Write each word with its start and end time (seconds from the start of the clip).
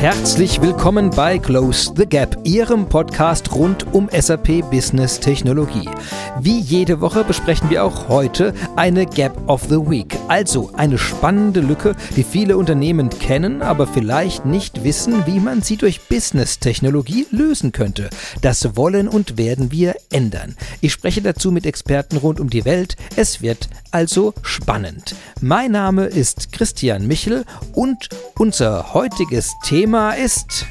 Herzlich 0.00 0.62
willkommen 0.62 1.10
bei 1.10 1.38
Close 1.38 1.92
the 1.94 2.06
Gap, 2.06 2.38
Ihrem 2.44 2.88
Podcast 2.88 3.54
rund 3.54 3.92
um 3.92 4.08
SAP 4.10 4.62
Business 4.70 5.20
Technologie. 5.20 5.86
Wie 6.40 6.58
jede 6.58 7.02
Woche 7.02 7.22
besprechen 7.22 7.68
wir 7.68 7.84
auch 7.84 8.08
heute 8.08 8.54
eine 8.76 9.04
Gap 9.04 9.36
of 9.46 9.64
the 9.64 9.76
Week, 9.76 10.16
also 10.28 10.70
eine 10.74 10.96
spannende 10.96 11.60
Lücke, 11.60 11.94
die 12.16 12.24
viele 12.24 12.56
Unternehmen 12.56 13.10
kennen, 13.10 13.60
aber 13.60 13.86
vielleicht 13.86 14.46
nicht 14.46 14.84
wissen, 14.84 15.26
wie 15.26 15.38
man 15.38 15.60
sie 15.60 15.76
durch 15.76 16.08
Business 16.08 16.58
Technologie 16.58 17.26
lösen 17.30 17.72
könnte. 17.72 18.08
Das 18.40 18.74
wollen 18.76 19.06
und 19.06 19.36
werden 19.36 19.70
wir 19.70 19.96
ändern. 20.10 20.56
Ich 20.80 20.92
spreche 20.92 21.20
dazu 21.20 21.52
mit 21.52 21.66
Experten 21.66 22.16
rund 22.16 22.40
um 22.40 22.48
die 22.48 22.64
Welt. 22.64 22.96
Es 23.16 23.42
wird 23.42 23.68
also 23.90 24.32
spannend. 24.40 25.14
Mein 25.42 25.72
Name 25.72 26.06
ist 26.06 26.52
Christian 26.52 27.06
Michel 27.06 27.44
und 27.74 28.08
unser 28.38 28.94
heutiges 28.94 29.52
Thema 29.62 29.89
ist 30.16 30.66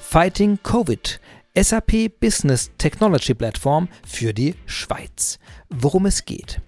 Fighting 0.00 0.58
Covid. 0.64 1.20
SAP 1.56 2.18
Business 2.18 2.72
Technology 2.76 3.34
Platform 3.34 3.88
für 4.04 4.34
die 4.34 4.56
Schweiz. 4.66 5.38
Worum 5.68 6.06
es 6.06 6.24
geht. 6.24 6.60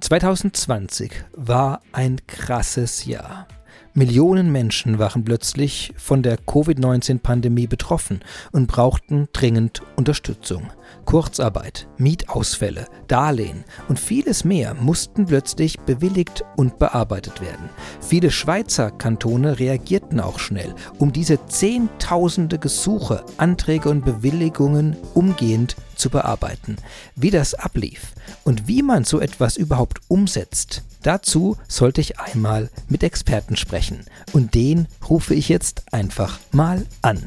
2020 0.00 1.10
war 1.32 1.80
ein 1.92 2.20
krasses 2.26 3.06
Jahr. 3.06 3.48
Millionen 3.92 4.52
Menschen 4.52 5.00
waren 5.00 5.24
plötzlich 5.24 5.92
von 5.96 6.22
der 6.22 6.36
Covid-19-Pandemie 6.36 7.66
betroffen 7.66 8.20
und 8.52 8.68
brauchten 8.68 9.28
dringend 9.32 9.82
Unterstützung. 9.96 10.70
Kurzarbeit, 11.06 11.88
Mietausfälle, 11.98 12.86
Darlehen 13.08 13.64
und 13.88 13.98
vieles 13.98 14.44
mehr 14.44 14.74
mussten 14.74 15.26
plötzlich 15.26 15.80
bewilligt 15.80 16.44
und 16.56 16.78
bearbeitet 16.78 17.40
werden. 17.40 17.68
Viele 18.00 18.30
Schweizer 18.30 18.92
Kantone 18.92 19.58
reagierten 19.58 20.20
auch 20.20 20.38
schnell, 20.38 20.72
um 20.98 21.12
diese 21.12 21.44
Zehntausende 21.46 22.60
Gesuche, 22.60 23.24
Anträge 23.38 23.88
und 23.88 24.04
Bewilligungen 24.04 24.96
umgehend 25.14 25.74
zu 25.96 26.10
bearbeiten. 26.10 26.76
Wie 27.16 27.30
das 27.30 27.54
ablief 27.54 28.12
und 28.44 28.68
wie 28.68 28.82
man 28.82 29.02
so 29.02 29.18
etwas 29.18 29.56
überhaupt 29.56 29.98
umsetzt, 30.06 30.84
dazu 31.02 31.56
sollte 31.68 32.00
ich 32.00 32.18
einmal 32.18 32.70
mit 32.88 33.02
Experten 33.02 33.56
sprechen. 33.56 34.04
Und 34.32 34.54
den 34.54 34.88
rufe 35.08 35.34
ich 35.34 35.48
jetzt 35.48 35.84
einfach 35.92 36.38
mal 36.52 36.86
an. 37.02 37.24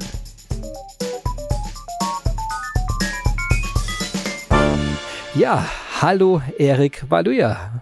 Ja, 5.36 5.66
hallo 6.02 6.42
Erik 6.58 7.06
Valuja. 7.10 7.82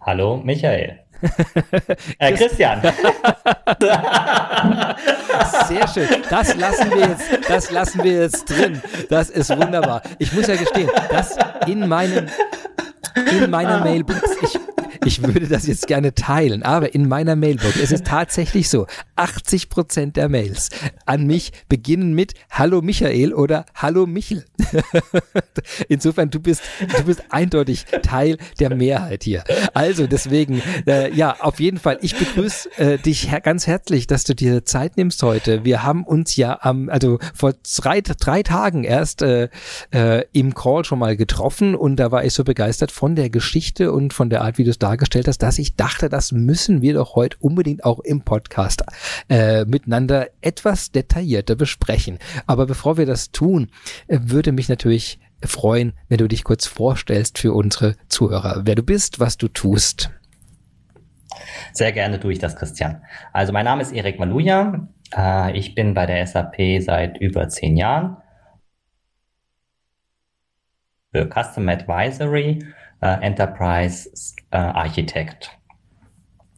Hallo 0.00 0.38
Michael. 0.38 1.00
äh, 2.18 2.32
Christian. 2.32 2.80
Sehr 5.68 5.86
schön. 5.88 6.08
Das 6.30 6.56
lassen 6.56 6.90
wir 6.90 7.08
jetzt, 7.08 7.24
das 7.46 7.70
lassen 7.70 8.02
wir 8.02 8.22
jetzt 8.22 8.48
drin. 8.48 8.80
Das 9.10 9.28
ist 9.28 9.50
wunderbar. 9.50 10.00
Ich 10.18 10.32
muss 10.32 10.46
ja 10.46 10.56
gestehen, 10.56 10.88
das 11.10 11.36
in 11.66 11.86
meinem 11.86 12.28
in 13.28 13.50
meiner 13.50 13.80
Mailbox. 13.84 14.22
Ich, 14.42 14.58
ich 15.10 15.20
würde 15.20 15.48
das 15.48 15.66
jetzt 15.66 15.88
gerne 15.88 16.14
teilen, 16.14 16.62
aber 16.62 16.94
in 16.94 17.08
meiner 17.08 17.34
Mailbox 17.34 17.76
ist 17.76 17.92
es 17.92 18.04
tatsächlich 18.04 18.68
so, 18.68 18.86
80 19.16 19.68
Prozent 19.68 20.16
der 20.16 20.28
Mails 20.28 20.70
an 21.04 21.26
mich 21.26 21.52
beginnen 21.68 22.14
mit 22.14 22.34
Hallo 22.48 22.80
Michael 22.80 23.34
oder 23.34 23.66
Hallo 23.74 24.06
Michel. 24.06 24.44
Insofern, 25.88 26.30
du 26.30 26.38
bist, 26.38 26.62
du 26.96 27.04
bist 27.04 27.24
eindeutig 27.30 27.86
Teil 28.02 28.38
der 28.60 28.72
Mehrheit 28.74 29.24
hier. 29.24 29.42
Also 29.74 30.06
deswegen, 30.06 30.62
äh, 30.86 31.12
ja, 31.12 31.36
auf 31.40 31.58
jeden 31.58 31.78
Fall, 31.78 31.98
ich 32.02 32.16
begrüße 32.16 32.78
äh, 32.78 32.98
dich 32.98 33.32
her 33.32 33.40
ganz 33.40 33.66
herzlich, 33.66 34.06
dass 34.06 34.22
du 34.22 34.36
dir 34.36 34.64
Zeit 34.64 34.96
nimmst 34.96 35.24
heute. 35.24 35.64
Wir 35.64 35.82
haben 35.82 36.04
uns 36.04 36.36
ja 36.36 36.56
am, 36.62 36.88
also 36.88 37.18
vor 37.34 37.54
drei, 37.78 38.00
drei 38.00 38.44
Tagen 38.44 38.84
erst 38.84 39.22
äh, 39.22 39.48
äh, 39.92 40.24
im 40.32 40.54
Call 40.54 40.84
schon 40.84 41.00
mal 41.00 41.16
getroffen 41.16 41.74
und 41.74 41.96
da 41.96 42.12
war 42.12 42.24
ich 42.24 42.32
so 42.32 42.44
begeistert 42.44 42.92
von 42.92 43.16
der 43.16 43.28
Geschichte 43.28 43.90
und 43.90 44.12
von 44.12 44.30
der 44.30 44.42
Art, 44.42 44.56
wie 44.56 44.64
du 44.64 44.70
es 44.70 44.78
dargestellt 44.78 44.99
hast, 45.26 45.38
dass 45.38 45.58
ich 45.58 45.76
dachte, 45.76 46.08
das 46.08 46.32
müssen 46.32 46.82
wir 46.82 46.94
doch 46.94 47.14
heute 47.14 47.36
unbedingt 47.40 47.84
auch 47.84 48.00
im 48.00 48.22
Podcast 48.22 48.82
äh, 49.28 49.64
miteinander 49.64 50.28
etwas 50.40 50.90
detaillierter 50.92 51.56
besprechen. 51.56 52.18
Aber 52.46 52.66
bevor 52.66 52.96
wir 52.96 53.06
das 53.06 53.30
tun, 53.30 53.68
äh, 54.08 54.18
würde 54.22 54.52
mich 54.52 54.68
natürlich 54.68 55.18
freuen, 55.42 55.94
wenn 56.08 56.18
du 56.18 56.28
dich 56.28 56.44
kurz 56.44 56.66
vorstellst 56.66 57.38
für 57.38 57.52
unsere 57.52 57.96
Zuhörer, 58.08 58.62
wer 58.64 58.74
du 58.74 58.82
bist, 58.82 59.20
was 59.20 59.36
du 59.36 59.48
tust. 59.48 60.10
Sehr 61.72 61.92
gerne 61.92 62.20
tue 62.20 62.32
ich 62.32 62.38
das, 62.38 62.56
Christian. 62.56 63.02
Also 63.32 63.52
mein 63.52 63.64
Name 63.64 63.82
ist 63.82 63.92
Erik 63.92 64.18
Maluja. 64.18 64.88
Äh, 65.16 65.56
ich 65.56 65.74
bin 65.74 65.94
bei 65.94 66.06
der 66.06 66.26
SAP 66.26 66.82
seit 66.82 67.18
über 67.18 67.48
zehn 67.48 67.76
Jahren 67.76 68.16
für 71.12 71.28
Custom 71.28 71.68
Advisory, 71.68 72.64
Enterprise 73.06 74.10
äh, 74.50 74.56
Architect. 74.56 75.50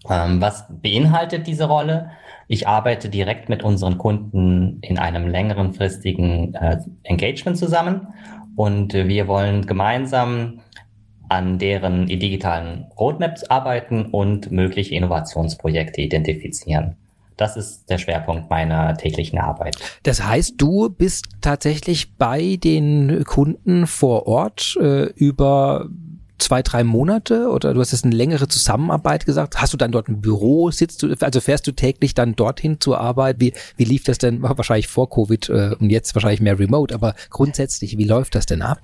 Ähm, 0.08 0.40
was 0.40 0.66
beinhaltet 0.68 1.46
diese 1.46 1.64
Rolle? 1.64 2.10
Ich 2.48 2.66
arbeite 2.66 3.08
direkt 3.08 3.48
mit 3.48 3.62
unseren 3.62 3.98
Kunden 3.98 4.78
in 4.82 4.98
einem 4.98 5.28
längeren 5.28 5.72
fristigen 5.74 6.54
äh, 6.54 6.78
Engagement 7.04 7.56
zusammen 7.56 8.08
und 8.56 8.92
wir 8.92 9.28
wollen 9.28 9.66
gemeinsam 9.66 10.60
an 11.28 11.58
deren 11.58 12.06
digitalen 12.06 12.86
Roadmaps 12.98 13.44
arbeiten 13.44 14.06
und 14.06 14.50
mögliche 14.50 14.94
Innovationsprojekte 14.94 16.02
identifizieren. 16.02 16.96
Das 17.38 17.56
ist 17.56 17.88
der 17.88 17.96
Schwerpunkt 17.96 18.50
meiner 18.50 18.94
täglichen 18.94 19.38
Arbeit. 19.38 19.76
Das 20.02 20.22
heißt, 20.22 20.54
du 20.58 20.90
bist 20.90 21.28
tatsächlich 21.40 22.16
bei 22.16 22.56
den 22.62 23.24
Kunden 23.24 23.86
vor 23.86 24.26
Ort 24.26 24.76
äh, 24.78 25.04
über 25.14 25.88
zwei, 26.42 26.62
drei 26.62 26.84
Monate 26.84 27.48
oder 27.48 27.72
du 27.72 27.80
hast 27.80 27.92
jetzt 27.92 28.04
eine 28.04 28.14
längere 28.14 28.48
Zusammenarbeit 28.48 29.24
gesagt. 29.26 29.60
Hast 29.60 29.72
du 29.72 29.76
dann 29.76 29.92
dort 29.92 30.08
ein 30.08 30.20
Büro? 30.20 30.70
Sitzt 30.70 31.02
du, 31.02 31.14
also 31.20 31.40
fährst 31.40 31.66
du 31.66 31.72
täglich 31.72 32.14
dann 32.14 32.36
dorthin 32.36 32.80
zur 32.80 33.00
Arbeit? 33.00 33.36
Wie, 33.40 33.52
wie 33.76 33.84
lief 33.84 34.04
das 34.04 34.18
denn 34.18 34.42
wahrscheinlich 34.42 34.88
vor 34.88 35.08
Covid 35.08 35.48
äh, 35.48 35.74
und 35.78 35.90
jetzt 35.90 36.14
wahrscheinlich 36.14 36.40
mehr 36.40 36.58
remote, 36.58 36.94
aber 36.94 37.14
grundsätzlich, 37.30 37.96
wie 37.98 38.04
läuft 38.04 38.34
das 38.34 38.46
denn 38.46 38.62
ab? 38.62 38.78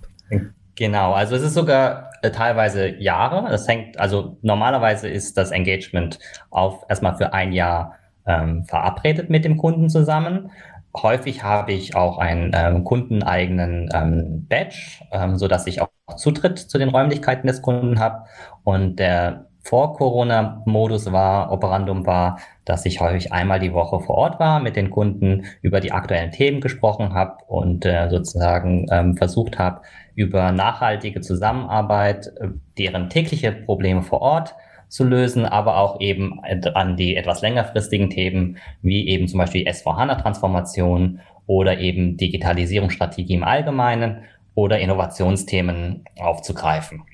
Genau, 0.77 1.13
also 1.13 1.35
es 1.35 1.43
ist 1.43 1.55
sogar 1.55 2.13
äh, 2.23 2.31
teilweise 2.31 2.89
Jahre. 2.89 3.51
Das 3.51 3.67
hängt, 3.67 3.99
also 3.99 4.39
normalerweise 4.43 5.09
ist 5.09 5.37
das 5.37 5.51
Engagement 5.51 6.19
auf 6.51 6.85
erstmal 6.89 7.17
für 7.17 7.33
ein 7.33 7.53
Jahr 7.53 7.97
ähm, 8.27 8.65
verabredet 8.65 9.31
mit 9.31 9.45
dem 9.45 9.57
Kunden 9.57 9.89
zusammen. 9.89 10.51
Häufig 10.97 11.43
habe 11.43 11.73
ich 11.73 11.95
auch 11.95 12.19
einen 12.19 12.53
ähm, 12.55 12.85
kundeneigenen 12.85 13.89
ähm, 13.95 14.47
Badge, 14.49 15.05
ähm, 15.13 15.37
so 15.37 15.47
dass 15.47 15.67
ich 15.67 15.81
auch 15.81 15.89
Zutritt 16.17 16.59
zu 16.59 16.79
den 16.79 16.89
Räumlichkeiten 16.89 17.47
des 17.47 17.63
Kunden 17.63 18.01
habe. 18.01 18.25
Und 18.65 18.99
der 18.99 19.49
vor-Corona-Modus 19.69 21.13
war, 21.13 21.53
Operandum 21.53 22.07
war, 22.07 22.39
dass 22.65 22.87
ich 22.87 23.01
häufig 23.01 23.33
einmal 23.33 23.61
die 23.61 23.75
Woche 23.75 24.01
vor 24.01 24.17
Ort 24.17 24.41
war, 24.41 24.61
mit 24.61 24.77
den 24.77 24.91
Kunden 24.91 25.45
über 25.61 25.81
die 25.81 25.93
aktuellen 25.93 26.31
Themen 26.31 26.61
gesprochen 26.61 27.13
habe 27.13 27.37
und 27.47 27.85
äh, 27.85 28.09
sozusagen 28.09 28.87
ähm, 28.91 29.17
versucht 29.17 29.59
habe, 29.59 29.83
über 30.15 30.53
nachhaltige 30.53 31.21
Zusammenarbeit, 31.21 32.29
äh, 32.41 32.49
deren 32.79 33.11
tägliche 33.11 33.53
Probleme 33.53 34.03
vor 34.03 34.23
Ort 34.23 34.55
zu 34.89 35.05
lösen, 35.05 35.45
aber 35.45 35.79
auch 35.79 36.01
eben 36.01 36.41
an 36.75 36.97
die 36.97 37.17
etwas 37.17 37.43
längerfristigen 37.43 38.11
Themen, 38.11 38.59
wie 38.83 39.09
eben 39.09 39.29
zum 39.29 39.39
Beispiel 39.39 39.67
S4HANA-Transformation 39.67 41.21
oder 41.47 41.79
eben 41.79 42.17
Digitalisierungsstrategie 42.17 43.35
im 43.35 43.45
Allgemeinen 43.45 44.25
oder 44.55 44.79
Innovationsthemen 44.79 46.05
aufzugreifen. 46.19 47.05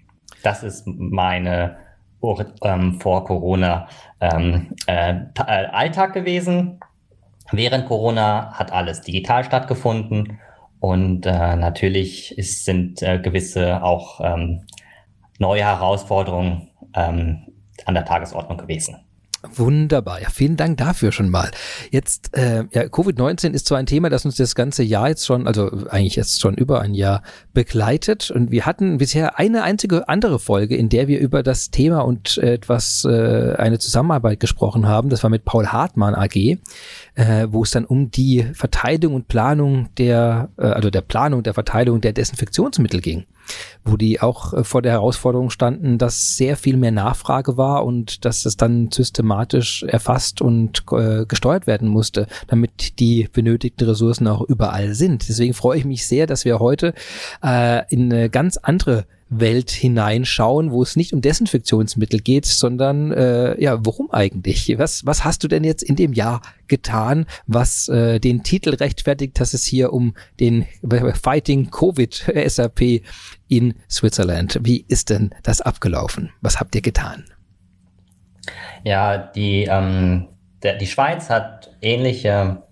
Das 0.42 0.62
ist 0.62 0.86
meine 0.86 1.76
ähm, 2.62 3.00
vor 3.00 3.24
Corona 3.24 3.86
ähm, 4.20 4.68
äh, 4.86 5.14
äh, 5.14 5.66
Alltag 5.66 6.14
gewesen. 6.14 6.80
Während 7.52 7.86
Corona 7.86 8.52
hat 8.54 8.72
alles 8.72 9.02
digital 9.02 9.44
stattgefunden 9.44 10.38
und 10.80 11.26
äh, 11.26 11.56
natürlich 11.56 12.36
ist, 12.38 12.64
sind 12.64 13.02
äh, 13.02 13.18
gewisse 13.18 13.82
auch 13.82 14.20
ähm, 14.22 14.62
neue 15.38 15.64
Herausforderungen 15.64 16.70
ähm, 16.94 17.46
an 17.86 17.94
der 17.94 18.04
Tagesordnung 18.04 18.58
gewesen. 18.58 18.96
Wunderbar. 19.52 20.22
Ja, 20.22 20.30
vielen 20.30 20.56
Dank 20.56 20.78
dafür 20.78 21.12
schon 21.12 21.28
mal. 21.28 21.50
Jetzt, 21.90 22.36
äh, 22.36 22.64
ja, 22.72 22.82
Covid-19 22.84 23.52
ist 23.52 23.66
zwar 23.66 23.78
ein 23.78 23.86
Thema, 23.86 24.08
das 24.08 24.24
uns 24.24 24.36
das 24.36 24.54
ganze 24.54 24.82
Jahr 24.82 25.08
jetzt 25.08 25.26
schon, 25.26 25.46
also 25.46 25.70
eigentlich 25.90 26.16
jetzt 26.16 26.40
schon 26.40 26.54
über 26.54 26.80
ein 26.80 26.94
Jahr 26.94 27.22
begleitet. 27.52 28.30
Und 28.30 28.50
wir 28.50 28.64
hatten 28.64 28.98
bisher 28.98 29.38
eine 29.38 29.62
einzige 29.62 30.08
andere 30.08 30.38
Folge, 30.38 30.76
in 30.76 30.88
der 30.88 31.08
wir 31.08 31.20
über 31.20 31.42
das 31.42 31.70
Thema 31.70 32.00
und 32.00 32.38
äh, 32.38 32.54
etwas, 32.54 33.04
äh, 33.04 33.54
eine 33.56 33.78
Zusammenarbeit 33.78 34.40
gesprochen 34.40 34.88
haben. 34.88 35.10
Das 35.10 35.22
war 35.22 35.30
mit 35.30 35.44
Paul 35.44 35.66
Hartmann 35.66 36.14
AG, 36.14 36.58
äh, 37.14 37.46
wo 37.50 37.62
es 37.62 37.70
dann 37.70 37.84
um 37.84 38.10
die 38.10 38.44
Verteilung 38.54 39.14
und 39.14 39.28
Planung 39.28 39.88
der, 39.98 40.50
äh, 40.56 40.66
also 40.66 40.90
der 40.90 41.02
Planung 41.02 41.42
der 41.42 41.54
Verteilung 41.54 42.00
der 42.00 42.12
Desinfektionsmittel 42.12 43.00
ging. 43.00 43.24
wo 43.84 43.98
die 43.98 44.22
auch 44.22 44.54
äh, 44.54 44.64
vor 44.64 44.80
der 44.80 44.92
Herausforderung 44.92 45.50
standen, 45.50 45.98
dass 45.98 46.36
sehr 46.36 46.56
viel 46.56 46.78
mehr 46.78 46.92
Nachfrage 46.92 47.58
war 47.58 47.84
und 47.84 48.24
dass 48.24 48.46
es 48.46 48.56
dann 48.56 48.90
systematisch 48.90 49.82
erfasst 49.82 50.40
und 50.40 50.84
äh, 50.92 51.26
gesteuert 51.26 51.66
werden 51.66 51.88
musste, 51.88 52.26
damit 52.46 52.98
die 53.00 53.28
benötigten 53.30 53.86
Ressourcen 53.86 54.26
auch 54.26 54.40
überall 54.40 54.94
sind. 54.94 55.28
Deswegen 55.28 55.52
freue 55.52 55.78
ich 55.78 55.84
mich 55.84 56.06
sehr, 56.06 56.26
dass 56.26 56.46
wir 56.46 56.58
heute 56.58 56.94
äh, 57.44 57.82
in 57.92 58.10
eine 58.10 58.30
ganz 58.30 58.56
andere 58.56 59.04
Welt 59.40 59.70
hineinschauen, 59.70 60.70
wo 60.70 60.82
es 60.82 60.96
nicht 60.96 61.12
um 61.12 61.20
Desinfektionsmittel 61.20 62.20
geht, 62.20 62.46
sondern 62.46 63.12
äh, 63.12 63.60
ja, 63.60 63.84
worum 63.84 64.10
eigentlich? 64.10 64.74
Was, 64.78 65.06
was 65.06 65.24
hast 65.24 65.44
du 65.44 65.48
denn 65.48 65.64
jetzt 65.64 65.82
in 65.82 65.96
dem 65.96 66.12
Jahr 66.12 66.42
getan, 66.68 67.26
was 67.46 67.88
äh, 67.88 68.20
den 68.20 68.42
Titel 68.42 68.74
rechtfertigt, 68.74 69.38
dass 69.38 69.54
es 69.54 69.64
hier 69.64 69.92
um 69.92 70.14
den 70.40 70.66
Fighting 71.22 71.70
Covid 71.70 72.32
SAP 72.46 73.02
in 73.48 73.74
Switzerland. 73.90 74.58
Wie 74.62 74.84
ist 74.88 75.10
denn 75.10 75.30
das 75.42 75.60
abgelaufen? 75.60 76.30
Was 76.40 76.60
habt 76.60 76.74
ihr 76.74 76.82
getan? 76.82 77.24
Ja, 78.82 79.18
die, 79.18 79.64
ähm, 79.64 80.28
der, 80.62 80.76
die 80.76 80.86
Schweiz 80.86 81.30
hat 81.30 81.70
ähnliche 81.80 82.62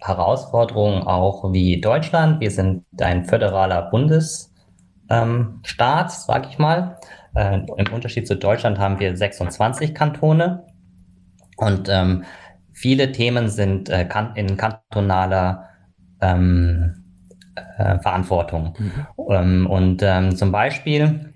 Herausforderungen 0.00 1.02
auch 1.02 1.52
wie 1.52 1.80
Deutschland. 1.80 2.40
Wir 2.40 2.50
sind 2.50 2.84
ein 2.98 3.24
föderaler 3.24 3.82
Bundes 3.90 4.53
ähm, 5.22 5.60
Staat, 5.64 6.12
sage 6.12 6.48
ich 6.50 6.58
mal. 6.58 6.98
Äh, 7.34 7.60
Im 7.76 7.92
Unterschied 7.92 8.26
zu 8.26 8.36
Deutschland 8.36 8.78
haben 8.78 9.00
wir 9.00 9.16
26 9.16 9.94
Kantone 9.94 10.64
und 11.56 11.88
ähm, 11.88 12.24
viele 12.72 13.12
Themen 13.12 13.48
sind 13.48 13.88
äh, 13.88 14.04
kan 14.04 14.34
in 14.36 14.56
kantonaler 14.56 15.68
ähm, 16.20 17.04
äh, 17.78 17.98
Verantwortung. 17.98 18.74
Mhm. 18.78 19.06
Ähm, 19.30 19.66
und 19.66 20.02
ähm, 20.02 20.36
zum 20.36 20.52
Beispiel 20.52 21.34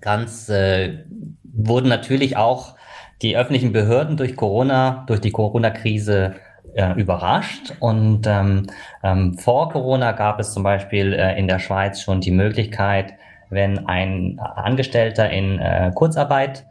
ganz 0.00 0.48
äh, 0.48 1.04
wurden 1.44 1.88
natürlich 1.88 2.36
auch 2.36 2.76
die 3.22 3.36
öffentlichen 3.36 3.72
Behörden 3.72 4.16
durch 4.16 4.36
Corona, 4.36 5.04
durch 5.06 5.20
die 5.20 5.30
Corona-Krise 5.30 6.34
äh, 6.74 6.92
überrascht. 6.92 7.74
Und 7.80 8.26
ähm, 8.26 8.66
ähm, 9.02 9.38
vor 9.38 9.70
Corona 9.70 10.12
gab 10.12 10.40
es 10.40 10.52
zum 10.52 10.62
Beispiel 10.62 11.12
äh, 11.12 11.38
in 11.38 11.48
der 11.48 11.58
Schweiz 11.58 12.00
schon 12.00 12.20
die 12.20 12.30
Möglichkeit, 12.30 13.14
wenn 13.50 13.86
ein 13.86 14.38
Angestellter 14.38 15.30
in 15.30 15.58
äh, 15.58 15.92
Kurzarbeit 15.94 16.66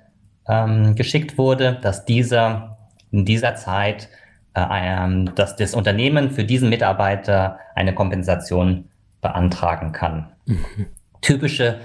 ähm, 0.47 0.95
geschickt 0.95 1.37
wurde, 1.37 1.77
dass 1.81 2.05
dieser 2.05 2.77
in 3.11 3.25
dieser 3.25 3.55
Zeit 3.55 4.09
äh, 4.53 4.65
ähm, 4.69 5.33
dass 5.35 5.55
das 5.55 5.73
Unternehmen 5.73 6.31
für 6.31 6.43
diesen 6.43 6.69
Mitarbeiter 6.69 7.59
eine 7.73 7.95
Kompensation 7.95 8.89
beantragen 9.21 9.93
kann. 9.93 10.31
Mhm. 10.45 10.87
Typische 11.21 11.79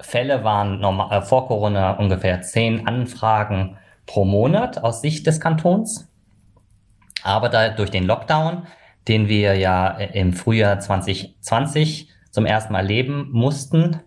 Fälle 0.00 0.44
waren 0.44 0.80
normal, 0.80 1.18
äh, 1.18 1.22
vor 1.22 1.48
Corona 1.48 1.92
ungefähr 1.92 2.40
zehn 2.42 2.86
Anfragen 2.86 3.76
pro 4.06 4.24
Monat 4.24 4.84
aus 4.84 5.00
Sicht 5.00 5.26
des 5.26 5.40
Kantons. 5.40 6.11
Aber 7.22 7.48
da 7.48 7.68
durch 7.70 7.90
den 7.90 8.04
Lockdown, 8.04 8.66
den 9.08 9.28
wir 9.28 9.54
ja 9.56 9.88
im 9.88 10.32
Frühjahr 10.32 10.78
2020 10.78 12.08
zum 12.30 12.46
ersten 12.46 12.72
Mal 12.72 12.80
erleben 12.80 13.28
mussten, 13.32 14.00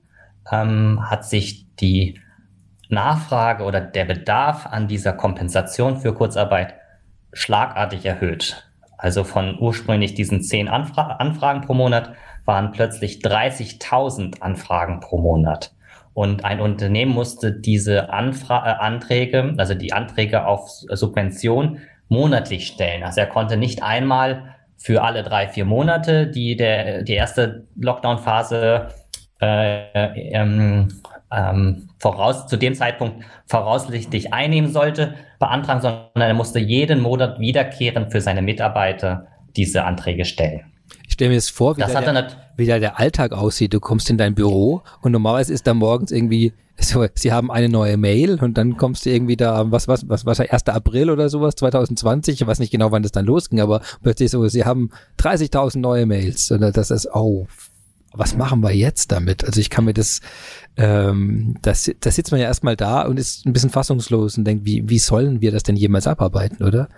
ähm, 0.52 1.10
hat 1.10 1.26
sich 1.26 1.68
die 1.76 2.20
Nachfrage 2.90 3.64
oder 3.64 3.82
der 3.82 4.06
Bedarf 4.06 4.68
an 4.68 4.88
dieser 4.88 5.14
Kompensation 5.14 5.98
für 5.98 6.14
Kurzarbeit 6.14 6.76
schlagartig 7.34 8.06
erhöht. 8.06 8.70
Also 8.98 9.24
von 9.24 9.58
ursprünglich 9.60 10.14
diesen 10.14 10.42
zehn 10.42 10.68
Anfra 10.68 11.18
Anfragen 11.18 11.62
pro 11.62 11.74
Monat 11.74 12.14
waren 12.46 12.72
plötzlich 12.72 13.20
30.000 13.20 14.42
Anfragen 14.42 15.00
pro 15.00 15.18
Monat. 15.18 15.74
Und 16.14 16.46
ein 16.46 16.62
Unternehmen 16.62 17.12
musste 17.12 17.52
diese 17.52 18.10
Anfra 18.10 18.66
äh, 18.66 18.76
Anträge, 18.80 19.54
also 19.58 19.74
die 19.74 19.92
Anträge 19.92 20.46
auf 20.46 20.70
Subvention, 20.70 21.80
monatlich 22.10 22.68
stellen. 22.68 23.04
Also 23.04 23.22
er 23.22 23.28
konnte 23.28 23.58
nicht 23.58 23.84
einmal 23.84 24.56
für 24.78 25.04
alle 25.04 25.24
drei, 25.24 25.48
vier 25.48 25.66
Monate, 25.66 26.28
die 26.28 26.56
der, 26.56 27.04
die 27.04 27.14
erste 27.14 27.66
Lockdown-Phase 27.76 28.90
äh, 29.42 30.32
ähm, 30.32 30.90
ähm, 31.32 31.90
voraus, 32.00 32.48
zu 32.48 32.58
dem 32.58 32.76
Zeitpunkt 32.76 33.26
voraussichtlich 33.48 34.34
einnehmen 34.34 34.72
sollte, 34.72 35.16
beantragen, 35.40 35.82
sondern 35.82 36.10
er 36.16 36.34
musste 36.34 36.60
jeden 36.60 37.02
Monat 37.02 37.40
wiederkehrend 37.40 38.12
für 38.12 38.22
seine 38.22 38.42
Mitarbeiter 38.42 39.28
diese 39.56 39.84
Anträge 39.84 40.26
stellen. 40.26 40.72
Ich 41.08 41.14
stelle 41.14 41.30
mir 41.30 41.36
jetzt 41.36 41.52
vor, 41.52 41.78
wie, 41.78 41.82
das 41.82 41.94
der, 41.94 42.28
wie 42.58 42.66
der 42.66 43.00
Alltag 43.00 43.32
aussieht. 43.32 43.74
Du 43.74 43.80
kommst 43.80 44.10
in 44.10 44.18
dein 44.18 44.36
Büro 44.36 44.82
und 45.02 45.12
normalerweise 45.12 45.54
ist 45.54 45.68
da 45.68 45.74
morgens 45.74 46.12
irgendwie 46.12 46.54
so, 46.78 47.06
sie 47.14 47.32
haben 47.32 47.52
eine 47.52 47.70
neue 47.70 47.98
Mail 47.98 48.40
und 48.42 48.58
dann 48.58 48.76
kommst 48.78 49.06
du 49.06 49.10
irgendwie 49.10 49.38
da, 49.38 49.72
was, 49.72 49.88
was, 49.88 50.08
was, 50.10 50.26
was, 50.26 50.40
1. 50.40 50.68
April 50.68 51.10
oder 51.10 51.30
sowas, 51.30 51.56
2020, 51.56 52.42
ich 52.42 52.48
weiß 52.48 52.60
nicht 52.60 52.72
genau, 52.72 52.92
wann 52.92 53.04
das 53.04 53.14
dann 53.14 53.26
losging, 53.26 53.62
aber 53.62 53.82
plötzlich 54.04 54.30
so, 54.30 54.46
sie 54.48 54.66
haben 54.66 54.90
30.000 55.20 55.80
neue 55.80 56.06
Mails 56.06 56.52
und 56.52 56.62
das 56.62 56.92
ist, 56.92 57.08
oh, 57.14 57.48
was 58.12 58.36
machen 58.36 58.62
wir 58.62 58.72
jetzt 58.72 59.12
damit? 59.12 59.46
Also 59.46 59.60
ich 59.60 59.70
kann 59.70 59.86
mir 59.86 59.94
das, 59.94 60.22
ähm, 60.78 61.58
das, 61.62 61.92
da 62.00 62.12
sitzt 62.12 62.32
man 62.32 62.42
ja 62.42 62.48
erstmal 62.48 62.76
da 62.76 63.04
und 63.04 63.20
ist 63.20 63.46
ein 63.46 63.54
bisschen 63.54 63.70
fassungslos 63.70 64.38
und 64.38 64.46
denkt, 64.46 64.66
wie, 64.66 64.88
wie 64.90 65.00
sollen 65.00 65.42
wir 65.42 65.52
das 65.52 65.64
denn 65.64 65.76
jemals 65.76 66.08
abarbeiten, 66.08 66.64
oder? 66.64 66.90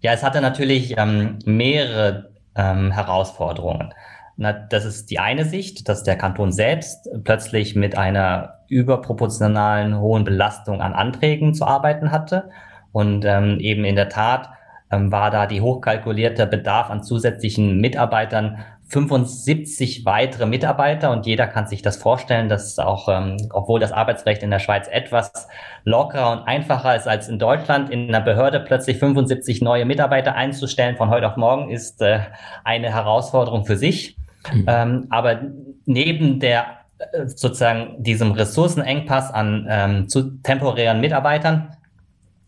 Ja, 0.00 0.12
es 0.12 0.22
hatte 0.22 0.40
natürlich 0.40 0.96
ähm, 0.96 1.38
mehrere 1.44 2.30
ähm, 2.54 2.90
Herausforderungen. 2.90 3.92
Na, 4.36 4.52
das 4.52 4.84
ist 4.84 5.10
die 5.10 5.18
eine 5.18 5.44
Sicht, 5.44 5.88
dass 5.88 6.02
der 6.02 6.16
Kanton 6.16 6.52
selbst 6.52 7.08
plötzlich 7.24 7.76
mit 7.76 7.96
einer 7.96 8.60
überproportionalen 8.68 9.98
hohen 10.00 10.24
Belastung 10.24 10.80
an 10.80 10.94
Anträgen 10.94 11.54
zu 11.54 11.66
arbeiten 11.66 12.10
hatte. 12.10 12.50
Und 12.92 13.24
ähm, 13.24 13.58
eben 13.60 13.84
in 13.84 13.96
der 13.96 14.08
Tat 14.08 14.50
ähm, 14.90 15.12
war 15.12 15.30
da 15.30 15.46
die 15.46 15.60
hochkalkulierte 15.60 16.46
Bedarf 16.46 16.90
an 16.90 17.02
zusätzlichen 17.02 17.80
Mitarbeitern 17.80 18.58
75 18.92 20.04
weitere 20.04 20.44
Mitarbeiter 20.44 21.12
und 21.12 21.24
jeder 21.24 21.46
kann 21.46 21.66
sich 21.66 21.80
das 21.80 21.96
vorstellen, 21.96 22.50
dass 22.50 22.78
auch, 22.78 23.08
ähm, 23.08 23.38
obwohl 23.50 23.80
das 23.80 23.90
Arbeitsrecht 23.90 24.42
in 24.42 24.50
der 24.50 24.58
Schweiz 24.58 24.86
etwas 24.86 25.48
lockerer 25.84 26.30
und 26.32 26.40
einfacher 26.40 26.94
ist 26.94 27.08
als 27.08 27.26
in 27.28 27.38
Deutschland, 27.38 27.88
in 27.88 28.08
einer 28.08 28.20
Behörde 28.20 28.60
plötzlich 28.60 28.98
75 28.98 29.62
neue 29.62 29.86
Mitarbeiter 29.86 30.34
einzustellen 30.34 30.96
von 30.96 31.08
heute 31.08 31.26
auf 31.26 31.38
morgen 31.38 31.70
ist 31.70 32.02
äh, 32.02 32.20
eine 32.64 32.92
Herausforderung 32.92 33.64
für 33.64 33.78
sich. 33.78 34.18
Mhm. 34.52 34.64
Ähm, 34.66 35.06
aber 35.10 35.42
neben 35.84 36.40
der 36.40 36.78
äh, 36.98 37.26
sozusagen 37.26 38.02
diesem 38.02 38.32
Ressourcenengpass 38.32 39.32
an 39.32 39.66
ähm, 39.68 40.08
zu 40.08 40.38
temporären 40.42 41.00
Mitarbeitern 41.00 41.76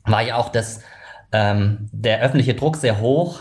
war 0.05 0.23
ja 0.23 0.37
auch 0.37 0.51
das, 0.51 0.83
ähm, 1.33 1.89
der 1.93 2.21
öffentliche 2.21 2.55
Druck 2.55 2.77
sehr 2.77 3.01
hoch, 3.01 3.41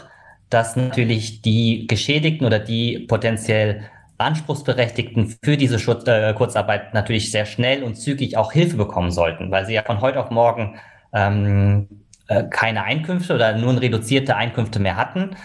dass 0.49 0.75
natürlich 0.75 1.41
die 1.41 1.87
Geschädigten 1.87 2.45
oder 2.45 2.59
die 2.59 2.99
potenziell 2.99 3.83
Anspruchsberechtigten 4.17 5.35
für 5.43 5.57
diese 5.57 5.79
Schutz, 5.79 6.07
äh, 6.07 6.33
Kurzarbeit 6.33 6.93
natürlich 6.93 7.31
sehr 7.31 7.45
schnell 7.45 7.83
und 7.83 7.95
zügig 7.95 8.37
auch 8.37 8.51
Hilfe 8.51 8.77
bekommen 8.77 9.11
sollten, 9.11 9.51
weil 9.51 9.65
sie 9.65 9.73
ja 9.73 9.83
von 9.83 10.01
heute 10.01 10.19
auf 10.19 10.29
morgen 10.29 10.79
ähm, 11.11 11.87
äh, 11.89 12.02
keine 12.49 12.83
Einkünfte 12.83 13.35
oder 13.35 13.57
nur 13.57 13.79
reduzierte 13.81 14.35
Einkünfte 14.35 14.79
mehr 14.79 14.95
hatten, 14.95 15.35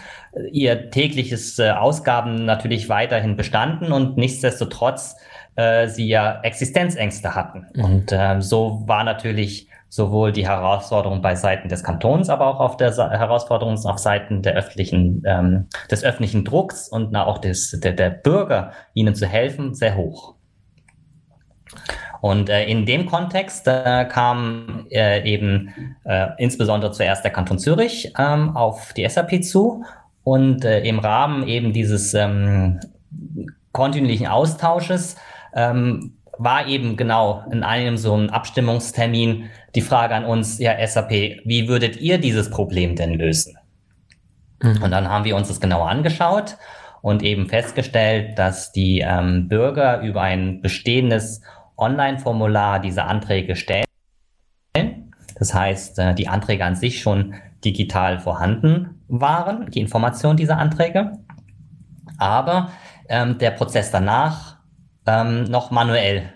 ihr 0.51 0.91
tägliches 0.91 1.59
äh, 1.59 1.71
Ausgaben 1.71 2.45
natürlich 2.45 2.89
weiterhin 2.89 3.35
bestanden 3.35 3.91
und 3.91 4.17
nichtsdestotrotz 4.17 5.17
äh, 5.55 5.87
sie 5.87 6.07
ja 6.07 6.39
Existenzängste 6.41 7.35
hatten. 7.35 7.67
Mhm. 7.73 7.83
Und 7.83 8.11
äh, 8.11 8.41
so 8.41 8.83
war 8.85 9.03
natürlich 9.03 9.67
sowohl 9.89 10.31
die 10.31 10.47
Herausforderung 10.47 11.21
bei 11.21 11.35
Seiten 11.35 11.67
des 11.67 11.83
Kantons, 11.83 12.29
aber 12.29 12.45
auch 12.45 12.59
auf 12.59 12.77
der 12.77 12.93
Sa 12.93 13.09
Herausforderung 13.09 13.75
auf 13.75 13.97
Seiten 13.97 14.43
der 14.43 14.53
öffentlichen, 14.53 15.23
ähm, 15.25 15.67
des 15.89 16.03
öffentlichen 16.03 16.45
Drucks 16.45 16.87
und 16.87 17.11
na, 17.11 17.25
auch 17.25 17.39
des, 17.39 17.79
der, 17.79 17.93
der 17.93 18.11
Bürger, 18.11 18.71
ihnen 18.93 19.15
zu 19.15 19.25
helfen, 19.25 19.73
sehr 19.73 19.95
hoch. 19.95 20.35
Und 22.21 22.49
äh, 22.49 22.65
in 22.65 22.85
dem 22.85 23.05
Kontext 23.05 23.67
äh, 23.67 24.05
kam 24.05 24.87
äh, 24.89 25.23
eben 25.29 25.73
äh, 26.03 26.27
insbesondere 26.37 26.91
zuerst 26.91 27.23
der 27.23 27.31
Kanton 27.31 27.59
Zürich 27.59 28.13
ähm, 28.17 28.55
auf 28.55 28.93
die 28.93 29.07
SAP 29.07 29.43
zu 29.43 29.83
und 30.23 30.65
äh, 30.65 30.81
im 30.81 30.99
Rahmen 30.99 31.47
eben 31.47 31.71
dieses 31.71 32.13
ähm, 32.13 32.79
kontinuierlichen 33.71 34.27
Austausches 34.27 35.15
ähm, 35.53 36.13
war 36.37 36.67
eben 36.67 36.97
genau 36.97 37.43
in 37.51 37.63
einem 37.63 37.97
so 37.97 38.13
einem 38.13 38.29
Abstimmungstermin 38.29 39.49
die 39.75 39.81
Frage 39.81 40.15
an 40.15 40.25
uns, 40.25 40.57
ja, 40.59 40.75
SAP, 40.85 41.11
wie 41.11 41.67
würdet 41.67 41.97
ihr 41.97 42.17
dieses 42.17 42.49
Problem 42.49 42.95
denn 42.95 43.13
lösen? 43.13 43.57
Mhm. 44.61 44.81
Und 44.83 44.91
dann 44.91 45.09
haben 45.09 45.25
wir 45.25 45.35
uns 45.35 45.49
das 45.49 45.59
genauer 45.59 45.89
angeschaut 45.89 46.57
und 47.01 47.23
eben 47.23 47.47
festgestellt, 47.47 48.37
dass 48.39 48.71
die 48.71 48.99
ähm, 48.99 49.47
Bürger 49.47 50.01
über 50.01 50.21
ein 50.21 50.61
bestehendes 50.61 51.41
Online-Formular 51.79 52.79
diese 52.79 53.03
Anträge 53.03 53.55
stellen. 53.55 53.85
Das 55.35 55.53
heißt, 55.53 55.99
äh, 55.99 56.13
die 56.13 56.27
Anträge 56.27 56.65
an 56.65 56.75
sich 56.75 57.01
schon 57.01 57.33
digital 57.63 58.19
vorhanden 58.19 59.01
waren, 59.07 59.69
die 59.71 59.79
Information 59.79 60.37
dieser 60.37 60.57
Anträge. 60.57 61.13
Aber 62.17 62.71
ähm, 63.07 63.37
der 63.37 63.51
Prozess 63.51 63.91
danach 63.91 64.57
ähm, 65.05 65.43
noch 65.45 65.71
manuell 65.71 66.33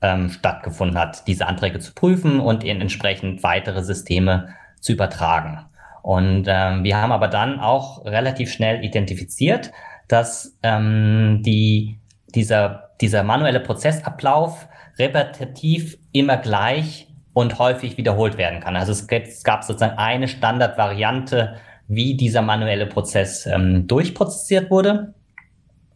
ähm, 0.00 0.30
stattgefunden 0.30 0.98
hat, 0.98 1.26
diese 1.26 1.46
Anträge 1.46 1.78
zu 1.78 1.92
prüfen 1.94 2.40
und 2.40 2.64
in 2.64 2.80
entsprechend 2.80 3.42
weitere 3.42 3.82
Systeme 3.82 4.54
zu 4.80 4.92
übertragen. 4.92 5.66
Und 6.02 6.46
ähm, 6.46 6.84
wir 6.84 6.96
haben 6.98 7.12
aber 7.12 7.28
dann 7.28 7.58
auch 7.58 8.04
relativ 8.04 8.52
schnell 8.52 8.84
identifiziert, 8.84 9.72
dass 10.06 10.56
ähm, 10.62 11.42
die, 11.44 11.98
dieser, 12.28 12.90
dieser 13.00 13.24
manuelle 13.24 13.60
Prozessablauf 13.60 14.68
repetitiv 14.98 15.98
immer 16.12 16.36
gleich 16.36 17.08
und 17.32 17.58
häufig 17.58 17.98
wiederholt 17.98 18.38
werden 18.38 18.60
kann. 18.60 18.76
Also 18.76 18.92
es, 18.92 19.44
gab 19.44 19.62
sozusagen 19.62 19.98
eine 19.98 20.26
Standardvariante, 20.26 21.56
wie 21.88 22.16
dieser 22.16 22.42
manuelle 22.42 22.86
Prozess 22.86 23.46
ähm, 23.46 23.86
durchprozessiert 23.86 24.70
wurde. 24.70 25.14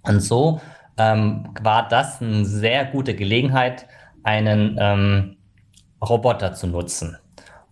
Und 0.02 0.20
so 0.20 0.60
ähm, 0.98 1.54
war 1.62 1.88
das 1.88 2.20
eine 2.20 2.44
sehr 2.44 2.84
gute 2.84 3.14
Gelegenheit, 3.14 3.86
einen 4.22 4.76
ähm, 4.78 5.36
Roboter 6.06 6.52
zu 6.52 6.66
nutzen. 6.66 7.16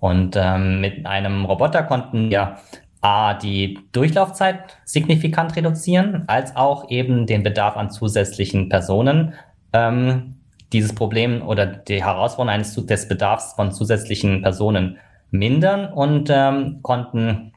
Und 0.00 0.36
ähm, 0.36 0.80
mit 0.80 1.04
einem 1.06 1.44
Roboter 1.44 1.82
konnten 1.82 2.30
wir 2.30 2.56
A, 3.00 3.34
die 3.34 3.78
Durchlaufzeit 3.92 4.78
signifikant 4.84 5.54
reduzieren, 5.56 6.24
als 6.26 6.56
auch 6.56 6.90
eben 6.90 7.26
den 7.26 7.42
Bedarf 7.42 7.76
an 7.76 7.90
zusätzlichen 7.90 8.68
Personen. 8.68 9.34
Ähm, 9.72 10.37
dieses 10.72 10.94
Problem 10.94 11.42
oder 11.46 11.66
die 11.66 12.02
Herausforderung 12.04 12.54
eines 12.54 12.74
des 12.74 13.08
Bedarfs 13.08 13.54
von 13.54 13.72
zusätzlichen 13.72 14.42
Personen 14.42 14.98
mindern 15.30 15.92
und 15.92 16.28
ähm, 16.30 16.80
konnten 16.82 17.52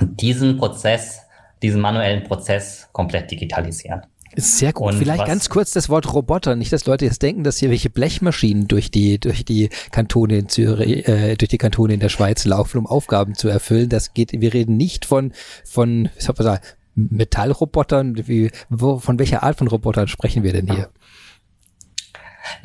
diesen 0.00 0.56
Prozess, 0.56 1.20
diesen 1.62 1.80
manuellen 1.80 2.24
Prozess 2.24 2.88
komplett 2.92 3.30
digitalisieren. 3.30 4.02
Sehr 4.36 4.72
gut. 4.72 4.88
Und 4.88 4.98
Vielleicht 4.98 5.26
ganz 5.26 5.48
kurz 5.48 5.70
das 5.70 5.88
Wort 5.88 6.12
Roboter. 6.12 6.56
Nicht, 6.56 6.72
dass 6.72 6.86
Leute 6.86 7.04
jetzt 7.04 7.22
denken, 7.22 7.44
dass 7.44 7.58
hier 7.58 7.70
welche 7.70 7.90
Blechmaschinen 7.90 8.66
durch 8.66 8.90
die, 8.90 9.20
durch 9.20 9.44
die 9.44 9.68
Kantone 9.92 10.38
in 10.38 10.48
Zürich, 10.48 11.06
äh, 11.06 11.36
durch 11.36 11.48
die 11.48 11.58
Kantone 11.58 11.94
in 11.94 12.00
der 12.00 12.08
Schweiz 12.08 12.44
laufen, 12.44 12.78
um 12.78 12.86
Aufgaben 12.86 13.34
zu 13.34 13.48
erfüllen. 13.48 13.88
Das 13.88 14.12
geht, 14.12 14.32
wir 14.32 14.52
reden 14.52 14.76
nicht 14.76 15.04
von, 15.04 15.32
von, 15.64 16.08
soll 16.18 16.34
man 16.36 16.44
sagen, 16.44 16.62
Metallrobotern. 16.96 18.26
Wie, 18.26 18.50
wo, 18.70 18.98
von 18.98 19.18
welcher 19.18 19.42
Art 19.42 19.58
von 19.58 19.68
Robotern 19.68 20.08
sprechen 20.08 20.42
wir 20.42 20.52
denn 20.52 20.66
hier? 20.66 20.78
Ja, 20.78 20.88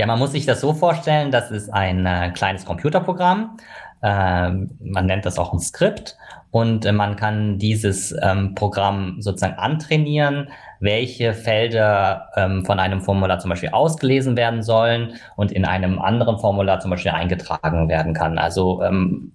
man 0.06 0.20
muss 0.20 0.32
sich 0.32 0.46
das 0.46 0.62
so 0.62 0.74
vorstellen, 0.74 1.32
das 1.32 1.52
ist 1.52 1.70
ein 1.70 2.06
äh, 2.06 2.32
kleines 2.32 2.66
Computerprogramm. 2.66 3.58
Ähm, 4.02 4.72
man 4.80 5.06
nennt 5.06 5.26
das 5.26 5.38
auch 5.38 5.52
ein 5.52 5.60
Skript 5.60 6.18
und 6.52 6.86
äh, 6.86 6.92
man 6.92 7.16
kann 7.16 7.58
dieses 7.58 8.16
ähm, 8.22 8.56
Programm 8.56 9.22
sozusagen 9.22 9.58
antrainieren, 9.60 10.50
welche 10.80 11.34
Felder 11.34 12.30
ähm, 12.36 12.66
von 12.66 12.80
einem 12.80 13.02
Formular 13.02 13.40
zum 13.40 13.50
Beispiel 13.50 13.70
ausgelesen 13.70 14.38
werden 14.38 14.64
sollen 14.64 15.16
und 15.36 15.52
in 15.52 15.66
einem 15.66 16.00
anderen 16.00 16.40
Formular 16.40 16.80
zum 16.80 16.92
Beispiel 16.92 17.12
eingetragen 17.12 17.90
werden 17.90 18.14
kann. 18.14 18.38
Also 18.38 18.82
ähm, 18.84 19.34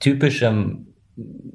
typische 0.00 0.78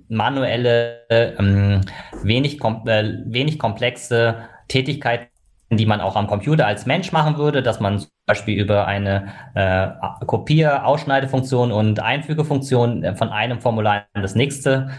manuelle, 0.07 0.99
ähm, 1.09 1.81
wenig, 2.21 2.59
kom 2.59 2.87
äh, 2.87 3.17
wenig 3.25 3.57
komplexe 3.57 4.35
Tätigkeiten 4.67 5.32
die 5.77 5.85
man 5.85 6.01
auch 6.01 6.15
am 6.15 6.27
Computer 6.27 6.65
als 6.65 6.85
Mensch 6.85 7.11
machen 7.11 7.37
würde, 7.37 7.61
dass 7.61 7.79
man 7.79 7.99
zum 7.99 8.09
Beispiel 8.25 8.59
über 8.59 8.87
eine 8.87 9.27
äh, 9.55 9.87
Kopier-, 10.25 10.85
Ausschneidefunktion 10.85 11.71
und 11.71 11.99
Einfügefunktion 11.99 13.03
äh, 13.03 13.15
von 13.15 13.29
einem 13.29 13.59
Formular 13.59 14.05
in 14.13 14.21
das 14.21 14.35
nächste. 14.35 14.89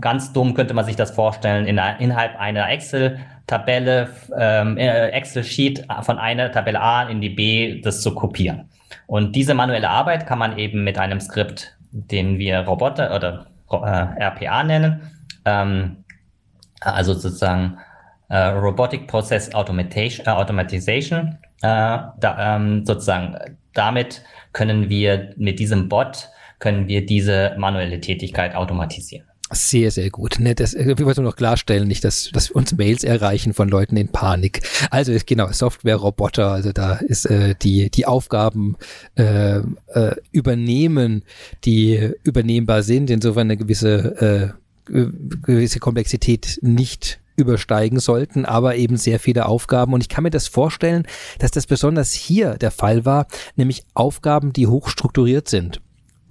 Ganz 0.00 0.32
dumm 0.32 0.54
könnte 0.54 0.74
man 0.74 0.84
sich 0.84 0.96
das 0.96 1.10
vorstellen, 1.10 1.66
in, 1.66 1.80
innerhalb 1.98 2.38
einer 2.38 2.68
Excel-Tabelle, 2.70 4.08
ähm, 4.38 4.76
äh, 4.76 5.08
Excel-Sheet 5.08 5.86
von 6.02 6.18
einer 6.18 6.50
Tabelle 6.50 6.80
A 6.80 7.04
in 7.04 7.20
die 7.20 7.30
B, 7.30 7.80
das 7.80 8.02
zu 8.02 8.14
kopieren. 8.14 8.68
Und 9.06 9.36
diese 9.36 9.54
manuelle 9.54 9.90
Arbeit 9.90 10.26
kann 10.26 10.38
man 10.38 10.58
eben 10.58 10.84
mit 10.84 10.98
einem 10.98 11.20
Skript, 11.20 11.76
den 11.90 12.38
wir 12.38 12.60
Roboter 12.60 13.14
oder 13.14 13.46
äh, 13.70 14.24
RPA 14.24 14.64
nennen, 14.64 15.10
ähm, 15.44 16.04
also 16.80 17.14
sozusagen 17.14 17.78
Robotic 18.36 19.06
Process 19.06 19.52
Automation, 19.54 20.26
äh, 20.26 20.30
Automatization. 20.30 21.38
Äh, 21.62 21.98
da, 22.18 22.56
ähm, 22.56 22.84
sozusagen 22.84 23.36
damit 23.74 24.22
können 24.52 24.88
wir 24.88 25.32
mit 25.36 25.58
diesem 25.58 25.88
Bot 25.88 26.28
können 26.58 26.86
wir 26.86 27.04
diese 27.04 27.54
manuelle 27.58 28.00
Tätigkeit 28.00 28.54
automatisieren. 28.54 29.26
Sehr, 29.50 29.90
sehr 29.90 30.08
gut. 30.10 30.38
Ne, 30.38 30.54
das, 30.54 30.72
ich 30.72 30.86
wollte 30.86 31.20
nur 31.20 31.30
noch 31.30 31.36
klarstellen, 31.36 31.86
nicht, 31.86 32.04
dass, 32.04 32.30
dass 32.32 32.50
uns 32.50 32.74
Mails 32.74 33.04
erreichen 33.04 33.52
von 33.52 33.68
Leuten 33.68 33.96
in 33.96 34.08
Panik. 34.08 34.62
Also 34.90 35.12
genau, 35.26 35.52
Software-Roboter, 35.52 36.50
also 36.50 36.72
da 36.72 36.94
ist 36.94 37.26
äh, 37.26 37.54
die, 37.60 37.90
die 37.90 38.06
Aufgaben 38.06 38.76
äh, 39.16 39.58
äh, 39.58 40.14
übernehmen, 40.30 41.24
die 41.64 42.12
übernehmbar 42.22 42.82
sind, 42.82 43.10
insofern 43.10 43.48
eine 43.48 43.58
gewisse, 43.58 44.54
äh, 44.88 44.92
gewisse 45.44 45.80
Komplexität 45.80 46.58
nicht 46.62 47.20
übersteigen 47.42 48.00
sollten, 48.00 48.44
aber 48.44 48.76
eben 48.76 48.96
sehr 48.96 49.20
viele 49.20 49.46
Aufgaben. 49.46 49.92
Und 49.92 50.00
ich 50.00 50.08
kann 50.08 50.24
mir 50.24 50.30
das 50.30 50.48
vorstellen, 50.48 51.06
dass 51.38 51.50
das 51.50 51.66
besonders 51.66 52.12
hier 52.12 52.54
der 52.54 52.70
Fall 52.70 53.04
war, 53.04 53.26
nämlich 53.56 53.84
Aufgaben, 53.94 54.52
die 54.52 54.66
hochstrukturiert 54.66 55.48
sind. 55.48 55.80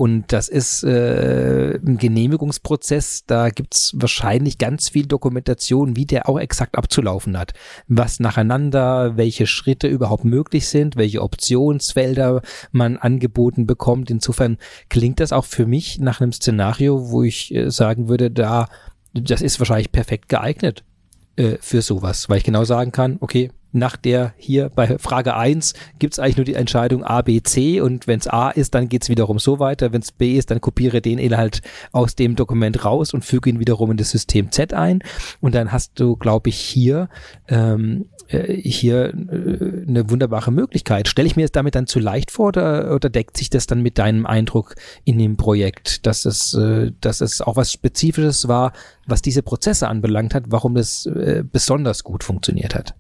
Und 0.01 0.34
das 0.34 0.48
ist 0.48 0.84
äh, 0.84 1.75
ein 1.75 2.00
Genehmigungsprozess, 2.00 3.25
da 3.27 3.51
gibt's 3.51 3.94
wahrscheinlich 3.96 4.58
ganz 4.58 4.89
viel 4.89 5.06
Dokumentation, 5.06 5.96
wie 5.96 6.08
der 6.08 6.27
auch 6.27 6.39
exakt 6.39 6.75
abzulaufen 6.75 7.38
hat. 7.38 7.53
Was 7.88 8.20
nacheinander, 8.20 9.15
welche 9.15 9.46
Schritte 9.46 9.88
überhaupt 9.88 10.25
möglich 10.25 10.68
sind, 10.68 10.96
welche 10.96 11.22
Optionsfelder 11.22 12.41
man 12.72 12.98
angeboten 12.98 13.68
bekommt. 13.68 14.10
Insofern 14.10 14.58
klingt 14.89 15.20
das 15.20 15.32
auch 15.32 15.46
für 15.46 15.68
mich 15.68 16.00
nach 16.00 16.20
einem 16.20 16.34
Szenario, 16.34 17.12
wo 17.12 17.22
ich 17.22 17.53
äh, 17.53 17.70
sagen 17.70 18.10
würde, 18.10 18.32
da 18.32 18.70
das 19.13 19.44
ist 19.44 19.60
wahrscheinlich 19.60 19.91
perfekt 19.91 20.30
geeignet 20.30 20.84
äh, 21.42 21.58
für 21.60 21.82
sowas, 21.82 22.30
weil 22.30 22.38
ich 22.38 22.44
genau 22.44 22.64
sagen 22.64 22.92
kann, 22.92 23.18
okay, 23.20 23.52
nach 23.72 23.96
der 23.96 24.34
hier 24.38 24.70
bei 24.70 24.98
Frage 24.98 25.36
1 25.36 25.74
gibt 26.00 26.13
es 26.13 26.20
eigentlich 26.20 26.38
nur 26.38 26.46
die 26.46 26.56
Entscheidung 26.56 27.04
A, 27.04 27.22
B, 27.22 27.42
C 27.42 27.82
und 27.82 28.08
wenn 28.08 28.20
es 28.20 28.28
A 28.28 28.50
ist, 28.50 28.75
dann 28.75 28.90
geht 28.90 29.04
es 29.04 29.10
wiederum 29.10 29.40
so 29.40 29.60
weiter. 29.60 29.94
Wenn 29.94 30.01
es 30.01 30.12
B 30.12 30.38
ist, 30.38 30.51
dann 30.51 30.62
kopiere 30.62 31.01
den 31.01 31.20
Inhalt 31.20 31.62
aus 31.92 32.16
dem 32.16 32.36
Dokument 32.36 32.84
raus 32.86 33.13
und 33.13 33.25
füge 33.25 33.50
ihn 33.50 33.60
wiederum 33.60 33.92
in 33.92 33.98
das 33.98 34.12
System 34.12 34.51
Z 34.51 34.74
ein. 34.74 35.04
Und 35.40 35.56
dann 35.56 35.72
hast 35.72 36.00
du, 36.00 36.16
glaube 36.16 36.50
ich, 36.50 36.58
hier 36.58 37.10
ähm, 37.48 38.06
äh, 38.32 38.54
hier 38.54 39.13
äh, 39.13 39.88
eine 39.88 40.10
wunderbare 40.10 40.51
Möglichkeit. 40.51 41.08
Stelle 41.08 41.28
ich 41.28 41.36
mir 41.36 41.46
es 41.46 41.51
damit 41.51 41.75
dann 41.75 41.88
zu 41.88 42.00
leicht 42.00 42.32
vor 42.32 42.50
oder, 42.50 42.96
oder 42.96 43.10
deckt 43.10 43.38
sich 43.38 43.50
das 43.50 43.68
dann 43.68 43.82
mit 43.82 43.98
deinem 43.98 44.25
Eindruck 44.25 44.75
in 45.04 45.18
dem 45.18 45.38
Projekt, 45.38 46.06
dass 46.06 46.25
es, 46.25 46.54
äh, 46.54 46.92
dass 47.01 47.22
es 47.22 47.42
auch 47.42 47.56
was 47.56 47.72
Spezifisches 47.72 48.48
war, 48.48 48.74
was 49.06 49.22
diese 49.22 49.44
Prozesse 49.44 49.88
anbelangt 49.88 50.34
hat, 50.34 50.46
warum 50.48 50.75
das 50.75 51.10
besonders 51.51 52.04
gut 52.04 52.24
funktioniert 52.24 52.75
hat? 52.75 52.94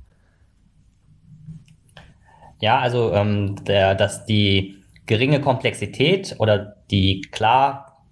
Ja, 2.61 2.79
also 2.79 3.13
ähm, 3.13 3.63
der, 3.65 3.95
dass 3.95 4.25
die 4.25 4.77
geringe 5.05 5.41
Komplexität 5.41 6.35
oder 6.39 6.77
die 6.89 7.21
klar 7.31 8.05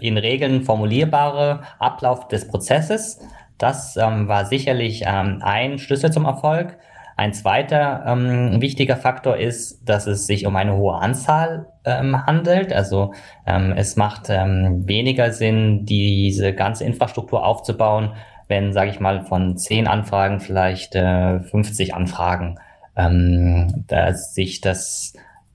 in 0.00 0.16
Regeln 0.16 0.62
formulierbare 0.62 1.62
Ablauf 1.78 2.28
des 2.28 2.48
Prozesses 2.48 3.20
das 3.58 3.96
ähm, 3.96 4.28
war 4.28 4.46
sicherlich 4.46 5.04
ähm, 5.06 5.40
ein 5.42 5.78
Schlüssel 5.78 6.12
zum 6.12 6.24
Erfolg. 6.24 6.76
Ein 7.16 7.32
zweiter 7.32 8.04
ähm, 8.06 8.60
wichtiger 8.60 8.96
Faktor 8.96 9.36
ist, 9.36 9.88
dass 9.88 10.08
es 10.08 10.26
sich 10.26 10.46
um 10.46 10.56
eine 10.56 10.76
hohe 10.76 10.96
Anzahl 10.96 11.66
ähm, 11.84 12.26
handelt. 12.26 12.72
Also 12.72 13.14
ähm, 13.46 13.72
es 13.76 13.94
macht 13.94 14.28
ähm, 14.30 14.88
weniger 14.88 15.30
Sinn, 15.32 15.84
diese 15.86 16.52
ganze 16.52 16.84
Infrastruktur 16.84 17.46
aufzubauen, 17.46 18.14
wenn, 18.48 18.72
sage 18.72 18.90
ich 18.90 18.98
mal, 18.98 19.24
von 19.24 19.56
zehn 19.56 19.86
Anfragen 19.86 20.40
vielleicht 20.40 20.96
äh, 20.96 21.38
50 21.40 21.94
Anfragen 21.94 22.58
ähm, 22.96 23.84
dass 23.86 24.34
sich 24.34 24.60
das 24.60 25.14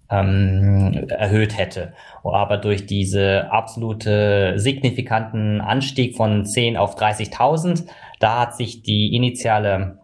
ähm, 0.09 1.07
erhöht 1.09 1.57
hätte. 1.57 1.93
Aber 2.23 2.57
durch 2.57 2.85
diese 2.85 3.51
absolute 3.51 4.53
signifikanten 4.57 5.61
Anstieg 5.61 6.15
von 6.15 6.45
10 6.45 6.77
auf 6.77 6.95
30.000, 6.95 7.85
da 8.19 8.39
hat 8.41 8.55
sich 8.55 8.81
die 8.81 9.15
initiale 9.15 9.99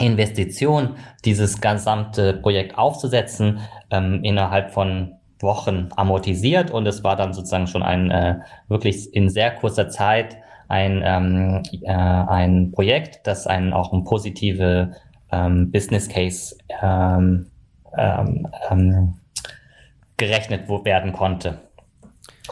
Investition, 0.00 0.96
dieses 1.24 1.60
gesamte 1.60 2.34
Projekt 2.34 2.76
aufzusetzen, 2.76 3.60
ähm, 3.90 4.20
innerhalb 4.22 4.72
von 4.72 5.12
Wochen 5.40 5.88
amortisiert 5.96 6.70
und 6.70 6.86
es 6.86 7.04
war 7.04 7.16
dann 7.16 7.32
sozusagen 7.32 7.66
schon 7.66 7.82
ein 7.82 8.10
äh, 8.10 8.36
wirklich 8.68 9.14
in 9.14 9.28
sehr 9.28 9.52
kurzer 9.52 9.88
Zeit 9.88 10.36
ein, 10.68 11.02
ähm, 11.04 11.62
äh, 11.82 11.92
ein 11.92 12.72
Projekt, 12.72 13.26
das 13.26 13.46
einen 13.46 13.72
auch 13.72 13.92
ein 13.92 14.04
positive 14.04 14.92
ähm, 15.34 15.70
Business 15.70 16.08
Case 16.08 16.56
ähm, 16.82 17.46
ähm, 17.96 18.48
ähm, 18.70 19.14
gerechnet 20.16 20.68
werden 20.68 21.12
konnte. 21.12 21.60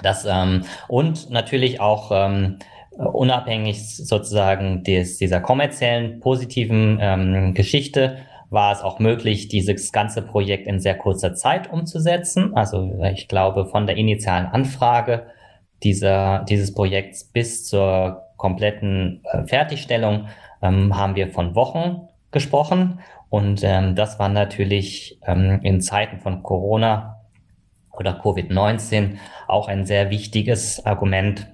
Das, 0.03 0.25
ähm, 0.25 0.65
und 0.89 1.31
natürlich 1.31 1.81
auch 1.81 2.11
ähm, 2.13 2.59
unabhängig 2.91 3.97
sozusagen 3.97 4.85
des, 4.85 5.19
dieser 5.19 5.41
kommerziellen 5.41 6.21
positiven 6.21 7.55
Geschichte 7.55 8.19
war 8.51 8.71
es 8.73 8.83
auch 8.83 8.99
möglich, 8.99 9.49
dieses 9.49 9.93
ganze 9.93 10.21
Projekt 10.21 10.67
in 10.67 10.79
sehr 10.79 10.97
kurzer 10.97 11.35
Zeit 11.35 11.73
umzusetzen. 11.73 12.55
Also 12.55 12.93
ich 13.15 13.27
glaube, 13.29 13.65
von 13.65 13.87
der 13.87 13.97
initialen 13.97 14.45
Anfrage 14.45 15.27
dieser, 15.83 16.45
dieses 16.45 16.75
Projekts 16.75 17.25
bis 17.25 17.67
zur 17.67 18.25
kompletten 18.37 19.23
äh, 19.25 19.47
Fertigstellung 19.47 20.29
ähm, 20.61 20.97
haben 20.97 21.17
wir 21.17 21.29
von 21.29 21.55
Wochen 21.55 22.09
gesprochen. 22.33 23.01
Und 23.29 23.61
ähm, 23.63 23.95
das 23.95 24.19
war 24.19 24.29
natürlich 24.29 25.19
ähm, 25.27 25.61
in 25.63 25.81
Zeiten 25.81 26.19
von 26.19 26.43
Corona 26.43 27.17
oder 27.93 28.21
Covid-19 28.21 29.17
auch 29.49 29.69
ein 29.69 29.87
sehr 29.87 30.11
wichtiges 30.11 30.85
Argument, 30.85 31.47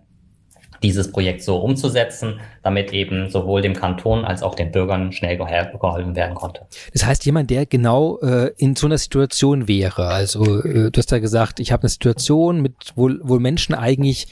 dieses 0.82 1.10
Projekt 1.10 1.42
so 1.42 1.58
umzusetzen, 1.58 2.40
damit 2.62 2.92
eben 2.92 3.30
sowohl 3.30 3.62
dem 3.62 3.74
Kanton 3.74 4.24
als 4.24 4.42
auch 4.42 4.54
den 4.54 4.70
Bürgern 4.70 5.10
schnell 5.10 5.36
geholfen 5.36 6.14
werden 6.14 6.36
konnte. 6.36 6.66
Das 6.92 7.04
heißt, 7.04 7.26
jemand, 7.26 7.50
der 7.50 7.66
genau 7.66 8.18
äh, 8.20 8.52
in 8.56 8.76
so 8.76 8.86
einer 8.86 8.98
Situation 8.98 9.66
wäre, 9.66 10.06
also 10.06 10.62
äh, 10.62 10.90
du 10.90 10.98
hast 10.98 11.10
ja 11.10 11.18
gesagt, 11.18 11.58
ich 11.58 11.72
habe 11.72 11.82
eine 11.82 11.90
Situation, 11.90 12.60
mit 12.60 12.92
wo, 12.94 13.10
wo 13.22 13.40
Menschen 13.40 13.74
eigentlich 13.74 14.28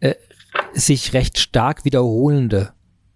äh, 0.00 0.14
sich 0.72 1.12
recht 1.12 1.38
stark 1.38 1.84
wiederholende 1.84 2.72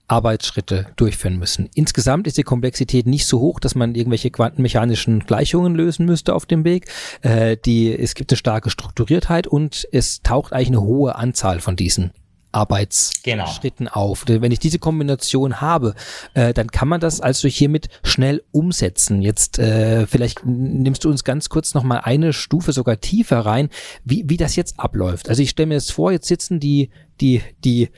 Arbeitsschritte 0.09 0.87
durchführen 0.97 1.39
müssen. 1.39 1.69
Insgesamt 1.75 2.27
ist 2.27 2.39
die 2.39 2.43
Komplexität 2.43 3.07
nicht 3.07 3.27
so 3.27 3.41
hoch, 3.41 3.61
dass 3.61 3.75
man 3.75 3.95
irgendwelche 3.95 4.31
quantenmechanischen 4.31 5.21
Gleichungen 5.21 5.75
lösen 5.75 6.07
müsste 6.07 6.35
auf 6.35 6.47
dem 6.47 6.65
Weg. 6.65 6.87
Äh, 7.23 7.57
die, 7.57 7.93
es 7.93 8.15
gibt 8.15 8.31
eine 8.31 8.37
starke 8.37 8.71
Strukturiertheit 8.71 9.47
und 9.47 9.89
es 9.93 10.23
taucht 10.23 10.53
eigentlich 10.53 10.69
eine 10.69 10.83
hohe 10.83 11.17
Anzahl 11.17 11.61
von 11.61 11.77
diesen 11.77 12.13
Arbeitsschritten 12.57 13.87
genau. 13.87 13.93
auf. 13.93 14.25
Wenn 14.27 14.51
ich 14.51 14.59
diese 14.59 14.79
Kombination 14.79 15.61
habe, 15.61 15.95
äh, 16.35 16.55
dann 16.55 16.71
kann 16.71 16.89
man 16.89 17.01
das 17.01 17.21
also 17.21 17.49
hiermit 17.49 17.89
schnell 18.03 18.43
umsetzen. 18.51 19.21
Jetzt 19.21 19.59
äh, 19.59 20.07
vielleicht 20.07 20.47
nimmst 20.47 21.05
du 21.05 21.11
uns 21.11 21.23
ganz 21.23 21.51
kurz 21.51 21.75
noch 21.75 21.83
mal 21.83 21.99
eine 21.99 22.33
Stufe 22.33 22.73
sogar 22.73 23.01
tiefer 23.01 23.41
rein, 23.41 23.69
wie, 24.05 24.25
wie 24.27 24.39
das 24.39 24.57
jetzt 24.57 24.81
abläuft. 24.81 25.29
Also 25.29 25.43
ich 25.43 25.51
stelle 25.51 25.67
mir 25.67 25.75
jetzt 25.75 25.93
vor, 25.93 26.13
jetzt 26.13 26.29
sitzen 26.29 26.59
die 26.59 26.91
die 27.21 27.43
die 27.65 27.91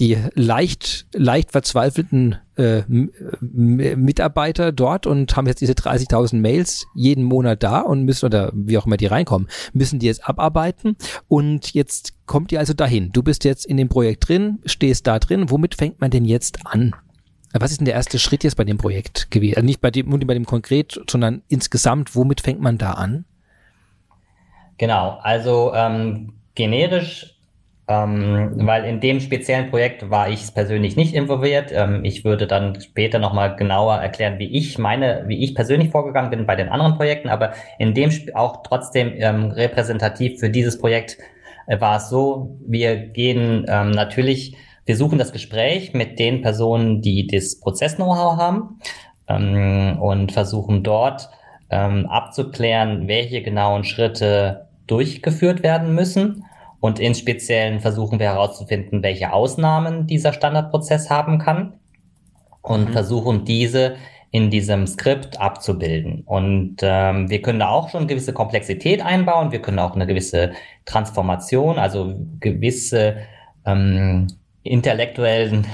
die 0.00 0.16
leicht, 0.34 1.06
leicht 1.12 1.52
verzweifelten 1.52 2.38
äh, 2.56 2.82
Mitarbeiter 2.88 4.72
dort 4.72 5.06
und 5.06 5.36
haben 5.36 5.46
jetzt 5.46 5.60
diese 5.60 5.74
30.000 5.74 6.36
Mails 6.36 6.86
jeden 6.94 7.22
Monat 7.22 7.62
da 7.62 7.80
und 7.80 8.04
müssen, 8.04 8.24
oder 8.24 8.50
wie 8.54 8.78
auch 8.78 8.86
immer 8.86 8.96
die 8.96 9.06
reinkommen, 9.06 9.48
müssen 9.74 9.98
die 9.98 10.06
jetzt 10.06 10.26
abarbeiten 10.26 10.96
und 11.28 11.74
jetzt 11.74 12.14
kommt 12.24 12.50
ihr 12.50 12.60
also 12.60 12.72
dahin. 12.72 13.12
Du 13.12 13.22
bist 13.22 13.44
jetzt 13.44 13.66
in 13.66 13.76
dem 13.76 13.90
Projekt 13.90 14.28
drin, 14.28 14.60
stehst 14.64 15.06
da 15.06 15.18
drin. 15.18 15.50
Womit 15.50 15.74
fängt 15.74 16.00
man 16.00 16.10
denn 16.10 16.24
jetzt 16.24 16.60
an? 16.64 16.94
Was 17.52 17.70
ist 17.70 17.80
denn 17.80 17.84
der 17.84 17.94
erste 17.94 18.18
Schritt 18.18 18.42
jetzt 18.42 18.56
bei 18.56 18.64
dem 18.64 18.78
Projekt 18.78 19.30
gewesen? 19.30 19.56
Also 19.56 19.66
nicht 19.66 19.80
bei 19.82 19.90
dem, 19.90 20.08
nur 20.08 20.18
bei 20.20 20.34
dem 20.34 20.46
konkret, 20.46 20.98
sondern 21.10 21.42
insgesamt, 21.48 22.14
womit 22.14 22.40
fängt 22.40 22.60
man 22.60 22.78
da 22.78 22.92
an? 22.92 23.26
Genau, 24.78 25.18
also 25.20 25.72
ähm, 25.74 26.32
generisch 26.54 27.39
ähm, 27.90 28.52
weil 28.54 28.84
in 28.84 29.00
dem 29.00 29.18
speziellen 29.18 29.68
Projekt 29.68 30.10
war 30.10 30.28
ich 30.28 30.54
persönlich 30.54 30.94
nicht 30.94 31.12
involviert. 31.12 31.72
Ähm, 31.72 32.04
ich 32.04 32.24
würde 32.24 32.46
dann 32.46 32.80
später 32.80 33.18
nochmal 33.18 33.56
genauer 33.56 33.96
erklären, 33.96 34.38
wie 34.38 34.56
ich 34.56 34.78
meine, 34.78 35.24
wie 35.26 35.42
ich 35.42 35.56
persönlich 35.56 35.90
vorgegangen 35.90 36.30
bin 36.30 36.46
bei 36.46 36.54
den 36.54 36.68
anderen 36.68 36.94
Projekten, 36.94 37.28
aber 37.28 37.52
in 37.80 37.92
dem 37.92 38.12
auch 38.34 38.62
trotzdem 38.62 39.12
ähm, 39.16 39.50
repräsentativ 39.50 40.38
für 40.38 40.50
dieses 40.50 40.78
Projekt 40.78 41.18
äh, 41.66 41.80
war 41.80 41.96
es 41.96 42.08
so, 42.08 42.56
wir 42.64 42.94
gehen 42.96 43.66
ähm, 43.68 43.90
natürlich, 43.90 44.56
wir 44.86 44.96
suchen 44.96 45.18
das 45.18 45.32
Gespräch 45.32 45.92
mit 45.92 46.20
den 46.20 46.42
Personen, 46.42 47.02
die 47.02 47.26
das 47.26 47.58
Prozess-Know-how 47.58 48.36
haben 48.36 48.78
ähm, 49.26 49.98
und 50.00 50.30
versuchen 50.30 50.84
dort 50.84 51.28
ähm, 51.70 52.06
abzuklären, 52.06 53.08
welche 53.08 53.42
genauen 53.42 53.82
Schritte 53.82 54.68
durchgeführt 54.86 55.64
werden 55.64 55.92
müssen 55.92 56.44
und 56.80 56.98
in 56.98 57.14
Speziellen 57.14 57.80
versuchen 57.80 58.18
wir 58.18 58.26
herauszufinden, 58.26 59.02
welche 59.02 59.32
Ausnahmen 59.32 60.06
dieser 60.06 60.32
Standardprozess 60.32 61.10
haben 61.10 61.38
kann 61.38 61.74
und 62.62 62.88
mhm. 62.88 62.92
versuchen 62.92 63.44
diese 63.44 63.96
in 64.32 64.50
diesem 64.50 64.86
Skript 64.86 65.40
abzubilden. 65.40 66.22
Und 66.24 66.76
ähm, 66.82 67.28
wir 67.28 67.42
können 67.42 67.58
da 67.58 67.68
auch 67.68 67.88
schon 67.88 68.06
gewisse 68.06 68.32
Komplexität 68.32 69.04
einbauen. 69.04 69.50
Wir 69.50 69.60
können 69.60 69.80
auch 69.80 69.94
eine 69.94 70.06
gewisse 70.06 70.52
Transformation, 70.84 71.78
also 71.78 72.14
gewisse 72.38 73.16
ähm, 73.66 74.28
intellektuellen 74.62 75.66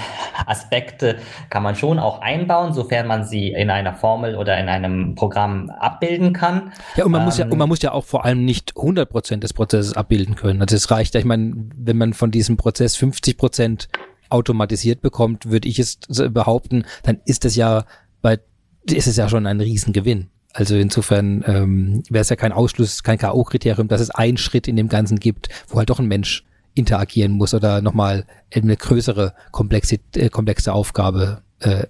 Aspekte 0.47 1.17
kann 1.51 1.63
man 1.63 1.75
schon 1.75 1.99
auch 1.99 2.21
einbauen, 2.21 2.73
sofern 2.73 3.07
man 3.07 3.25
sie 3.25 3.49
in 3.49 3.71
einer 3.71 3.95
Formel 3.95 4.37
oder 4.37 4.59
in 4.59 4.69
einem 4.69 5.15
Programm 5.15 5.71
abbilden 5.71 6.33
kann. 6.33 6.73
Ja, 6.97 7.05
und 7.05 7.11
man 7.11 7.23
ähm, 7.23 7.25
muss 7.25 7.39
ja, 7.39 7.47
und 7.47 7.59
man 7.59 7.69
muss 7.69 7.83
ja 7.83 7.93
auch 7.93 8.05
vor 8.05 8.25
allem 8.25 8.45
nicht 8.45 8.75
100 8.77 9.09
Prozent 9.09 9.43
des 9.43 9.53
Prozesses 9.53 9.97
abbilden 9.97 10.37
können. 10.37 10.61
Also 10.61 10.77
es 10.77 10.91
reicht 10.91 11.15
ja, 11.15 11.21
ich 11.21 11.27
meine, 11.27 11.55
wenn 11.77 11.97
man 11.97 12.15
von 12.15 12.31
diesem 12.31 12.57
Prozess 12.57 12.97
50 12.97 13.37
Prozent 13.37 13.89
automatisiert 14.29 15.03
bekommt, 15.03 15.51
würde 15.51 15.69
ich 15.69 15.79
es 15.79 15.99
behaupten, 16.09 16.85
dann 17.03 17.21
ist 17.25 17.45
es 17.45 17.57
ja 17.57 17.85
bei, 18.23 18.39
ist 18.85 19.07
es 19.07 19.17
ja 19.17 19.29
schon 19.29 19.47
ein 19.47 19.61
Riesengewinn. 19.61 20.31
Also 20.53 20.75
insofern 20.75 21.45
ähm, 21.47 22.03
wäre 22.09 22.23
es 22.23 22.31
ja 22.31 22.37
kein 22.37 22.53
Ausschluss, 22.53 23.03
kein 23.03 23.19
K.O.-Kriterium, 23.19 23.89
dass 23.89 24.01
es 24.01 24.11
einen 24.11 24.39
Schritt 24.39 24.69
in 24.69 24.77
dem 24.77 24.89
Ganzen 24.89 25.21
gibt, 25.21 25.49
wo 25.69 25.77
halt 25.77 25.91
doch 25.91 25.99
ein 25.99 26.07
Mensch 26.07 26.45
interagieren 26.77 27.33
muss 27.33 27.55
oder 27.55 27.81
nochmal 27.83 28.25
eine 28.55 28.77
größere 28.77 29.35
komplexe, 29.51 29.99
äh, 30.15 30.29
komplexe 30.29 30.73
Aufgabe 30.73 31.43
äh, 31.61 31.87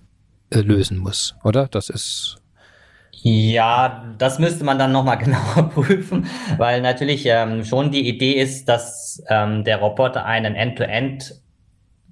äh, 0.50 0.60
lösen 0.60 0.98
muss, 0.98 1.34
oder? 1.44 1.68
Das 1.68 1.90
ist 1.90 2.38
ja, 3.22 4.04
das 4.18 4.38
müsste 4.38 4.62
man 4.62 4.78
dann 4.78 4.92
nochmal 4.92 5.18
genauer 5.24 5.70
prüfen, 5.74 6.26
weil 6.58 6.80
natürlich 6.80 7.26
ähm, 7.26 7.64
schon 7.64 7.90
die 7.90 8.08
Idee 8.08 8.34
ist, 8.34 8.68
dass 8.68 9.22
ähm, 9.28 9.64
der 9.64 9.78
Roboter 9.78 10.24
einen 10.24 10.54
End-to-End 10.54 11.34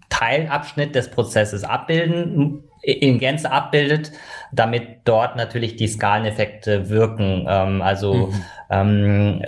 Teilabschnitt 0.08 0.94
des 0.94 1.10
Prozesses 1.10 1.62
abbilden, 1.62 2.64
in 2.82 3.18
Gänze 3.18 3.50
abbildet, 3.50 4.12
damit 4.52 4.82
dort 5.04 5.37
natürlich 5.37 5.76
die 5.76 5.88
Skaleneffekte 5.88 6.88
wirken. 6.88 7.46
Ähm, 7.48 7.82
also 7.82 8.32
mhm. 8.70 9.42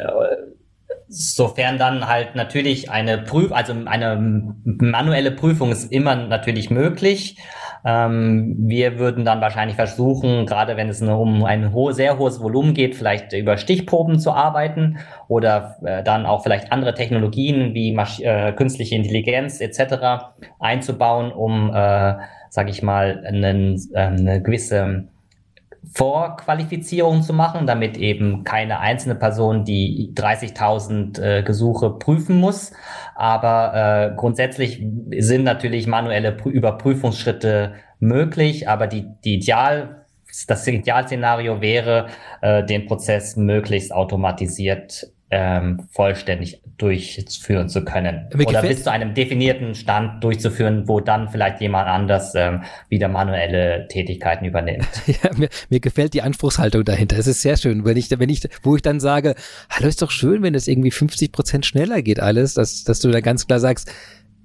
Sofern 1.08 1.78
dann 1.78 2.08
halt 2.08 2.34
natürlich 2.34 2.90
eine 2.90 3.18
Prüf, 3.18 3.52
also 3.52 3.72
eine 3.84 4.54
manuelle 4.64 5.30
Prüfung 5.30 5.70
ist 5.70 5.92
immer 5.92 6.16
natürlich 6.16 6.70
möglich. 6.70 7.38
Ähm, 7.84 8.56
wir 8.58 8.98
würden 8.98 9.24
dann 9.24 9.40
wahrscheinlich 9.40 9.76
versuchen, 9.76 10.46
gerade 10.46 10.76
wenn 10.76 10.88
es 10.88 11.00
um 11.00 11.44
ein 11.44 11.72
ho 11.72 11.92
sehr 11.92 12.18
hohes 12.18 12.40
Volumen 12.40 12.74
geht, 12.74 12.96
vielleicht 12.96 13.32
über 13.32 13.56
Stichproben 13.56 14.18
zu 14.18 14.32
arbeiten 14.32 14.98
oder 15.28 15.76
äh, 15.84 16.02
dann 16.02 16.26
auch 16.26 16.42
vielleicht 16.42 16.72
andere 16.72 16.94
Technologien 16.94 17.74
wie 17.74 17.92
Masch 17.92 18.18
äh, 18.20 18.52
künstliche 18.52 18.96
Intelligenz 18.96 19.60
etc. 19.60 20.32
einzubauen, 20.58 21.30
um, 21.30 21.70
äh, 21.72 22.14
sage 22.50 22.70
ich 22.70 22.82
mal, 22.82 23.22
einen, 23.24 23.80
äh, 23.94 23.98
eine 23.98 24.42
gewisse 24.42 25.06
Vorqualifizierung 25.94 27.22
zu 27.22 27.32
machen, 27.32 27.66
damit 27.66 27.96
eben 27.96 28.44
keine 28.44 28.80
einzelne 28.80 29.14
Person 29.14 29.64
die 29.64 30.12
30.000 30.14 31.20
äh, 31.20 31.42
Gesuche 31.42 31.90
prüfen 31.90 32.36
muss. 32.36 32.72
Aber 33.14 34.12
äh, 34.12 34.16
grundsätzlich 34.16 34.84
sind 35.18 35.44
natürlich 35.44 35.86
manuelle 35.86 36.32
Prü 36.32 36.50
Überprüfungsschritte 36.50 37.74
möglich, 38.00 38.68
aber 38.68 38.86
die, 38.86 39.06
die 39.24 39.36
Ideal, 39.36 40.06
das 40.48 40.66
Idealszenario 40.66 41.60
wäre, 41.60 42.08
äh, 42.40 42.64
den 42.64 42.86
Prozess 42.86 43.36
möglichst 43.36 43.92
automatisiert 43.92 45.08
ähm, 45.30 45.88
vollständig 45.90 46.60
durchführen 46.78 47.68
zu 47.68 47.84
können. 47.84 48.28
Mir 48.34 48.46
Oder 48.46 48.62
bis 48.62 48.84
zu 48.84 48.92
einem 48.92 49.14
definierten 49.14 49.74
Stand 49.74 50.22
durchzuführen, 50.22 50.86
wo 50.86 51.00
dann 51.00 51.28
vielleicht 51.28 51.60
jemand 51.60 51.88
anders 51.88 52.34
ähm, 52.36 52.62
wieder 52.88 53.08
manuelle 53.08 53.88
Tätigkeiten 53.88 54.44
übernimmt. 54.44 54.86
Ja, 55.22 55.30
mir, 55.34 55.48
mir 55.70 55.80
gefällt 55.80 56.12
die 56.14 56.20
Anspruchshaltung 56.20 56.84
dahinter. 56.84 57.16
Es 57.16 57.26
ist 57.26 57.40
sehr 57.40 57.56
schön, 57.56 57.84
wenn 57.84 57.96
ich, 57.96 58.10
wenn 58.10 58.28
ich, 58.28 58.42
wo 58.62 58.76
ich 58.76 58.82
dann 58.82 59.00
sage, 59.00 59.34
hallo, 59.70 59.88
ist 59.88 60.02
doch 60.02 60.10
schön, 60.10 60.42
wenn 60.42 60.54
es 60.54 60.68
irgendwie 60.68 60.90
50 60.90 61.32
Prozent 61.32 61.64
schneller 61.64 62.02
geht 62.02 62.20
alles, 62.20 62.54
dass, 62.54 62.84
dass 62.84 63.00
du 63.00 63.10
da 63.10 63.20
ganz 63.20 63.46
klar 63.46 63.60
sagst, 63.60 63.90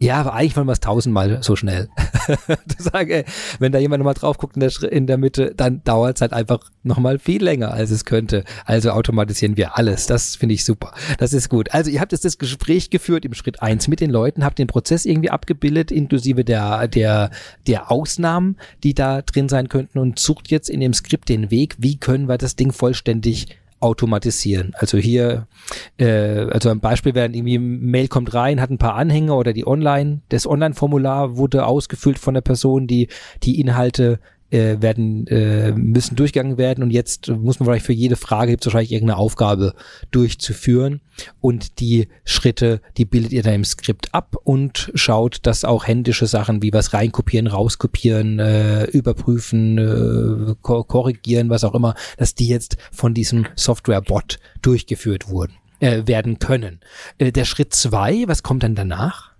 ja, 0.02 0.16
aber 0.16 0.34
eigentlich 0.34 0.58
wollen 0.58 0.68
wir 0.68 0.74
es 0.74 0.80
tausendmal 0.80 1.44
so 1.44 1.56
schnell. 1.56 1.88
sage, 2.78 3.24
wenn 3.60 3.72
da 3.72 3.78
jemand 3.78 4.00
nochmal 4.00 4.16
drauf 4.16 4.40
guckt 4.40 4.56
in 4.56 4.62
der, 4.62 4.92
in 4.92 5.06
der 5.06 5.18
Mitte, 5.18 5.54
dann 5.56 5.84
dauert 5.84 6.18
es 6.18 6.22
halt 6.22 6.34
einfach 6.34 6.72
nochmal 6.82 7.20
viel 7.20 7.44
länger, 7.44 7.72
als 7.72 7.92
es 7.92 8.04
könnte. 8.04 8.44
Also 8.66 8.90
automatisieren 8.92 9.58
wir 9.58 9.78
alles. 9.78 10.08
Das 10.08 10.36
finde 10.36 10.56
ich 10.56 10.66
super. 10.66 10.94
Das 11.20 11.34
ist 11.34 11.50
gut. 11.50 11.72
Also 11.72 11.92
ihr 11.92 12.02
habt 12.02 12.14
jetzt 12.14 12.26
das 12.26 12.40
Gespräch 12.40 12.90
geführt 12.90 13.26
im 13.26 13.36
Schritt 13.36 13.62
eins 13.62 13.88
mit 13.88 14.00
den 14.00 14.10
Leuten, 14.10 14.44
habt 14.44 14.58
den 14.58 14.68
Prozess 14.68 15.06
irgendwie 15.06 15.30
abgebildet, 15.30 15.92
inklusive 15.92 16.44
der, 16.44 16.88
der, 16.88 17.30
der 17.68 17.92
Ausnahmen, 17.92 18.58
die 18.84 18.96
da 18.96 19.22
drin 19.22 19.50
sein 19.50 19.70
könnten 19.70 20.00
und 20.00 20.18
sucht 20.18 20.50
jetzt 20.50 20.70
in 20.70 20.80
dem 20.80 20.96
Skript 20.96 21.30
den 21.30 21.52
Weg, 21.52 21.76
wie 21.78 21.98
können 21.98 22.28
wir 22.28 22.40
das 22.40 22.56
Ding 22.56 22.72
vollständig 22.72 23.61
automatisieren. 23.82 24.74
Also 24.76 24.98
hier, 24.98 25.48
äh, 25.98 26.48
also 26.52 26.70
ein 26.70 26.80
Beispiel 26.80 27.16
wäre 27.16 27.28
irgendwie 27.28 27.60
Mail 27.60 28.08
kommt 28.08 28.34
rein, 28.34 28.62
hat 28.62 28.70
ein 28.70 28.78
paar 28.78 28.96
Anhänger 28.96 29.38
oder 29.38 29.54
die 29.54 29.68
Online, 29.68 30.22
das 30.30 30.48
Online-Formular 30.48 31.36
wurde 31.36 31.66
ausgefüllt 31.66 32.20
von 32.20 32.34
der 32.34 32.42
Person, 32.42 32.88
die 32.88 33.10
die 33.44 33.60
Inhalte 33.60 34.20
äh, 34.52 34.82
werden, 34.82 35.26
äh, 35.28 35.72
müssen 35.72 36.16
durchgegangen 36.16 36.58
werden 36.58 36.84
und 36.84 36.92
jetzt 36.92 37.30
muss 37.30 37.60
man 37.60 37.68
vielleicht 37.68 37.86
für 37.86 37.94
jede 37.94 38.16
Frage, 38.16 38.52
gibt 38.52 38.64
es 38.64 38.68
wahrscheinlich 38.68 38.92
irgendeine 38.92 39.18
Aufgabe 39.18 39.74
durchzuführen 40.12 41.02
und 41.40 41.80
die 41.80 42.10
Schritte, 42.26 42.82
die 42.98 43.06
bildet 43.06 43.32
ihr 43.32 43.44
dann 43.44 43.56
im 43.56 43.66
Skript 43.66 44.14
ab 44.14 44.36
und 44.44 44.92
schaut, 44.94 45.40
dass 45.44 45.64
auch 45.64 45.88
händische 45.88 46.28
Sachen 46.28 46.62
wie 46.62 46.74
was 46.74 46.94
reinkopieren, 46.94 47.48
rauskopieren, 47.48 48.40
äh, 48.40 48.84
überprüfen, 48.86 49.78
äh, 49.78 50.56
ko 50.62 50.84
korrigieren, 50.84 51.50
was 51.50 51.64
auch 51.64 51.74
immer, 51.74 51.96
dass 52.18 52.36
die 52.36 52.48
jetzt 52.48 52.78
von 52.92 53.14
diesem 53.14 53.46
Software-Bot 53.56 54.40
durchgeführt 54.62 55.30
wurden, 55.30 55.54
äh, 55.80 56.04
werden 56.06 56.40
können. 56.40 56.82
Äh, 57.18 57.32
der 57.32 57.46
Schritt 57.46 57.74
zwei, 57.74 58.28
was 58.28 58.44
kommt 58.44 58.64
dann 58.64 58.76
danach? 58.76 59.32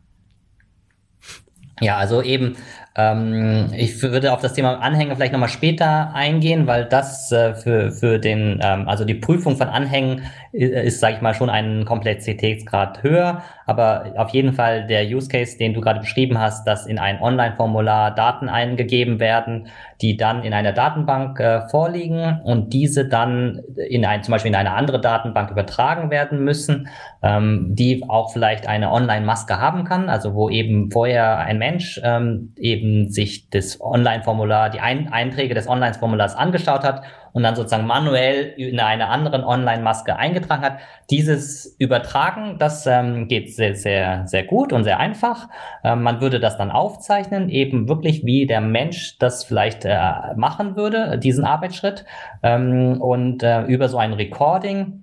Ja, 1.82 1.98
also 1.98 2.22
eben 2.22 2.56
ähm, 2.96 3.72
ich 3.74 4.02
würde 4.02 4.34
auf 4.34 4.42
das 4.42 4.54
Thema 4.54 4.80
Anhänge 4.80 5.16
vielleicht 5.16 5.32
nochmal 5.32 5.50
später 5.50 6.14
eingehen, 6.14 6.68
weil 6.68 6.86
das 6.86 7.32
äh, 7.32 7.56
für, 7.56 7.92
für 7.92 8.20
den, 8.20 8.60
ähm, 8.62 8.88
also 8.90 9.06
die 9.06 9.14
Prüfung 9.14 9.56
von 9.56 9.70
Anhängen 9.70 10.24
ist, 10.52 10.72
ist 10.72 11.00
sage 11.00 11.16
ich 11.16 11.22
mal, 11.22 11.34
schon 11.34 11.50
ein 11.50 11.86
Komplexitätsgrad 11.86 13.02
höher. 13.04 13.44
Aber 13.72 14.12
auf 14.18 14.32
jeden 14.32 14.52
Fall 14.52 14.86
der 14.86 15.06
Use 15.06 15.30
Case, 15.30 15.58
den 15.58 15.74
du 15.74 15.80
gerade 15.80 16.02
beschrieben 16.02 16.38
hast, 16.38 16.68
dass 16.68 16.86
in 16.86 17.00
ein 17.00 17.22
Online-Formular 17.22 18.14
Daten 18.14 18.50
eingegeben 18.50 19.22
werden, 19.22 19.68
die 20.02 20.18
dann 20.18 20.44
in 20.44 20.54
einer 20.54 20.74
Datenbank 20.74 21.40
äh, 21.40 21.70
vorliegen 21.70 22.42
und 22.44 22.74
diese 22.74 23.08
dann 23.08 23.62
in 23.88 24.04
ein, 24.04 24.24
zum 24.24 24.34
Beispiel 24.34 24.50
in 24.50 24.58
eine 24.58 24.74
andere 24.74 25.00
Datenbank 25.00 25.52
übertragen 25.52 26.12
werden 26.12 26.44
müssen, 26.44 26.90
ähm, 27.24 27.68
die 27.70 28.04
auch 28.10 28.34
vielleicht 28.34 28.68
eine 28.68 28.92
Online-Maske 28.92 29.58
haben 29.58 29.86
kann, 29.86 30.10
also 30.10 30.36
wo 30.36 30.50
eben 30.50 30.92
vorher 30.92 31.38
ein 31.38 31.58
Mensch 31.58 31.98
ähm, 32.04 32.54
eben 32.58 33.10
sich 33.10 33.50
das 33.52 33.80
Online-Formular, 33.80 34.70
die 34.70 34.82
Ein 34.82 35.14
Einträge 35.14 35.54
des 35.54 35.70
Online-Formulars 35.70 36.36
angeschaut 36.36 36.84
hat 36.84 37.04
und 37.34 37.44
dann 37.44 37.56
sozusagen 37.56 37.88
manuell 37.88 38.54
in 38.58 38.80
einer 38.80 39.10
anderen 39.10 39.44
Online-Maske 39.44 40.16
eingetragen 40.18 40.64
hat. 40.64 40.78
Dieses 41.10 41.76
Übertragen, 41.80 42.58
das 42.60 42.86
ähm, 42.88 43.28
geht 43.28 43.54
sehr, 43.54 43.76
sehr, 43.76 44.28
sehr 44.28 44.44
gut 44.44 44.74
und 44.74 44.84
sehr 44.84 45.00
einfach. 45.00 45.48
Ähm, 45.84 46.04
man 46.04 46.22
würde 46.22 46.40
das 46.40 46.58
dann 46.58 46.72
aufzeichnen, 46.72 47.50
eben 47.50 47.88
wirklich 47.88 48.26
wie 48.26 48.46
der 48.46 48.62
Mensch 48.62 49.18
das 49.20 49.44
vielleicht 49.44 49.86
äh, 49.86 50.34
machen 50.36 50.76
würde, 50.76 51.18
diesen 51.18 51.46
Arbeitsschritt. 51.46 52.06
Ähm, 52.44 53.02
und 53.02 53.44
äh, 53.44 53.64
über 53.64 53.88
so 53.90 53.98
ein 53.98 54.14
Recording 54.14 55.02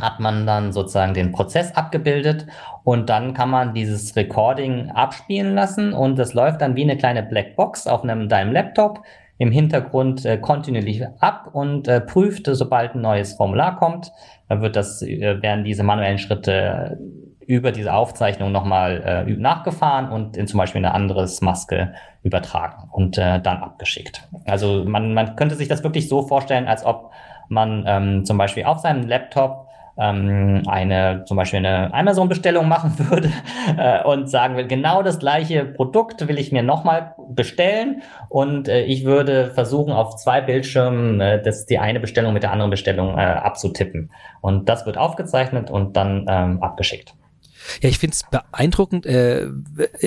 hat 0.00 0.20
man 0.20 0.46
dann 0.46 0.72
sozusagen 0.72 1.14
den 1.14 1.32
Prozess 1.32 1.74
abgebildet 1.74 2.46
und 2.82 3.08
dann 3.08 3.32
kann 3.32 3.48
man 3.48 3.74
dieses 3.74 4.16
Recording 4.16 4.90
abspielen 4.90 5.54
lassen 5.54 5.92
und 5.92 6.18
das 6.18 6.34
läuft 6.34 6.60
dann 6.60 6.74
wie 6.74 6.82
eine 6.82 6.96
kleine 6.96 7.22
Blackbox 7.22 7.86
auf 7.86 8.02
einem 8.02 8.28
deinem 8.28 8.52
Laptop 8.52 9.04
im 9.38 9.50
Hintergrund 9.50 10.24
äh, 10.24 10.38
kontinuierlich 10.38 11.02
ab 11.20 11.50
und 11.52 11.88
äh, 11.88 12.00
prüft, 12.00 12.46
sobald 12.46 12.94
ein 12.94 13.00
neues 13.00 13.34
Formular 13.34 13.76
kommt, 13.76 14.12
dann 14.48 14.62
wird 14.62 14.76
das 14.76 15.02
äh, 15.02 15.42
werden 15.42 15.64
diese 15.64 15.82
manuellen 15.82 16.18
Schritte 16.18 16.98
über 17.46 17.72
diese 17.72 17.92
Aufzeichnung 17.92 18.52
nochmal 18.52 19.26
äh, 19.28 19.32
nachgefahren 19.32 20.08
und 20.10 20.36
in 20.36 20.46
zum 20.46 20.58
Beispiel 20.58 20.78
eine 20.78 20.94
anderes 20.94 21.40
Maske 21.40 21.94
übertragen 22.22 22.88
und 22.90 23.18
äh, 23.18 23.40
dann 23.40 23.58
abgeschickt. 23.58 24.26
Also 24.46 24.84
man, 24.84 25.12
man 25.14 25.36
könnte 25.36 25.54
sich 25.54 25.68
das 25.68 25.82
wirklich 25.84 26.08
so 26.08 26.22
vorstellen, 26.22 26.66
als 26.66 26.84
ob 26.84 27.10
man 27.48 27.84
ähm, 27.86 28.24
zum 28.24 28.38
Beispiel 28.38 28.64
auf 28.64 28.78
seinem 28.78 29.06
Laptop 29.06 29.63
ähm, 29.96 30.62
eine 30.66 31.24
zum 31.26 31.36
Beispiel 31.36 31.58
eine 31.58 31.92
Amazon-Bestellung 31.94 32.68
machen 32.68 32.98
würde 33.10 33.30
äh, 33.76 34.02
und 34.04 34.28
sagen 34.28 34.56
will, 34.56 34.66
genau 34.66 35.02
das 35.02 35.18
gleiche 35.18 35.64
Produkt 35.64 36.26
will 36.26 36.38
ich 36.38 36.52
mir 36.52 36.62
nochmal 36.62 37.14
bestellen 37.28 38.02
und 38.28 38.68
äh, 38.68 38.84
ich 38.84 39.04
würde 39.04 39.50
versuchen, 39.50 39.92
auf 39.92 40.16
zwei 40.16 40.40
Bildschirmen 40.40 41.20
äh, 41.20 41.42
das, 41.42 41.66
die 41.66 41.78
eine 41.78 42.00
Bestellung 42.00 42.32
mit 42.32 42.42
der 42.42 42.52
anderen 42.52 42.70
Bestellung 42.70 43.18
äh, 43.18 43.22
abzutippen. 43.22 44.10
Und 44.40 44.68
das 44.68 44.86
wird 44.86 44.98
aufgezeichnet 44.98 45.70
und 45.70 45.96
dann 45.96 46.26
ähm, 46.28 46.62
abgeschickt. 46.62 47.14
Ja, 47.80 47.88
ich 47.88 47.98
finde 47.98 48.14
es 48.14 48.22
beeindruckend 48.30 49.06
äh, 49.06 49.46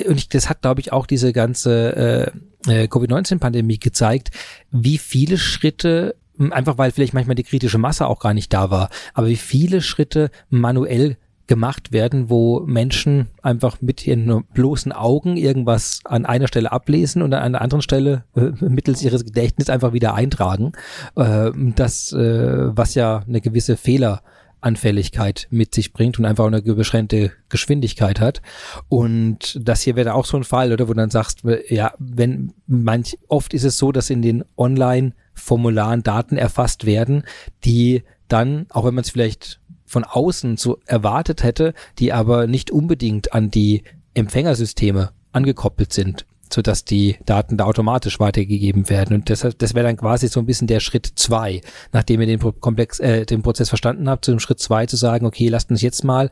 und 0.06 0.16
ich, 0.16 0.28
das 0.28 0.48
hat, 0.48 0.62
glaube 0.62 0.80
ich, 0.80 0.92
auch 0.92 1.06
diese 1.06 1.32
ganze 1.32 2.32
äh, 2.66 2.82
äh 2.82 2.88
Covid-19-Pandemie 2.88 3.78
gezeigt, 3.78 4.30
wie 4.70 4.98
viele 4.98 5.38
Schritte 5.38 6.14
einfach 6.50 6.78
weil 6.78 6.90
vielleicht 6.92 7.14
manchmal 7.14 7.36
die 7.36 7.44
kritische 7.44 7.78
Masse 7.78 8.06
auch 8.06 8.20
gar 8.20 8.34
nicht 8.34 8.52
da 8.52 8.70
war, 8.70 8.90
aber 9.14 9.28
wie 9.28 9.36
viele 9.36 9.80
Schritte 9.80 10.30
manuell 10.50 11.16
gemacht 11.48 11.92
werden, 11.92 12.30
wo 12.30 12.60
Menschen 12.60 13.28
einfach 13.42 13.80
mit 13.80 14.06
ihren 14.06 14.44
bloßen 14.52 14.92
Augen 14.92 15.36
irgendwas 15.36 16.00
an 16.04 16.26
einer 16.26 16.46
Stelle 16.46 16.70
ablesen 16.70 17.22
und 17.22 17.34
an 17.34 17.42
einer 17.42 17.60
anderen 17.60 17.82
Stelle 17.82 18.24
äh, 18.36 18.52
mittels 18.60 19.02
ihres 19.02 19.24
Gedächtnisses 19.24 19.70
einfach 19.70 19.92
wieder 19.92 20.14
eintragen. 20.14 20.72
Äh, 21.16 21.50
das, 21.74 22.12
äh, 22.12 22.76
was 22.76 22.94
ja 22.94 23.22
eine 23.26 23.40
gewisse 23.40 23.78
Fehleranfälligkeit 23.78 25.48
mit 25.50 25.74
sich 25.74 25.94
bringt 25.94 26.18
und 26.18 26.26
einfach 26.26 26.46
eine 26.46 26.60
beschränkte 26.60 27.32
Geschwindigkeit 27.48 28.20
hat. 28.20 28.42
Und 28.90 29.58
das 29.60 29.80
hier 29.80 29.96
wäre 29.96 30.14
auch 30.14 30.26
so 30.26 30.36
ein 30.36 30.44
Fall, 30.44 30.70
oder 30.70 30.86
wo 30.86 30.92
du 30.92 30.98
dann 30.98 31.10
sagst, 31.10 31.44
ja, 31.68 31.94
wenn 31.98 32.52
manch, 32.66 33.16
oft 33.26 33.54
ist 33.54 33.64
es 33.64 33.78
so, 33.78 33.90
dass 33.90 34.10
in 34.10 34.22
den 34.22 34.44
Online- 34.56 35.14
Formularen 35.38 36.02
Daten 36.02 36.36
erfasst 36.36 36.84
werden, 36.84 37.24
die 37.64 38.02
dann, 38.28 38.66
auch 38.70 38.84
wenn 38.84 38.94
man 38.94 39.04
es 39.04 39.10
vielleicht 39.10 39.60
von 39.86 40.04
außen 40.04 40.56
so 40.56 40.78
erwartet 40.86 41.42
hätte, 41.42 41.74
die 41.98 42.12
aber 42.12 42.46
nicht 42.46 42.70
unbedingt 42.70 43.32
an 43.32 43.50
die 43.50 43.82
Empfängersysteme 44.14 45.10
angekoppelt 45.32 45.92
sind, 45.92 46.26
so 46.52 46.60
dass 46.60 46.84
die 46.84 47.16
Daten 47.24 47.56
da 47.56 47.64
automatisch 47.64 48.20
weitergegeben 48.20 48.90
werden. 48.90 49.14
Und 49.14 49.28
deshalb, 49.28 49.58
das 49.58 49.74
wäre 49.74 49.86
dann 49.86 49.96
quasi 49.96 50.28
so 50.28 50.40
ein 50.40 50.46
bisschen 50.46 50.66
der 50.66 50.80
Schritt 50.80 51.10
zwei, 51.16 51.62
nachdem 51.92 52.20
ihr 52.20 52.26
den 52.26 52.60
Komplex, 52.60 53.00
äh, 53.00 53.24
den 53.24 53.42
Prozess 53.42 53.70
verstanden 53.70 54.08
habt, 54.08 54.24
zu 54.24 54.30
dem 54.30 54.40
Schritt 54.40 54.60
zwei 54.60 54.86
zu 54.86 54.96
sagen, 54.96 55.26
okay, 55.26 55.48
lasst 55.48 55.70
uns 55.70 55.82
jetzt 55.82 56.04
mal 56.04 56.30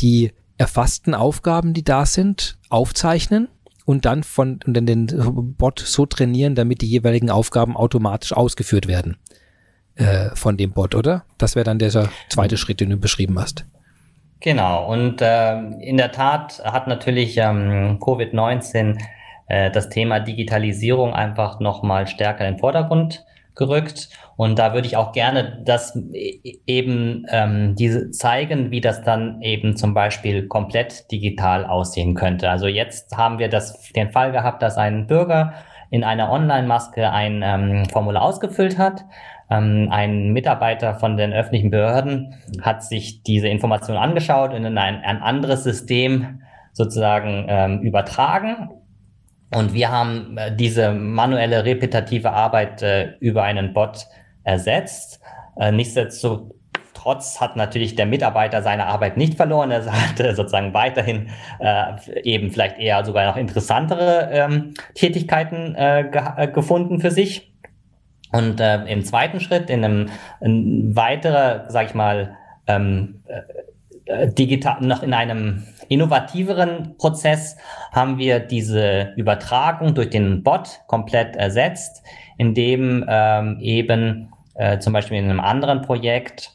die 0.00 0.32
erfassten 0.58 1.14
Aufgaben, 1.14 1.74
die 1.74 1.84
da 1.84 2.06
sind, 2.06 2.58
aufzeichnen 2.70 3.48
und 3.86 4.04
dann 4.04 4.22
von 4.22 4.60
und 4.66 4.76
dann 4.76 4.84
den 4.84 5.54
Bot 5.56 5.78
so 5.78 6.04
trainieren, 6.04 6.54
damit 6.54 6.82
die 6.82 6.88
jeweiligen 6.88 7.30
Aufgaben 7.30 7.76
automatisch 7.76 8.34
ausgeführt 8.34 8.88
werden 8.88 9.16
äh, 9.94 10.30
von 10.34 10.58
dem 10.58 10.72
Bot, 10.72 10.94
oder? 10.94 11.24
Das 11.38 11.54
wäre 11.54 11.64
dann 11.64 11.78
der 11.78 12.10
zweite 12.28 12.58
Schritt, 12.58 12.80
den 12.80 12.90
du 12.90 12.96
beschrieben 12.98 13.38
hast. 13.38 13.64
Genau, 14.40 14.92
und 14.92 15.22
äh, 15.22 15.56
in 15.80 15.96
der 15.96 16.12
Tat 16.12 16.60
hat 16.64 16.88
natürlich 16.88 17.38
ähm, 17.38 17.98
Covid-19 18.00 18.98
äh, 19.48 19.70
das 19.70 19.88
Thema 19.88 20.20
Digitalisierung 20.20 21.14
einfach 21.14 21.60
nochmal 21.60 22.06
stärker 22.06 22.46
in 22.46 22.54
den 22.54 22.60
Vordergrund 22.60 23.24
gerückt. 23.56 24.10
Und 24.36 24.58
da 24.58 24.74
würde 24.74 24.86
ich 24.86 24.96
auch 24.96 25.12
gerne 25.12 25.62
das 25.64 25.98
eben 26.66 27.26
ähm, 27.30 27.74
diese 27.74 28.10
zeigen, 28.10 28.70
wie 28.70 28.80
das 28.80 29.02
dann 29.02 29.40
eben 29.42 29.76
zum 29.76 29.94
Beispiel 29.94 30.46
komplett 30.46 31.10
digital 31.10 31.64
aussehen 31.64 32.14
könnte. 32.14 32.50
Also 32.50 32.66
jetzt 32.66 33.16
haben 33.16 33.38
wir 33.38 33.48
das, 33.48 33.90
den 33.92 34.12
Fall 34.12 34.32
gehabt, 34.32 34.62
dass 34.62 34.76
ein 34.76 35.06
Bürger 35.06 35.54
in 35.90 36.04
einer 36.04 36.30
Online-Maske 36.30 37.10
ein 37.10 37.42
ähm, 37.42 37.84
Formular 37.86 38.22
ausgefüllt 38.22 38.78
hat. 38.78 39.04
Ähm, 39.48 39.88
ein 39.90 40.32
Mitarbeiter 40.32 40.94
von 40.94 41.16
den 41.16 41.32
öffentlichen 41.32 41.70
Behörden 41.70 42.34
hat 42.60 42.82
sich 42.82 43.22
diese 43.22 43.48
Information 43.48 43.96
angeschaut 43.96 44.52
und 44.52 44.64
in 44.64 44.76
ein, 44.76 45.02
ein 45.02 45.22
anderes 45.22 45.64
System 45.64 46.42
sozusagen 46.72 47.46
ähm, 47.48 47.80
übertragen 47.80 48.68
und 49.56 49.72
wir 49.72 49.90
haben 49.90 50.36
äh, 50.36 50.54
diese 50.54 50.92
manuelle 50.92 51.64
repetitive 51.64 52.30
Arbeit 52.30 52.82
äh, 52.82 53.14
über 53.20 53.42
einen 53.42 53.72
Bot 53.72 54.06
ersetzt. 54.44 55.18
Äh, 55.58 55.72
nichtsdestotrotz 55.72 57.40
hat 57.40 57.56
natürlich 57.56 57.94
der 57.94 58.04
Mitarbeiter 58.04 58.60
seine 58.60 58.84
Arbeit 58.84 59.16
nicht 59.16 59.34
verloren. 59.34 59.70
Er 59.70 59.86
hat 59.86 60.20
äh, 60.20 60.34
sozusagen 60.34 60.74
weiterhin 60.74 61.30
äh, 61.58 62.20
eben 62.22 62.50
vielleicht 62.50 62.78
eher 62.78 63.02
sogar 63.02 63.24
noch 63.24 63.38
interessantere 63.38 64.28
ähm, 64.30 64.74
Tätigkeiten 64.94 65.74
äh, 65.74 66.10
ge 66.12 66.52
gefunden 66.52 67.00
für 67.00 67.10
sich. 67.10 67.54
Und 68.32 68.60
im 68.60 69.04
zweiten 69.04 69.40
Schritt, 69.40 69.70
in 69.70 69.84
einem 69.84 70.08
ein 70.42 70.94
weiterer, 70.94 71.66
sag 71.68 71.86
ich 71.86 71.94
mal, 71.94 72.36
ähm, 72.66 73.22
äh, 73.28 73.40
digital, 74.28 74.80
noch 74.80 75.02
in 75.02 75.12
einem 75.12 75.64
innovativeren 75.88 76.96
Prozess 76.96 77.56
haben 77.92 78.18
wir 78.18 78.40
diese 78.40 79.12
Übertragung 79.16 79.94
durch 79.94 80.10
den 80.10 80.42
Bot 80.42 80.80
komplett 80.86 81.36
ersetzt, 81.36 82.02
indem 82.38 83.04
ähm, 83.08 83.58
eben 83.60 84.32
äh, 84.54 84.78
zum 84.78 84.92
Beispiel 84.92 85.18
in 85.18 85.24
einem 85.24 85.40
anderen 85.40 85.82
Projekt 85.82 86.52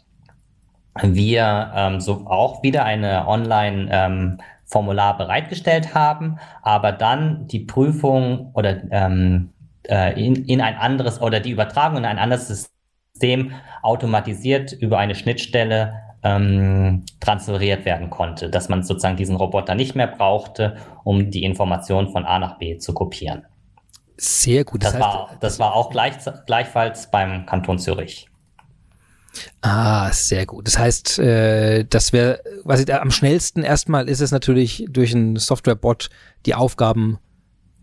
wir 1.01 1.71
ähm, 1.75 1.99
so 2.01 2.25
auch 2.25 2.63
wieder 2.63 2.83
eine 2.83 3.27
Online 3.27 3.87
ähm, 3.91 4.37
Formular 4.65 5.17
bereitgestellt 5.17 5.93
haben, 5.93 6.37
aber 6.61 6.93
dann 6.93 7.47
die 7.47 7.59
Prüfung 7.59 8.51
oder 8.53 8.81
ähm, 8.91 9.49
äh, 9.87 10.19
in, 10.21 10.45
in 10.45 10.61
ein 10.61 10.75
anderes 10.75 11.21
oder 11.21 11.41
die 11.41 11.51
Übertragung 11.51 11.97
in 11.97 12.05
ein 12.05 12.19
anderes 12.19 12.69
System 13.13 13.51
automatisiert 13.81 14.71
über 14.71 14.97
eine 14.97 15.15
Schnittstelle 15.15 15.93
ähm, 16.23 17.03
transferiert 17.19 17.85
werden 17.85 18.09
konnte, 18.09 18.49
dass 18.49 18.69
man 18.69 18.83
sozusagen 18.83 19.17
diesen 19.17 19.35
Roboter 19.35 19.75
nicht 19.75 19.95
mehr 19.95 20.07
brauchte, 20.07 20.77
um 21.03 21.31
die 21.31 21.43
Information 21.43 22.09
von 22.09 22.25
A 22.25 22.39
nach 22.39 22.57
B 22.57 22.77
zu 22.77 22.93
kopieren. 22.93 23.45
Sehr 24.17 24.63
gut. 24.63 24.83
Das, 24.83 24.93
das 24.93 25.01
heißt, 25.01 25.15
war, 25.15 25.37
das 25.39 25.59
war 25.59 25.75
auch 25.75 25.89
gleich, 25.89 26.13
gleichfalls 26.45 27.09
beim 27.09 27.45
Kanton 27.45 27.79
Zürich. 27.79 28.27
Ah, 29.61 30.11
sehr 30.11 30.45
gut. 30.45 30.67
Das 30.67 30.77
heißt, 30.77 31.19
äh, 31.19 31.85
das 31.85 32.13
wäre, 32.13 32.41
was 32.63 32.81
ich, 32.81 32.93
am 32.93 33.11
schnellsten 33.11 33.63
erstmal 33.63 34.09
ist 34.09 34.19
es 34.19 34.31
natürlich 34.31 34.85
durch 34.89 35.15
einen 35.15 35.37
Software-Bot 35.37 36.09
die 36.45 36.53
Aufgaben 36.53 37.17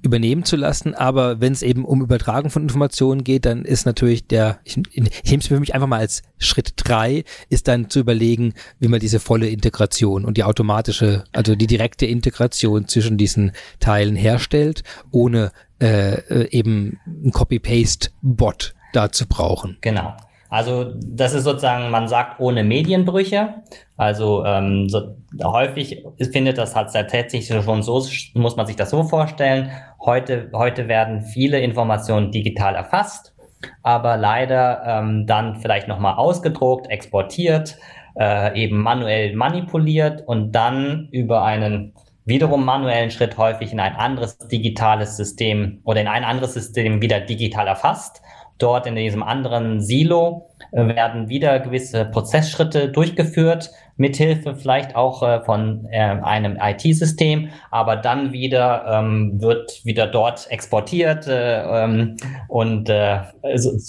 übernehmen 0.02 0.44
zu 0.44 0.56
lassen, 0.56 0.94
aber 0.94 1.40
wenn 1.40 1.52
es 1.52 1.62
eben 1.62 1.84
um 1.84 2.02
Übertragung 2.02 2.50
von 2.50 2.62
Informationen 2.62 3.24
geht, 3.24 3.46
dann 3.46 3.64
ist 3.64 3.86
natürlich 3.86 4.26
der, 4.26 4.60
ich, 4.64 4.76
ich 4.92 5.30
nehme 5.30 5.40
es 5.40 5.48
für 5.48 5.58
mich 5.60 5.74
einfach 5.74 5.88
mal 5.88 5.98
als 5.98 6.22
Schritt 6.38 6.74
drei, 6.76 7.24
ist 7.48 7.68
dann 7.68 7.90
zu 7.90 8.00
überlegen, 8.00 8.54
wie 8.78 8.88
man 8.88 9.00
diese 9.00 9.20
volle 9.20 9.48
Integration 9.48 10.24
und 10.24 10.36
die 10.36 10.44
automatische, 10.44 11.24
also 11.32 11.54
die 11.56 11.66
direkte 11.66 12.06
Integration 12.06 12.86
zwischen 12.86 13.16
diesen 13.18 13.52
Teilen 13.80 14.14
herstellt, 14.14 14.84
ohne 15.10 15.52
äh, 15.80 16.14
äh 16.14 16.48
eben 16.50 16.98
ein 17.06 17.32
Copy-Paste-Bot 17.32 18.74
da 18.92 19.10
zu 19.10 19.26
brauchen. 19.26 19.78
Genau. 19.80 20.16
Also 20.50 20.94
das 21.04 21.34
ist 21.34 21.44
sozusagen, 21.44 21.90
man 21.90 22.08
sagt 22.08 22.40
ohne 22.40 22.64
Medienbrüche. 22.64 23.62
Also 23.96 24.44
ähm, 24.44 24.88
so, 24.88 25.16
häufig 25.44 26.04
findet 26.32 26.58
das 26.58 26.74
halt 26.74 26.90
tatsächlich 26.92 27.46
schon 27.46 27.82
so, 27.82 28.06
muss 28.34 28.56
man 28.56 28.66
sich 28.66 28.76
das 28.76 28.90
so 28.90 29.02
vorstellen. 29.02 29.70
Heute, 30.00 30.50
heute 30.54 30.88
werden 30.88 31.22
viele 31.22 31.60
Informationen 31.60 32.32
digital 32.32 32.74
erfasst, 32.74 33.34
aber 33.82 34.16
leider 34.16 34.82
ähm, 34.86 35.26
dann 35.26 35.56
vielleicht 35.56 35.88
nochmal 35.88 36.14
ausgedruckt, 36.14 36.88
exportiert, 36.90 37.76
äh, 38.18 38.58
eben 38.58 38.78
manuell 38.78 39.36
manipuliert 39.36 40.22
und 40.26 40.52
dann 40.52 41.08
über 41.12 41.44
einen 41.44 41.92
wiederum 42.24 42.64
manuellen 42.64 43.10
Schritt 43.10 43.38
häufig 43.38 43.72
in 43.72 43.80
ein 43.80 43.96
anderes 43.96 44.38
digitales 44.38 45.16
System 45.16 45.80
oder 45.84 46.00
in 46.00 46.08
ein 46.08 46.24
anderes 46.24 46.54
System 46.54 47.00
wieder 47.00 47.20
digital 47.20 47.66
erfasst 47.66 48.22
Dort 48.58 48.86
in 48.86 48.96
diesem 48.96 49.22
anderen 49.22 49.80
Silo 49.80 50.48
äh, 50.72 50.86
werden 50.88 51.28
wieder 51.28 51.60
gewisse 51.60 52.04
Prozessschritte 52.04 52.88
durchgeführt, 52.88 53.70
mithilfe 53.96 54.54
vielleicht 54.54 54.96
auch 54.96 55.22
äh, 55.22 55.42
von 55.44 55.86
äh, 55.90 55.98
einem 55.98 56.58
IT-System, 56.60 57.50
aber 57.70 57.96
dann 57.96 58.32
wieder 58.32 58.84
ähm, 58.90 59.40
wird 59.40 59.84
wieder 59.84 60.06
dort 60.06 60.50
exportiert 60.50 61.26
äh, 61.26 61.84
ähm, 61.84 62.16
und 62.48 62.90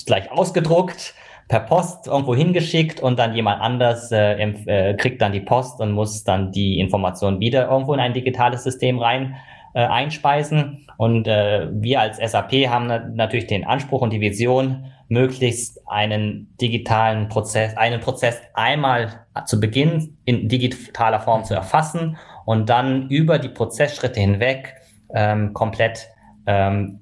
vielleicht 0.06 0.32
ausgedruckt 0.32 1.16
per 1.48 1.62
Post 1.62 2.06
irgendwo 2.06 2.36
hingeschickt 2.36 3.02
und 3.02 3.18
dann 3.18 3.34
jemand 3.34 3.62
anders 3.62 4.12
äh, 4.12 4.94
kriegt 4.98 5.20
dann 5.22 5.32
die 5.32 5.42
Post 5.42 5.82
und 5.82 5.92
muss 5.92 6.24
dann 6.24 6.52
die 6.52 6.80
Information 6.80 7.40
wieder 7.40 7.70
irgendwo 7.70 7.94
in 7.96 8.00
ein 8.00 8.14
digitales 8.14 8.64
System 8.64 9.00
rein 9.00 9.36
äh, 9.74 9.86
einspeisen. 9.86 10.88
Und 10.98 11.28
äh, 11.28 11.68
wir 11.72 12.02
als 12.02 12.18
SAP 12.18 12.54
haben 12.68 13.16
natürlich 13.16 13.48
den 13.48 13.66
Anspruch 13.66 14.02
und 14.02 14.12
die 14.12 14.22
Vision, 14.22 14.86
möglichst 15.10 15.82
einen 15.88 16.56
digitalen 16.62 17.30
Prozess, 17.30 17.76
einen 17.76 18.00
Prozess 18.00 18.40
einmal 18.54 19.26
zu 19.46 19.60
Beginn 19.60 20.18
in 20.24 20.48
digitaler 20.48 21.20
Form 21.20 21.44
zu 21.44 21.56
erfassen 21.56 22.18
und 22.46 22.70
dann 22.70 23.10
über 23.10 23.40
die 23.40 23.50
Prozessschritte 23.50 24.20
hinweg 24.20 24.76
ähm, 25.14 25.54
komplett 25.54 26.08
ähm, 26.46 27.00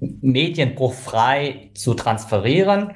medienbruchfrei 0.00 1.70
zu 1.74 1.94
transferieren 1.94 2.94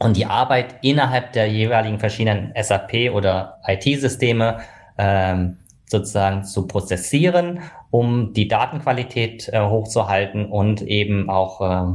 und 0.00 0.16
die 0.16 0.26
Arbeit 0.26 0.74
innerhalb 0.82 1.32
der 1.32 1.46
jeweiligen 1.46 1.98
verschiedenen 1.98 2.52
SAP 2.60 3.12
oder 3.12 3.60
IT-Systeme 3.66 4.58
ähm, 4.98 5.58
sozusagen 5.88 6.42
zu 6.44 6.66
prozessieren, 6.66 7.60
um 7.90 8.32
die 8.32 8.48
Datenqualität 8.48 9.48
äh, 9.52 9.60
hochzuhalten 9.60 10.46
und 10.46 10.82
eben 10.82 11.30
auch 11.30 11.60
äh, 11.60 11.92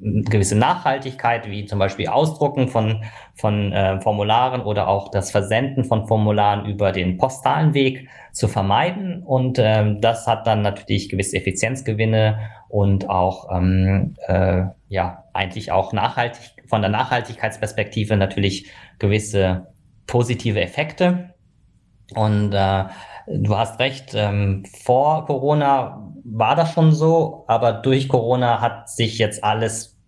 gewisse 0.00 0.56
Nachhaltigkeit, 0.56 1.50
wie 1.50 1.64
zum 1.64 1.78
Beispiel 1.78 2.08
Ausdrucken 2.08 2.68
von, 2.68 3.02
von 3.34 3.72
äh, 3.72 4.00
Formularen 4.00 4.60
oder 4.60 4.88
auch 4.88 5.10
das 5.10 5.30
Versenden 5.30 5.84
von 5.84 6.06
Formularen 6.06 6.66
über 6.66 6.92
den 6.92 7.16
postalen 7.16 7.72
Weg 7.72 8.08
zu 8.32 8.46
vermeiden. 8.46 9.22
Und 9.22 9.58
ähm, 9.58 10.00
das 10.00 10.26
hat 10.26 10.46
dann 10.46 10.60
natürlich 10.60 11.08
gewisse 11.08 11.36
Effizienzgewinne 11.36 12.38
und 12.68 13.08
auch 13.08 13.48
ähm, 13.54 14.16
äh, 14.26 14.64
ja 14.88 15.24
eigentlich 15.32 15.72
auch 15.72 15.92
nachhaltig 15.92 16.40
von 16.66 16.82
der 16.82 16.90
Nachhaltigkeitsperspektive 16.90 18.16
natürlich 18.16 18.70
gewisse 18.98 19.66
positive 20.06 20.60
Effekte. 20.60 21.34
Und 22.14 22.52
äh, 22.52 22.84
Du 23.32 23.56
hast 23.56 23.78
recht, 23.78 24.12
ähm, 24.14 24.64
vor 24.82 25.26
Corona 25.26 26.12
war 26.24 26.56
das 26.56 26.72
schon 26.72 26.92
so, 26.92 27.44
aber 27.46 27.72
durch 27.72 28.08
Corona 28.08 28.60
hat 28.60 28.88
sich 28.88 29.18
jetzt 29.18 29.44
alles 29.44 29.99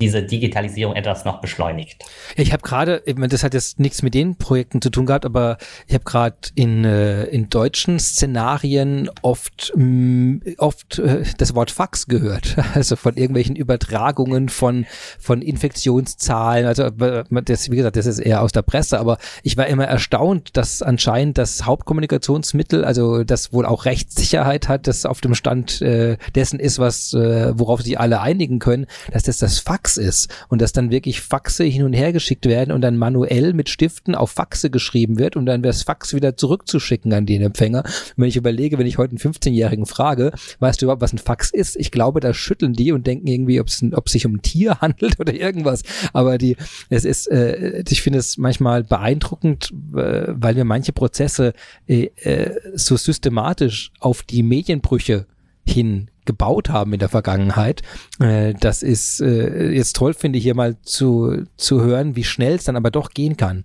diese 0.00 0.22
Digitalisierung 0.22 0.96
etwas 0.96 1.24
noch 1.24 1.40
beschleunigt. 1.40 2.04
Ich 2.36 2.52
habe 2.52 2.62
gerade, 2.62 3.02
das 3.04 3.44
hat 3.44 3.54
jetzt 3.54 3.78
nichts 3.78 4.02
mit 4.02 4.14
den 4.14 4.36
Projekten 4.36 4.80
zu 4.80 4.90
tun 4.90 5.06
gehabt, 5.06 5.24
aber 5.24 5.58
ich 5.86 5.94
habe 5.94 6.04
gerade 6.04 6.36
in, 6.54 6.84
äh, 6.84 7.24
in 7.24 7.50
deutschen 7.50 7.98
Szenarien 7.98 9.10
oft, 9.22 9.72
mh, 9.76 10.54
oft 10.58 10.98
äh, 10.98 11.24
das 11.38 11.54
Wort 11.54 11.70
Fax 11.70 12.06
gehört. 12.06 12.56
Also 12.72 12.94
von 12.96 13.16
irgendwelchen 13.16 13.56
Übertragungen 13.56 14.48
von, 14.48 14.86
von 15.18 15.42
Infektionszahlen. 15.42 16.66
Also 16.66 16.88
das, 16.88 17.70
wie 17.70 17.76
gesagt, 17.76 17.96
das 17.96 18.06
ist 18.06 18.20
eher 18.20 18.42
aus 18.42 18.52
der 18.52 18.62
Presse, 18.62 19.00
aber 19.00 19.18
ich 19.42 19.56
war 19.56 19.66
immer 19.66 19.84
erstaunt, 19.84 20.56
dass 20.56 20.80
anscheinend 20.80 21.36
das 21.36 21.66
Hauptkommunikationsmittel, 21.66 22.84
also 22.84 23.24
das 23.24 23.52
wohl 23.52 23.66
auch 23.66 23.86
Rechtssicherheit 23.86 24.68
hat, 24.68 24.86
das 24.86 25.04
auf 25.04 25.20
dem 25.20 25.34
Stand 25.34 25.82
äh, 25.82 26.16
dessen 26.34 26.60
ist, 26.60 26.78
was, 26.78 27.12
äh, 27.12 27.58
worauf 27.58 27.82
sich 27.82 27.98
alle 27.98 28.20
einigen 28.20 28.60
können, 28.60 28.86
dass 29.12 29.24
das 29.24 29.38
das 29.38 29.58
Fax 29.58 29.89
Ist 29.96 30.28
und 30.48 30.60
dass 30.60 30.72
dann 30.72 30.90
wirklich 30.90 31.20
Faxe 31.20 31.64
hin 31.64 31.82
und 31.82 31.92
her 31.92 32.12
geschickt 32.12 32.46
werden 32.46 32.72
und 32.72 32.80
dann 32.80 32.96
manuell 32.96 33.52
mit 33.52 33.68
Stiften 33.68 34.14
auf 34.14 34.30
Faxe 34.30 34.70
geschrieben 34.70 35.18
wird, 35.18 35.36
um 35.36 35.46
dann 35.46 35.62
das 35.62 35.82
Fax 35.82 36.14
wieder 36.14 36.36
zurückzuschicken 36.36 37.12
an 37.12 37.26
den 37.26 37.42
Empfänger. 37.42 37.84
Und 37.84 38.14
wenn 38.16 38.28
ich 38.28 38.36
überlege, 38.36 38.78
wenn 38.78 38.86
ich 38.86 38.98
heute 38.98 39.12
einen 39.12 39.34
15-Jährigen 39.34 39.86
frage, 39.86 40.32
weißt 40.58 40.80
du 40.80 40.86
überhaupt, 40.86 41.02
was 41.02 41.12
ein 41.12 41.18
Fax 41.18 41.50
ist? 41.50 41.76
Ich 41.76 41.90
glaube, 41.90 42.20
da 42.20 42.34
schütteln 42.34 42.72
die 42.72 42.92
und 42.92 43.06
denken 43.06 43.26
irgendwie, 43.26 43.60
ob 43.60 43.68
es 43.68 43.82
sich 44.12 44.26
um 44.26 44.34
ein 44.34 44.42
Tier 44.42 44.76
handelt 44.80 45.18
oder 45.20 45.34
irgendwas. 45.34 45.82
Aber 46.12 46.38
die, 46.38 46.56
es 46.88 47.04
ist, 47.04 47.30
äh, 47.30 47.82
ich 47.88 48.02
finde 48.02 48.18
es 48.18 48.38
manchmal 48.38 48.84
beeindruckend, 48.84 49.72
äh, 49.94 50.26
weil 50.28 50.56
wir 50.56 50.64
manche 50.64 50.92
Prozesse 50.92 51.52
äh, 51.86 52.10
äh, 52.22 52.54
so 52.74 52.96
systematisch 52.96 53.92
auf 54.00 54.22
die 54.22 54.42
Medienbrüche 54.42 55.26
hin 55.66 56.10
gebaut 56.30 56.68
haben 56.70 56.92
in 56.92 57.00
der 57.00 57.08
Vergangenheit. 57.08 57.82
Äh, 58.20 58.54
das 58.54 58.82
ist 58.84 59.20
äh, 59.20 59.70
jetzt 59.72 59.96
toll, 59.96 60.14
finde 60.14 60.38
ich, 60.38 60.44
hier 60.44 60.54
mal 60.54 60.76
zu, 60.82 61.44
zu 61.56 61.80
hören, 61.80 62.14
wie 62.14 62.24
schnell 62.24 62.54
es 62.54 62.64
dann 62.64 62.76
aber 62.76 62.92
doch 62.92 63.10
gehen 63.10 63.36
kann. 63.36 63.64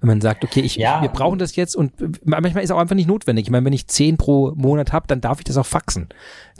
Wenn 0.00 0.08
man 0.08 0.20
sagt, 0.20 0.44
okay, 0.44 0.60
ich, 0.60 0.76
ja. 0.76 1.02
wir 1.02 1.08
brauchen 1.08 1.40
das 1.40 1.56
jetzt 1.56 1.74
und 1.74 1.92
manchmal 2.24 2.62
ist 2.62 2.70
auch 2.70 2.78
einfach 2.78 2.94
nicht 2.94 3.08
notwendig. 3.08 3.46
Ich 3.46 3.50
meine, 3.50 3.66
wenn 3.66 3.72
ich 3.72 3.88
zehn 3.88 4.16
pro 4.16 4.52
Monat 4.54 4.92
habe, 4.92 5.08
dann 5.08 5.20
darf 5.20 5.40
ich 5.40 5.44
das 5.44 5.56
auch 5.56 5.66
faxen. 5.66 6.08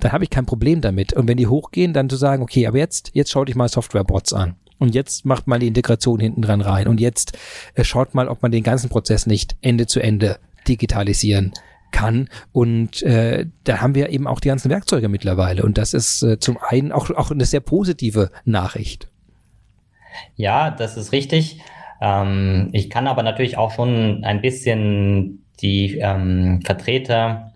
Dann 0.01 0.11
habe 0.11 0.24
ich 0.24 0.31
kein 0.31 0.44
Problem 0.44 0.81
damit. 0.81 1.12
Und 1.12 1.29
wenn 1.29 1.37
die 1.37 1.46
hochgehen, 1.46 1.92
dann 1.92 2.11
zu 2.11 2.16
sagen, 2.16 2.42
okay, 2.42 2.66
aber 2.66 2.79
jetzt, 2.79 3.12
jetzt 3.14 3.31
schau 3.31 3.44
dich 3.44 3.55
mal 3.55 3.68
Software-Bots 3.68 4.33
an. 4.33 4.57
Und 4.79 4.96
jetzt 4.96 5.24
macht 5.24 5.46
mal 5.46 5.61
die 5.61 5.68
Integration 5.68 6.18
hinten 6.18 6.42
dran 6.42 6.61
rein. 6.61 6.88
Und 6.88 6.98
jetzt 6.98 7.38
äh, 7.74 7.85
schaut 7.85 8.12
mal, 8.12 8.27
ob 8.27 8.42
man 8.42 8.51
den 8.51 8.64
ganzen 8.64 8.88
Prozess 8.88 9.27
nicht 9.27 9.57
Ende 9.61 9.87
zu 9.87 10.01
Ende 10.01 10.40
digitalisieren 10.66 11.53
kann. 11.90 12.29
Und 12.53 13.03
äh, 13.03 13.46
da 13.64 13.81
haben 13.81 13.94
wir 13.94 14.11
eben 14.11 14.27
auch 14.27 14.40
die 14.40 14.48
ganzen 14.48 14.70
Werkzeuge 14.70 15.09
mittlerweile. 15.09 15.62
Und 15.62 15.79
das 15.79 15.94
ist 15.94 16.22
äh, 16.22 16.38
zum 16.38 16.59
einen 16.61 16.92
auch, 16.92 17.11
auch 17.11 17.31
eine 17.31 17.44
sehr 17.44 17.61
positive 17.61 18.31
Nachricht. 18.44 19.09
Ja, 20.37 20.70
das 20.70 20.96
ist 20.96 21.12
richtig. 21.12 21.61
Ähm, 22.01 22.70
ich 22.72 22.90
kann 22.90 23.07
aber 23.07 23.22
natürlich 23.22 23.57
auch 23.57 23.72
schon 23.72 24.24
ein 24.24 24.40
bisschen 24.40 25.44
die 25.61 25.98
ähm, 25.98 26.61
Vertreter 26.64 27.53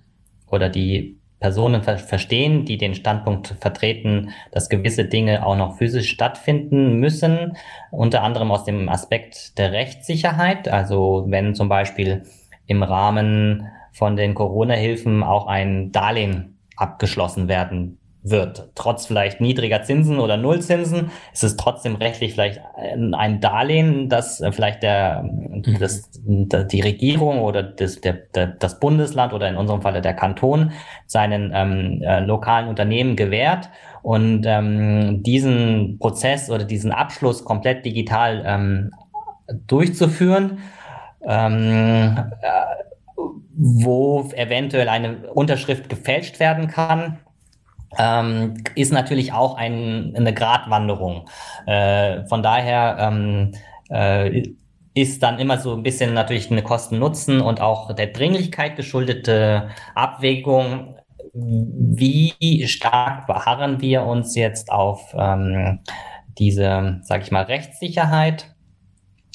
oder 0.50 0.68
die 0.68 1.18
Personen 1.42 1.82
ver 1.82 1.98
verstehen, 1.98 2.64
die 2.64 2.78
den 2.78 2.94
Standpunkt 2.94 3.56
vertreten, 3.60 4.30
dass 4.52 4.68
gewisse 4.68 5.04
Dinge 5.04 5.44
auch 5.44 5.56
noch 5.56 5.76
physisch 5.76 6.08
stattfinden 6.08 7.00
müssen, 7.00 7.56
unter 7.90 8.22
anderem 8.22 8.52
aus 8.52 8.64
dem 8.64 8.88
Aspekt 8.88 9.58
der 9.58 9.72
Rechtssicherheit. 9.72 10.68
Also 10.68 11.24
wenn 11.28 11.54
zum 11.54 11.68
Beispiel 11.68 12.22
im 12.66 12.82
Rahmen 12.84 13.66
von 13.92 14.16
den 14.16 14.34
Corona-Hilfen 14.34 15.22
auch 15.22 15.46
ein 15.46 15.92
Darlehen 15.92 16.58
abgeschlossen 16.76 17.48
werden 17.48 17.98
wird. 18.22 18.70
Trotz 18.74 19.06
vielleicht 19.06 19.40
niedriger 19.40 19.82
Zinsen 19.82 20.20
oder 20.20 20.36
Nullzinsen 20.36 21.10
ist 21.32 21.42
es 21.42 21.56
trotzdem 21.56 21.96
rechtlich 21.96 22.32
vielleicht 22.32 22.60
ein 22.76 23.40
Darlehen, 23.40 24.08
das 24.08 24.42
vielleicht 24.52 24.82
der, 24.82 25.24
mhm. 25.24 25.78
das, 25.80 26.08
die 26.14 26.80
Regierung 26.80 27.40
oder 27.40 27.62
das, 27.62 28.00
der, 28.00 28.12
der, 28.12 28.46
das 28.46 28.78
Bundesland 28.78 29.32
oder 29.32 29.48
in 29.48 29.56
unserem 29.56 29.82
Falle 29.82 30.00
der 30.00 30.14
Kanton 30.14 30.72
seinen 31.06 31.50
ähm, 31.54 32.00
äh, 32.02 32.20
lokalen 32.20 32.68
Unternehmen 32.68 33.16
gewährt. 33.16 33.68
Und 34.02 34.44
ähm, 34.46 35.22
diesen 35.22 35.98
Prozess 35.98 36.48
oder 36.50 36.64
diesen 36.64 36.92
Abschluss 36.92 37.44
komplett 37.44 37.84
digital 37.84 38.42
ähm, 38.46 38.90
durchzuführen, 39.66 40.58
ähm, 41.24 42.16
äh, 42.40 42.81
wo 43.64 44.30
eventuell 44.34 44.88
eine 44.88 45.32
Unterschrift 45.32 45.88
gefälscht 45.88 46.40
werden 46.40 46.66
kann 46.68 47.18
ähm, 47.98 48.54
ist 48.74 48.92
natürlich 48.92 49.32
auch 49.32 49.56
ein, 49.56 50.14
eine 50.16 50.32
Gratwanderung. 50.32 51.28
Äh, 51.66 52.24
von 52.26 52.42
daher 52.42 52.96
ähm, 52.98 53.52
äh, 53.90 54.42
ist 54.94 55.22
dann 55.22 55.38
immer 55.38 55.58
so 55.58 55.74
ein 55.74 55.82
bisschen 55.82 56.14
natürlich 56.14 56.50
eine 56.50 56.62
Kosten-Nutzen 56.62 57.40
und 57.40 57.60
auch 57.60 57.94
der 57.94 58.08
Dringlichkeit 58.08 58.76
geschuldete 58.76 59.68
Abwägung. 59.94 60.96
Wie 61.34 62.66
stark 62.66 63.26
beharren 63.26 63.80
wir 63.80 64.04
uns 64.04 64.34
jetzt 64.34 64.70
auf 64.70 65.14
ähm, 65.16 65.80
diese, 66.38 67.00
sage 67.02 67.22
ich 67.22 67.30
mal, 67.30 67.44
Rechtssicherheit? 67.44 68.54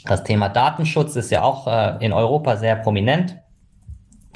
Das 0.05 0.23
Thema 0.23 0.49
Datenschutz 0.49 1.15
ist 1.15 1.31
ja 1.31 1.41
auch 1.41 1.67
äh, 1.67 2.05
in 2.05 2.13
Europa 2.13 2.57
sehr 2.57 2.75
prominent. 2.75 3.37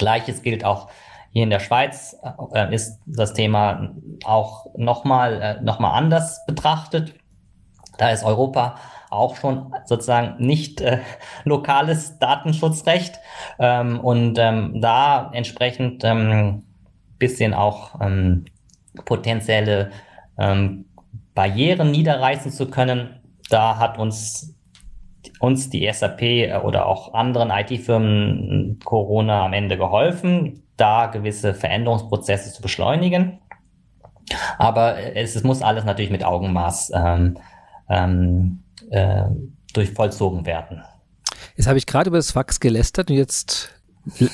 Gleiches 0.02 0.42
gilt 0.42 0.64
auch 0.64 0.88
hier 1.30 1.44
in 1.44 1.50
der 1.50 1.60
Schweiz, 1.60 2.16
äh, 2.54 2.74
ist 2.74 2.98
das 3.06 3.34
Thema 3.34 3.94
auch 4.24 4.66
nochmal 4.76 5.40
äh, 5.40 5.62
noch 5.62 5.78
anders 5.78 6.44
betrachtet. 6.44 7.14
Da 7.98 8.10
ist 8.10 8.24
Europa 8.24 8.74
auch 9.10 9.36
schon 9.36 9.72
sozusagen 9.84 10.44
nicht 10.44 10.80
äh, 10.80 10.98
lokales 11.44 12.18
Datenschutzrecht 12.18 13.20
ähm, 13.60 14.00
und 14.00 14.38
ähm, 14.38 14.80
da 14.80 15.30
entsprechend 15.32 16.02
ähm, 16.02 16.64
bisschen 17.18 17.54
auch 17.54 18.00
ähm, 18.00 18.46
potenzielle 19.04 19.92
ähm, 20.36 20.86
Barrieren 21.36 21.92
niederreißen 21.92 22.50
zu 22.50 22.68
können. 22.68 23.20
Da 23.48 23.78
hat 23.78 23.98
uns 23.98 24.56
uns 25.40 25.70
die 25.70 25.90
SAP 25.92 26.22
äh, 26.22 26.56
oder 26.56 26.86
auch 26.86 27.14
anderen 27.14 27.50
IT-Firmen 27.50 28.78
Corona 28.84 29.44
am 29.44 29.52
Ende 29.52 29.76
geholfen, 29.76 30.62
da 30.76 31.06
gewisse 31.06 31.54
Veränderungsprozesse 31.54 32.52
zu 32.52 32.62
beschleunigen. 32.62 33.38
Aber 34.58 34.96
es, 35.16 35.36
es 35.36 35.42
muss 35.42 35.62
alles 35.62 35.84
natürlich 35.84 36.10
mit 36.10 36.24
Augenmaß 36.24 36.92
ähm, 36.94 37.38
ähm, 37.88 38.62
äh, 38.90 39.24
durch 39.74 39.90
vollzogen 39.90 40.46
werden. 40.46 40.82
Jetzt 41.56 41.66
habe 41.66 41.78
ich 41.78 41.86
gerade 41.86 42.08
über 42.08 42.18
das 42.18 42.32
Fax 42.32 42.60
gelästert 42.60 43.10
und 43.10 43.16
jetzt 43.16 43.81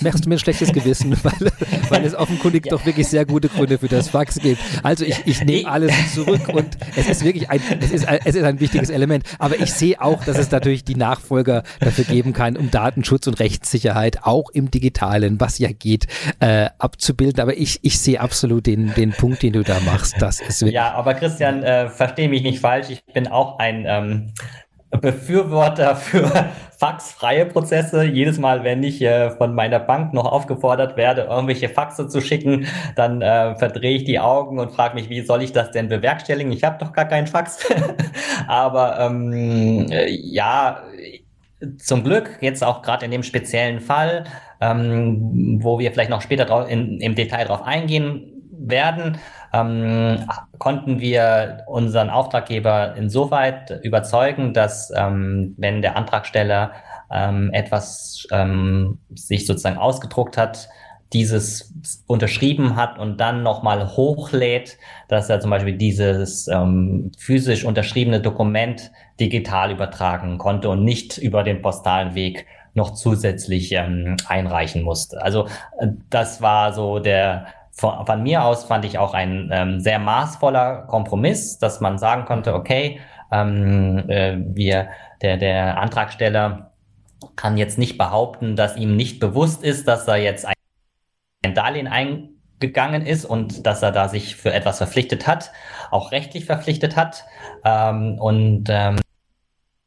machst 0.01 0.25
du 0.25 0.29
mir 0.29 0.37
ein 0.37 0.39
schlechtes 0.39 0.73
Gewissen, 0.73 1.17
weil, 1.23 1.53
weil 1.89 2.05
es 2.05 2.15
offenkundig 2.15 2.67
ja. 2.67 2.71
doch 2.71 2.85
wirklich 2.87 3.09
sehr 3.09 3.27
gute 3.27 3.49
Gründe 3.49 3.79
für 3.79 3.89
das 3.89 4.09
Fax 4.09 4.39
gibt. 4.39 4.61
Also 4.83 5.05
ich, 5.05 5.23
ich 5.27 5.45
nehme 5.45 5.71
alles 5.71 5.93
zurück 6.15 6.49
und 6.49 6.77
es 6.97 7.09
ist 7.09 7.25
wirklich 7.25 7.51
ein, 7.51 7.61
es 7.81 7.91
ist, 7.91 8.07
es 8.25 8.35
ist 8.35 8.45
ein 8.45 8.61
wichtiges 8.61 8.91
Element. 8.91 9.25
Aber 9.39 9.61
ich 9.61 9.73
sehe 9.73 10.01
auch, 10.01 10.25
dass 10.25 10.39
es 10.39 10.51
natürlich 10.51 10.85
die 10.85 10.95
Nachfolger 10.95 11.63
dafür 11.81 12.05
geben 12.05 12.33
kann, 12.33 12.57
um 12.57 12.71
Datenschutz 12.71 13.27
und 13.27 13.41
Rechtssicherheit 13.41 14.25
auch 14.25 14.51
im 14.51 14.71
Digitalen, 14.71 15.41
was 15.41 15.59
ja 15.59 15.71
geht, 15.71 16.07
äh, 16.41 16.71
abzubilden. 16.79 17.41
Aber 17.41 17.57
ich, 17.57 17.81
ich 17.83 17.99
sehe 17.99 18.21
absolut 18.21 18.67
den, 18.67 18.95
den 18.95 19.11
Punkt, 19.13 19.43
den 19.43 19.53
du 19.53 19.63
da 19.63 19.81
machst. 19.81 20.17
Das 20.21 20.41
ist 20.41 20.63
ja, 20.63 20.93
aber 20.93 21.15
Christian, 21.15 21.63
äh, 21.63 21.89
verstehe 21.89 22.29
mich 22.29 22.43
nicht 22.43 22.61
falsch. 22.61 22.91
Ich 22.91 23.05
bin 23.05 23.29
auch 23.29 23.59
ein 23.59 23.85
ähm, 23.87 24.33
Befürworter 24.91 25.97
für 25.97 26.31
faxfreie 26.79 27.47
Prozesse. 27.47 28.05
Jedes 28.05 28.39
Mal, 28.39 28.65
wenn 28.65 28.83
ich 28.83 29.03
äh, 29.03 29.31
von 29.31 29.55
meiner 29.55 29.79
Bank 29.79 30.15
noch 30.15 30.25
aufgefordert 30.25 30.97
werde, 30.97 31.23
irgendwelche 31.23 31.69
Faxe 31.69 32.09
zu 32.09 32.21
schicken, 32.21 32.67
dann 32.97 33.21
äh, 33.21 33.55
verdrehe 33.57 33.97
ich 33.97 34.05
die 34.05 34.19
Augen 34.19 34.59
und 34.59 34.73
frage 34.73 34.95
mich, 34.95 35.11
wie 35.11 35.21
soll 35.21 35.43
ich 35.43 35.53
das 35.53 35.71
denn 35.73 35.89
bewerkstelligen? 35.89 36.53
Ich 36.53 36.65
habe 36.65 36.79
doch 36.79 36.93
gar 36.93 37.05
keinen 37.05 37.27
Fax. 37.27 37.69
Aber 38.49 38.99
ähm, 39.01 39.87
äh, 39.91 40.09
ja, 40.11 40.83
zum 41.79 42.05
Glück, 42.05 42.39
jetzt 42.41 42.65
auch 42.65 42.83
gerade 42.83 43.05
in 43.05 43.11
dem 43.11 43.25
speziellen 43.25 43.81
Fall, 43.81 44.25
ähm, 44.61 45.59
wo 45.63 45.79
wir 45.79 45.93
vielleicht 45.93 46.11
noch 46.11 46.23
später 46.23 46.69
in, 46.69 47.01
im 47.01 47.15
Detail 47.15 47.45
drauf 47.45 47.63
eingehen 47.63 48.38
werden, 48.59 49.19
ähm, 49.53 50.27
konnten 50.59 51.01
wir 51.01 51.65
unseren 51.67 52.11
Auftraggeber 52.11 52.95
insoweit 52.97 53.81
überzeugen, 53.83 54.53
dass 54.53 54.93
ähm, 54.95 55.55
wenn 55.57 55.83
der 55.83 55.97
Antragsteller 55.97 56.73
ähm, 57.11 57.51
etwas 57.53 58.27
ähm, 58.31 58.99
sich 59.15 59.47
sozusagen 59.47 59.79
ausgedruckt 59.79 60.37
hat, 60.37 60.69
dieses 61.13 61.73
unterschrieben 62.07 62.77
hat 62.77 62.99
und 62.99 63.19
dann 63.19 63.43
nochmal 63.43 63.97
hochlädt, 63.97 64.77
dass 65.09 65.31
er 65.31 65.41
zum 65.41 65.51
Beispiel 65.51 65.77
dieses 65.77 66.49
ähm, 66.49 67.13
physisch 67.17 67.65
unterschriebene 67.65 68.21
Dokument 68.21 68.91
digital 69.19 69.71
übertragen 69.71 70.37
konnte 70.37 70.69
und 70.69 70.85
nicht 70.85 71.17
über 71.17 71.45
den 71.45 71.63
postalen 71.63 72.15
Weg 72.15 72.47
noch 72.75 72.93
zusätzlich 72.93 73.73
ähm, 73.73 74.17
einreichen 74.27 74.83
musste. 74.83 75.23
Also 75.23 75.47
äh, 75.79 75.89
das 76.11 76.43
war 76.43 76.75
so 76.75 76.99
der 76.99 77.47
von, 77.79 78.05
von 78.05 78.23
mir 78.23 78.45
aus 78.45 78.65
fand 78.65 78.85
ich 78.85 78.99
auch 78.99 79.15
ein 79.15 79.51
ähm, 79.53 79.81
sehr 79.81 80.01
maßvoller 80.01 80.87
Kompromiss, 80.89 81.59
dass 81.59 81.81
man 81.81 81.97
sagen 81.99 82.25
konnte, 82.25 82.55
okay, 82.55 83.01
ähm, 83.31 84.05
äh, 84.09 84.37
wir, 84.39 84.89
der, 85.23 85.37
der 85.37 85.79
Antragsteller 85.79 86.73
kann 87.37 87.57
jetzt 87.57 87.79
nicht 87.79 87.97
behaupten, 87.97 88.57
dass 88.57 88.77
ihm 88.77 88.97
nicht 88.97 89.21
bewusst 89.21 89.63
ist, 89.63 89.87
dass 89.87 90.09
er 90.09 90.17
jetzt 90.17 90.45
ein 90.47 91.55
Darlehen 91.55 91.87
eingegangen 91.87 93.07
ist 93.07 93.25
und 93.25 93.65
dass 93.65 93.83
er 93.83 93.93
da 93.93 94.09
sich 94.09 94.35
für 94.35 94.53
etwas 94.53 94.79
verpflichtet 94.79 95.29
hat, 95.29 95.53
auch 95.93 96.11
rechtlich 96.11 96.47
verpflichtet 96.47 96.97
hat. 96.97 97.25
Ähm, 97.65 98.19
und 98.19 98.65
ähm, 98.71 98.97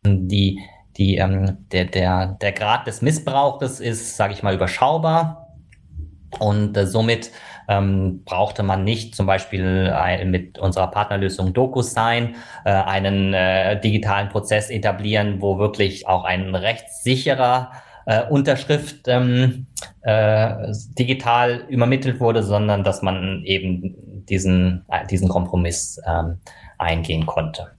die, 0.06 0.62
die, 0.96 1.18
ähm, 1.18 1.68
der, 1.72 1.86
der, 1.86 2.38
der 2.42 2.52
Grad 2.54 2.88
des 2.88 3.02
Missbrauches 3.02 3.82
ist, 3.82 4.16
sage 4.16 4.34
ich 4.34 4.44
mal, 4.44 4.56
überschaubar. 4.56 5.48
Und 6.40 6.78
äh, 6.78 6.88
somit 6.88 7.32
ähm, 7.72 8.24
brauchte 8.26 8.64
man 8.64 8.84
nicht 8.84 9.16
zum 9.16 9.26
Beispiel 9.26 9.90
ein, 9.96 10.30
mit 10.30 10.60
unserer 10.60 10.88
Partnerlösung 10.88 11.54
DocuSign 11.54 12.36
äh, 12.66 12.72
einen 12.72 13.34
äh, 13.34 13.80
digitalen 13.80 14.28
Prozess 14.28 14.70
etablieren, 14.70 15.42
wo 15.42 15.58
wirklich 15.58 16.08
auch 16.08 16.26
ein 16.26 16.54
rechtssicherer 16.54 17.72
äh, 18.06 18.24
Unterschrift 18.28 19.08
ähm, 19.08 19.68
äh, 20.02 20.74
digital 21.00 21.64
übermittelt 21.70 22.20
wurde, 22.20 22.44
sondern 22.44 22.84
dass 22.84 23.02
man 23.02 23.44
eben 23.46 23.96
diesen, 24.26 24.84
äh, 24.90 25.08
diesen 25.08 25.30
Kompromiss 25.30 25.98
ähm, 26.06 26.40
eingehen 26.78 27.26
konnte. 27.26 27.72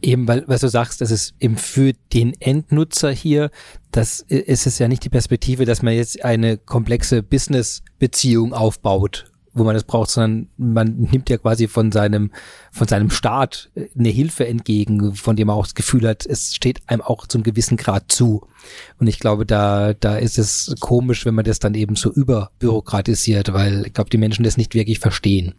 Eben, 0.00 0.26
weil, 0.28 0.44
was 0.46 0.60
du 0.60 0.68
sagst, 0.68 1.00
das 1.00 1.10
ist 1.10 1.34
eben 1.40 1.56
für 1.56 1.92
den 2.12 2.34
Endnutzer 2.40 3.10
hier, 3.10 3.50
das 3.90 4.20
ist 4.20 4.66
es 4.66 4.78
ja 4.78 4.88
nicht 4.88 5.04
die 5.04 5.08
Perspektive, 5.08 5.64
dass 5.64 5.82
man 5.82 5.94
jetzt 5.94 6.24
eine 6.24 6.58
komplexe 6.58 7.22
Business-Beziehung 7.22 8.54
aufbaut 8.54 9.31
wo 9.54 9.64
man 9.64 9.74
das 9.74 9.84
braucht, 9.84 10.10
sondern 10.10 10.48
man 10.56 11.08
nimmt 11.10 11.28
ja 11.28 11.36
quasi 11.38 11.68
von 11.68 11.92
seinem, 11.92 12.30
von 12.70 12.88
seinem 12.88 13.10
Staat 13.10 13.70
eine 13.98 14.08
Hilfe 14.08 14.46
entgegen, 14.46 15.14
von 15.14 15.36
dem 15.36 15.48
man 15.48 15.56
auch 15.56 15.66
das 15.66 15.74
Gefühl 15.74 16.08
hat, 16.08 16.24
es 16.26 16.54
steht 16.54 16.80
einem 16.86 17.02
auch 17.02 17.26
zum 17.26 17.42
gewissen 17.42 17.76
Grad 17.76 18.10
zu. 18.10 18.46
Und 18.98 19.06
ich 19.06 19.18
glaube, 19.18 19.44
da, 19.44 19.92
da 19.94 20.16
ist 20.16 20.38
es 20.38 20.74
komisch, 20.80 21.26
wenn 21.26 21.34
man 21.34 21.44
das 21.44 21.58
dann 21.58 21.74
eben 21.74 21.96
so 21.96 22.12
überbürokratisiert, 22.12 23.52
weil 23.52 23.86
ich 23.86 23.92
glaube, 23.92 24.10
die 24.10 24.18
Menschen 24.18 24.44
das 24.44 24.56
nicht 24.56 24.74
wirklich 24.74 25.00
verstehen. 25.00 25.54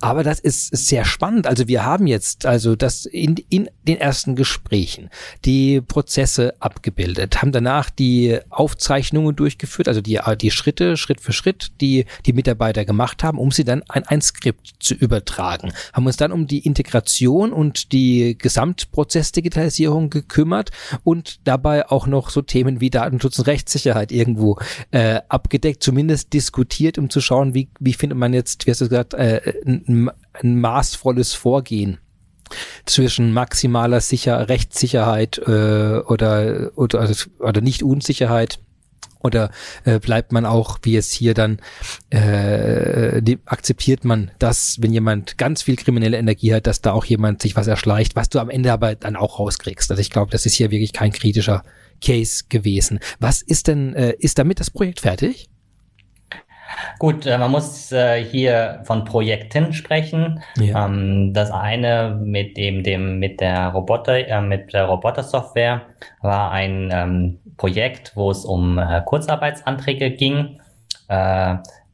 Aber 0.00 0.24
das 0.24 0.40
ist 0.40 0.76
sehr 0.76 1.04
spannend. 1.04 1.46
Also 1.46 1.68
wir 1.68 1.84
haben 1.84 2.06
jetzt 2.06 2.46
also 2.46 2.76
das 2.76 3.06
in, 3.06 3.36
in 3.48 3.68
den 3.86 3.98
ersten 3.98 4.36
Gesprächen 4.36 5.10
die 5.44 5.80
Prozesse 5.80 6.54
abgebildet, 6.60 7.40
haben 7.40 7.52
danach 7.52 7.90
die 7.90 8.38
Aufzeichnungen 8.50 9.36
durchgeführt, 9.36 9.88
also 9.88 10.00
die, 10.00 10.20
die 10.40 10.50
Schritte, 10.50 10.96
Schritt 10.96 11.20
für 11.20 11.32
Schritt, 11.32 11.72
die 11.80 12.06
die 12.26 12.32
Mitarbeiter 12.32 12.84
gemacht 12.84 13.22
haben, 13.22 13.37
um 13.38 13.50
sie 13.50 13.64
dann 13.64 13.82
ein, 13.88 14.04
ein 14.04 14.20
Skript 14.20 14.74
zu 14.80 14.94
übertragen. 14.94 15.72
Haben 15.92 16.06
uns 16.06 16.16
dann 16.16 16.32
um 16.32 16.46
die 16.46 16.60
Integration 16.60 17.52
und 17.52 17.92
die 17.92 18.36
Gesamtprozessdigitalisierung 18.38 20.10
gekümmert 20.10 20.70
und 21.04 21.40
dabei 21.44 21.88
auch 21.88 22.06
noch 22.06 22.30
so 22.30 22.42
Themen 22.42 22.80
wie 22.80 22.90
Datenschutz 22.90 23.38
und 23.38 23.46
Rechtssicherheit 23.46 24.12
irgendwo 24.12 24.58
äh, 24.90 25.20
abgedeckt, 25.28 25.82
zumindest 25.82 26.32
diskutiert, 26.32 26.98
um 26.98 27.10
zu 27.10 27.20
schauen, 27.20 27.54
wie, 27.54 27.68
wie 27.80 27.94
findet 27.94 28.18
man 28.18 28.32
jetzt, 28.34 28.66
wie 28.66 28.70
hast 28.70 28.80
du 28.80 28.88
gesagt, 28.88 29.14
äh, 29.14 29.54
ein, 29.66 30.10
ein 30.32 30.60
maßvolles 30.60 31.34
Vorgehen 31.34 31.98
zwischen 32.86 33.32
maximaler 33.32 34.00
Sicher 34.00 34.48
Rechtssicherheit 34.48 35.38
äh, 35.38 35.98
oder, 36.06 36.70
oder, 36.76 37.00
also, 37.00 37.30
oder 37.38 37.60
nicht 37.60 37.82
Unsicherheit 37.82 38.60
oder 39.20 39.50
äh, 39.84 39.98
bleibt 39.98 40.32
man 40.32 40.46
auch, 40.46 40.78
wie 40.82 40.96
es 40.96 41.12
hier 41.12 41.34
dann, 41.34 41.58
äh, 42.10 43.20
die, 43.22 43.38
akzeptiert 43.46 44.04
man, 44.04 44.30
dass, 44.38 44.76
wenn 44.80 44.92
jemand 44.92 45.38
ganz 45.38 45.62
viel 45.62 45.76
kriminelle 45.76 46.18
Energie 46.18 46.54
hat, 46.54 46.66
dass 46.66 46.80
da 46.80 46.92
auch 46.92 47.04
jemand 47.04 47.42
sich 47.42 47.56
was 47.56 47.66
erschleicht, 47.66 48.16
was 48.16 48.28
du 48.28 48.38
am 48.38 48.50
Ende 48.50 48.72
aber 48.72 48.94
dann 48.94 49.16
auch 49.16 49.38
rauskriegst. 49.38 49.90
Also 49.90 50.00
ich 50.00 50.10
glaube, 50.10 50.30
das 50.30 50.46
ist 50.46 50.54
hier 50.54 50.70
wirklich 50.70 50.92
kein 50.92 51.12
kritischer 51.12 51.64
Case 52.02 52.44
gewesen. 52.48 53.00
Was 53.18 53.42
ist 53.42 53.66
denn, 53.66 53.94
äh, 53.94 54.14
ist 54.18 54.38
damit 54.38 54.60
das 54.60 54.70
Projekt 54.70 55.00
fertig? 55.00 55.48
Gut, 56.98 57.26
äh, 57.26 57.38
man 57.38 57.50
muss 57.50 57.92
äh, 57.92 58.22
hier 58.24 58.80
von 58.84 59.04
Projekten 59.04 59.72
sprechen. 59.72 60.42
Ja. 60.56 60.86
Ähm, 60.86 61.32
das 61.32 61.50
eine 61.50 62.18
mit 62.22 62.56
dem, 62.56 62.82
dem 62.82 63.18
mit 63.18 63.40
der 63.40 63.68
Roboter, 63.68 64.26
äh, 64.26 64.40
mit 64.40 64.72
der 64.72 64.84
Robotersoftware 64.84 65.82
war 66.20 66.50
ein 66.50 66.90
ähm, 66.92 67.38
Projekt, 67.56 68.12
wo 68.14 68.30
es 68.30 68.44
um 68.44 68.78
äh, 68.78 69.02
Kurzarbeitsanträge 69.04 70.10
ging. 70.10 70.60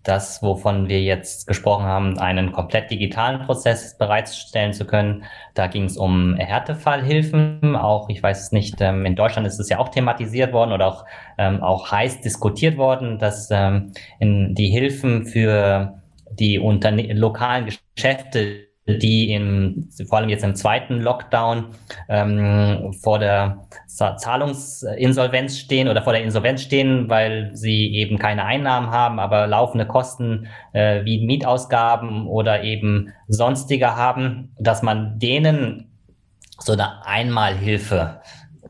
Das, 0.05 0.43
wovon 0.43 0.89
wir 0.89 1.03
jetzt 1.03 1.47
gesprochen 1.47 1.85
haben, 1.85 2.19
einen 2.19 2.53
komplett 2.53 2.91
digitalen 2.91 3.41
Prozess 3.47 3.97
bereitstellen 3.97 4.75
zu 4.75 4.85
können. 4.85 5.25
Da 5.55 5.67
ging 5.67 5.85
es 5.85 5.97
um 5.97 6.37
Härtefallhilfen. 6.37 7.75
Auch, 7.75 8.11
ich 8.11 8.23
weiß 8.23 8.53
nicht, 8.53 8.81
ähm, 8.81 9.07
in 9.07 9.17
Deutschland 9.17 9.47
ist 9.47 9.59
es 9.59 9.71
ja 9.71 9.79
auch 9.79 9.89
thematisiert 9.89 10.53
worden 10.53 10.73
oder 10.73 10.89
auch, 10.89 11.07
ähm, 11.39 11.63
auch 11.63 11.91
heiß 11.91 12.21
diskutiert 12.21 12.77
worden, 12.77 13.19
dass 13.19 13.49
ähm, 13.51 13.93
in 14.19 14.55
die 14.55 14.69
Hilfen 14.69 15.25
für 15.25 15.95
die 16.39 16.59
Unterne 16.59 17.13
lokalen 17.15 17.67
Geschäfte 17.97 18.64
die 18.87 19.33
im, 19.33 19.89
vor 20.07 20.19
allem 20.19 20.29
jetzt 20.29 20.45
im 20.45 20.55
zweiten 20.55 21.01
Lockdown 21.01 21.69
ähm, 22.09 22.93
vor 23.03 23.19
der 23.19 23.65
Zahlungsinsolvenz 23.87 25.59
stehen 25.59 25.89
oder 25.89 26.03
vor 26.03 26.13
der 26.13 26.23
Insolvenz 26.23 26.63
stehen, 26.63 27.09
weil 27.09 27.51
sie 27.55 27.95
eben 27.95 28.19
keine 28.19 28.45
Einnahmen 28.45 28.91
haben, 28.91 29.19
aber 29.19 29.47
laufende 29.47 29.87
Kosten 29.87 30.49
äh, 30.73 31.05
wie 31.05 31.25
Mietausgaben 31.25 32.27
oder 32.27 32.63
eben 32.63 33.13
sonstige 33.27 33.97
haben, 33.97 34.55
dass 34.59 34.83
man 34.83 35.19
denen 35.19 35.91
so 36.59 36.73
eine 36.73 37.07
Einmalhilfe 37.07 38.21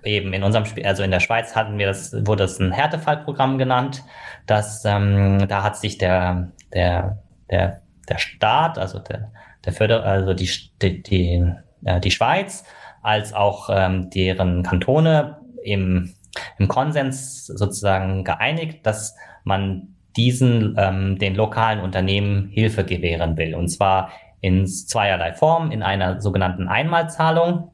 eben 0.05 0.33
in 0.33 0.43
unserem 0.45 0.67
Spiel, 0.67 0.87
also 0.87 1.03
in 1.03 1.11
der 1.11 1.21
Schweiz 1.21 1.57
hatten 1.57 1.79
wir 1.79 1.87
das, 1.87 2.13
wurde 2.13 2.45
das 2.45 2.61
ein 2.61 2.73
Härtefallprogramm 2.73 3.59
genannt. 3.59 4.05
Das, 4.47 4.85
ähm, 4.85 5.47
da 5.49 5.63
hat 5.63 5.77
sich 5.77 5.99
der, 5.99 6.53
der, 6.73 7.19
der, 7.51 7.81
der 8.09 8.19
Staat, 8.19 8.79
also 8.79 8.99
der 8.99 9.33
der 9.65 9.73
Förder 9.73 10.05
also 10.05 10.35
die, 10.35 10.49
die, 10.83 11.03
die, 11.03 11.53
äh, 11.85 12.01
die 12.01 12.11
Schweiz, 12.11 12.65
als 13.03 13.33
auch 13.33 13.69
ähm, 13.71 14.11
deren 14.11 14.63
Kantone 14.63 15.39
im, 15.63 16.15
im 16.59 16.69
Konsens 16.69 17.47
sozusagen 17.47 18.25
geeinigt, 18.25 18.87
dass 18.87 19.15
man 19.45 19.95
diesen, 20.17 20.77
ähm, 20.79 21.19
den 21.19 21.35
lokalen 21.35 21.81
Unternehmen 21.81 22.49
Hilfe 22.49 22.85
gewähren 22.85 23.37
will. 23.37 23.55
Und 23.55 23.69
zwar 23.69 24.11
in 24.41 24.67
zweierlei 24.67 25.33
Form, 25.33 25.71
in 25.71 25.83
einer 25.83 26.21
sogenannten 26.21 26.69
Einmalzahlung 26.69 27.73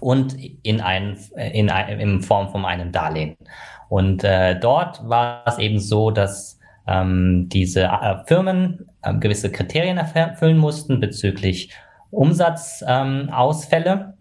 und 0.00 0.36
in, 0.62 0.80
ein, 0.80 1.18
in, 1.36 1.70
ein, 1.70 2.00
in 2.00 2.22
Form 2.22 2.50
von 2.50 2.64
einem 2.64 2.92
Darlehen. 2.92 3.36
Und 3.88 4.24
äh, 4.24 4.58
dort 4.58 5.06
war 5.08 5.42
es 5.46 5.58
eben 5.58 5.78
so, 5.78 6.10
dass 6.10 6.58
ähm, 6.86 7.48
diese 7.48 7.84
äh, 7.84 8.16
Firmen 8.26 8.86
äh, 9.02 9.14
gewisse 9.14 9.50
Kriterien 9.50 9.98
erfüllen 9.98 10.58
mussten 10.58 11.00
bezüglich 11.00 11.70
Umsatzausfälle, 12.10 13.90
ähm, 13.90 14.12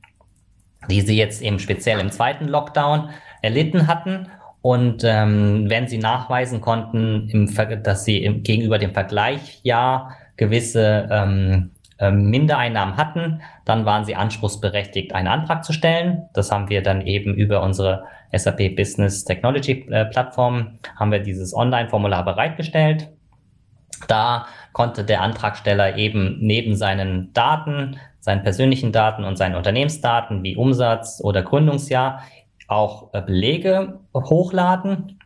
die 0.90 1.02
sie 1.02 1.18
jetzt 1.18 1.42
eben 1.42 1.60
speziell 1.60 2.00
im 2.00 2.12
zweiten 2.12 2.48
Lockdown 2.48 3.10
erlitten 3.42 3.88
hatten. 3.88 4.28
Und 4.62 5.04
ähm, 5.04 5.70
wenn 5.70 5.88
sie 5.88 5.98
nachweisen 5.98 6.62
konnten, 6.62 7.28
im, 7.30 7.54
dass 7.84 8.06
sie 8.06 8.24
im, 8.24 8.44
gegenüber 8.44 8.78
dem 8.78 8.94
Vergleichjahr 8.94 10.16
gewisse 10.38 11.08
ähm, 11.12 11.72
äh, 11.98 12.12
Mindereinnahmen 12.12 12.98
hatten, 12.98 13.42
dann 13.66 13.86
waren 13.86 14.06
sie 14.06 14.16
anspruchsberechtigt, 14.16 15.14
einen 15.14 15.28
Antrag 15.28 15.64
zu 15.64 15.74
stellen. 15.74 16.30
Das 16.34 16.52
haben 16.52 16.70
wir 16.70 16.84
dann 16.84 17.02
eben 17.02 17.34
über 17.34 17.64
unsere 17.64 18.06
SAP 18.34 18.76
Business 18.76 19.24
Technology 19.24 19.86
äh, 19.90 20.06
Plattform, 20.06 20.80
haben 20.96 21.12
wir 21.12 21.20
dieses 21.20 21.54
Online-Formular 21.54 22.26
bereitgestellt. 22.26 23.10
Da 24.08 24.48
konnte 24.74 25.04
der 25.04 25.22
Antragsteller 25.22 25.98
eben 25.98 26.38
neben 26.40 26.76
seinen 26.76 27.34
Daten, 27.34 27.98
seinen 28.20 28.44
persönlichen 28.44 28.92
Daten 28.92 29.24
und 29.24 29.38
seinen 29.38 29.56
Unternehmensdaten 29.56 30.44
wie 30.44 30.56
Umsatz 30.56 31.22
oder 31.24 31.44
Gründungsjahr 31.44 32.24
auch 32.68 33.14
äh, 33.14 33.22
Belege 33.22 34.00
hochladen. 34.14 35.20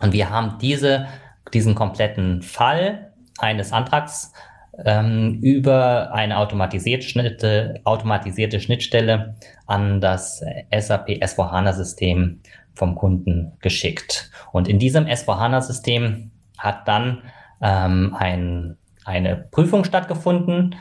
Und 0.00 0.12
wir 0.12 0.30
haben 0.30 0.58
diese, 0.60 1.06
diesen 1.52 1.74
kompletten 1.74 2.42
Fall 2.42 3.12
eines 3.38 3.72
Antrags 3.72 4.32
ähm, 4.84 5.38
über 5.42 6.12
eine 6.12 6.38
automatisierte, 6.38 7.80
automatisierte 7.84 8.60
Schnittstelle 8.60 9.36
an 9.66 10.00
das 10.00 10.44
SAP 10.76 11.08
S4HANA-System 11.08 12.40
vom 12.74 12.94
Kunden 12.94 13.52
geschickt. 13.60 14.30
Und 14.52 14.68
in 14.68 14.78
diesem 14.78 15.06
S4HANA-System 15.06 16.30
hat 16.56 16.86
dann 16.86 17.22
ähm, 17.60 18.14
ein, 18.18 18.76
eine 19.04 19.36
Prüfung 19.36 19.84
stattgefunden, 19.84 20.76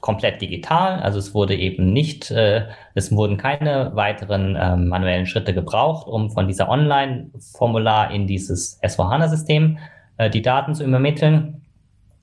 komplett 0.00 0.40
digital. 0.40 1.00
Also 1.00 1.18
es 1.18 1.34
wurde 1.34 1.56
eben 1.56 1.92
nicht, 1.92 2.30
äh, 2.30 2.66
es 2.94 3.10
wurden 3.12 3.36
keine 3.36 3.94
weiteren 3.94 4.56
äh, 4.56 4.76
manuellen 4.76 5.26
Schritte 5.26 5.52
gebraucht, 5.52 6.06
um 6.06 6.30
von 6.30 6.46
dieser 6.46 6.68
Online-Formular 6.68 8.12
in 8.12 8.26
dieses 8.26 8.80
S4HANA-System 8.82 9.78
äh, 10.16 10.30
die 10.30 10.42
Daten 10.42 10.74
zu 10.74 10.84
übermitteln. 10.84 11.62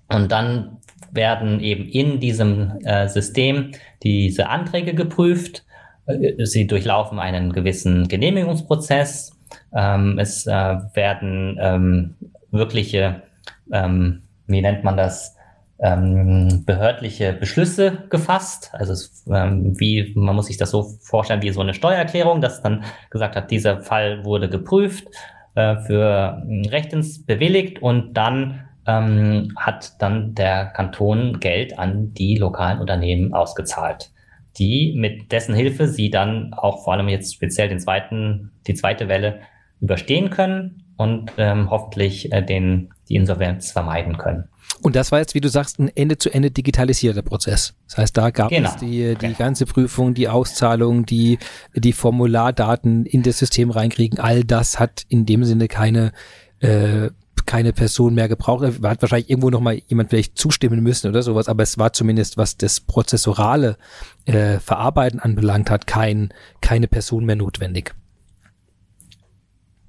Und 0.08 0.32
dann 0.32 0.78
werden 1.12 1.60
eben 1.60 1.86
in 1.86 2.20
diesem 2.20 2.80
äh, 2.84 3.08
System 3.08 3.72
diese 4.04 4.50
Anträge 4.50 4.94
geprüft. 4.94 5.66
Äh, 6.06 6.46
sie 6.46 6.68
durchlaufen 6.68 7.20
einen 7.20 7.54
gewissen 7.54 8.08
Genehmigungsprozess. 8.08 9.32
Ähm, 9.74 10.20
es 10.20 10.46
äh, 10.48 10.52
werden 10.52 11.58
ähm, 11.60 12.16
wirkliche, 12.52 13.24
ähm, 13.72 14.24
wie 14.48 14.62
nennt 14.62 14.84
man 14.84 14.98
das, 14.98 15.38
ähm, 15.80 16.64
behördliche 16.66 17.34
Beschlüsse 17.34 18.06
gefasst. 18.10 18.72
Also 18.74 18.94
es, 18.94 19.26
ähm, 19.32 19.80
wie 19.80 20.14
man 20.16 20.36
muss 20.36 20.48
sich 20.48 20.58
das 20.58 20.72
so 20.72 20.84
vorstellen 21.02 21.42
wie 21.42 21.52
so 21.52 21.62
eine 21.62 21.74
Steuererklärung, 21.74 22.42
dass 22.42 22.64
dann 22.64 22.84
gesagt 23.10 23.36
hat, 23.36 23.52
dieser 23.52 23.82
Fall 23.82 24.26
wurde 24.26 24.50
geprüft, 24.50 25.08
äh, 25.56 25.78
für 25.78 26.44
rechtens 26.70 27.26
bewilligt 27.26 27.82
und 27.82 28.16
dann 28.16 28.67
ähm, 28.88 29.54
hat 29.56 30.02
dann 30.02 30.34
der 30.34 30.68
Kanton 30.68 31.40
Geld 31.40 31.78
an 31.78 32.14
die 32.14 32.38
lokalen 32.38 32.80
Unternehmen 32.80 33.34
ausgezahlt, 33.34 34.12
die 34.58 34.96
mit 34.98 35.32
dessen 35.32 35.54
Hilfe 35.54 35.88
sie 35.88 36.10
dann 36.10 36.54
auch 36.54 36.84
vor 36.84 36.94
allem 36.94 37.10
jetzt 37.10 37.34
speziell 37.36 37.70
den 37.70 37.80
zweiten, 37.80 38.52
die 38.66 38.74
zweite 38.74 39.08
Welle 39.08 39.42
überstehen 39.82 40.30
können 40.30 40.84
und 40.96 41.32
ähm, 41.38 41.70
hoffentlich 41.70 42.32
äh, 42.32 42.42
den, 42.42 42.90
die 43.10 43.16
Insolvenz 43.16 43.72
vermeiden 43.72 44.18
können. 44.18 44.46
Und 44.82 44.96
das 44.96 45.12
war 45.12 45.20
jetzt, 45.20 45.36
wie 45.36 45.42
du 45.42 45.50
sagst, 45.50 45.80
ein 45.80 45.90
Ende-zu-Ende 45.96 46.52
digitalisierter 46.52 47.22
Prozess. 47.22 47.76
Das 47.88 47.98
heißt, 47.98 48.18
da 48.18 48.30
gab 48.32 48.50
genau. 48.50 48.70
es 48.70 48.78
die, 48.78 49.16
die 49.16 49.16
genau. 49.16 49.38
ganze 49.38 49.66
Prüfung, 49.66 50.14
die 50.14 50.28
Auszahlung, 50.28 51.06
die, 51.06 51.40
die 51.74 51.94
Formulardaten 51.94 53.06
in 53.06 53.24
das 53.24 53.40
System 53.40 53.70
reinkriegen. 53.70 54.20
All 54.20 54.44
das 54.44 54.80
hat 54.80 55.04
in 55.10 55.26
dem 55.26 55.44
Sinne 55.46 55.68
keine 55.68 56.12
äh, 56.60 57.10
keine 57.48 57.74
Person 57.74 58.14
mehr 58.14 58.28
gebraucht. 58.28 58.64
Da 58.82 58.90
hat 58.90 59.02
wahrscheinlich 59.02 59.32
irgendwo 59.32 59.50
noch 59.50 59.62
mal 59.62 59.82
jemand 59.88 60.12
vielleicht 60.12 60.38
zustimmen 60.38 60.84
müssen 60.84 61.10
oder 61.10 61.24
sowas, 61.24 61.48
aber 61.48 61.64
es 61.64 61.80
war 61.80 61.94
zumindest, 61.94 62.38
was 62.38 62.58
das 62.58 62.82
prozessorale 62.82 63.78
äh, 64.26 64.60
Verarbeiten 64.60 65.20
anbelangt 65.20 65.72
hat, 65.72 65.88
kein, 65.88 66.32
keine 66.62 66.88
Person 66.88 67.26
mehr 67.26 67.38
notwendig. 67.38 67.96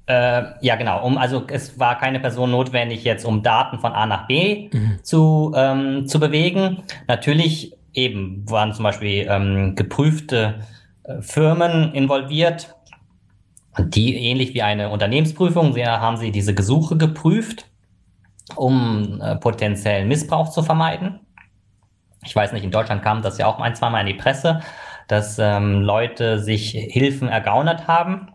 Äh, 0.07 0.45
ja, 0.63 0.77
genau. 0.77 1.05
Um, 1.05 1.19
also 1.19 1.45
es 1.49 1.79
war 1.79 1.99
keine 1.99 2.21
Person 2.21 2.51
notwendig, 2.51 3.05
jetzt 3.05 3.27
um 3.27 3.43
Daten 3.43 3.79
von 3.79 3.93
A 3.93 4.07
nach 4.07 4.27
B 4.27 4.71
mhm. 4.73 5.01
zu, 5.03 5.53
ähm, 5.55 6.07
zu 6.07 6.19
bewegen. 6.19 6.79
Natürlich 7.09 7.77
eben 7.93 8.49
waren 8.49 8.73
zum 8.73 8.85
Beispiel 8.85 9.27
ähm, 9.29 9.75
geprüfte 9.75 10.61
äh, 11.03 11.21
Firmen 11.21 11.93
involviert, 11.93 12.75
die 13.79 14.17
ähnlich 14.17 14.55
wie 14.55 14.63
eine 14.63 14.91
Unternehmensprüfung 14.91 15.77
haben 15.77 16.17
sie 16.17 16.31
diese 16.31 16.55
Gesuche 16.55 16.97
geprüft, 16.97 17.67
um 18.57 19.21
äh, 19.21 19.37
potenziellen 19.37 20.09
Missbrauch 20.09 20.51
zu 20.51 20.63
vermeiden. 20.63 21.21
Ich 22.25 22.35
weiß 22.35 22.53
nicht, 22.53 22.65
in 22.65 22.71
Deutschland 22.71 23.03
kam 23.03 23.23
das 23.23 23.39
ja 23.39 23.47
auch 23.47 23.61
ein, 23.61 23.75
zweimal 23.75 24.01
in 24.01 24.09
die 24.09 24.15
Presse, 24.15 24.61
dass 25.07 25.39
ähm, 25.39 25.83
Leute 25.83 26.39
sich 26.41 26.71
Hilfen 26.71 27.29
ergaunert 27.29 27.87
haben. 27.87 28.29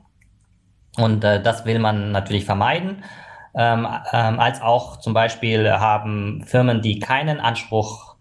Und 0.97 1.23
äh, 1.23 1.41
das 1.41 1.65
will 1.65 1.79
man 1.79 2.11
natürlich 2.11 2.45
vermeiden. 2.45 3.03
Ähm, 3.55 3.87
ähm, 4.11 4.39
als 4.39 4.61
auch 4.61 4.97
zum 4.97 5.13
Beispiel 5.13 5.71
haben 5.71 6.43
Firmen, 6.45 6.81
die 6.81 6.99
keinen 6.99 7.39
Anspruch 7.39 8.12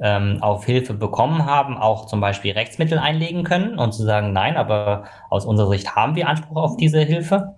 ähm, 0.00 0.38
auf 0.40 0.64
Hilfe 0.64 0.94
bekommen 0.94 1.44
haben, 1.44 1.76
auch 1.76 2.06
zum 2.06 2.20
Beispiel 2.20 2.52
Rechtsmittel 2.52 2.98
einlegen 2.98 3.44
können 3.44 3.78
und 3.78 3.92
zu 3.92 4.04
sagen, 4.04 4.32
nein, 4.32 4.56
aber 4.56 5.04
aus 5.28 5.44
unserer 5.44 5.68
Sicht 5.70 5.94
haben 5.94 6.16
wir 6.16 6.28
Anspruch 6.28 6.56
auf 6.56 6.76
diese 6.76 7.00
Hilfe. 7.00 7.56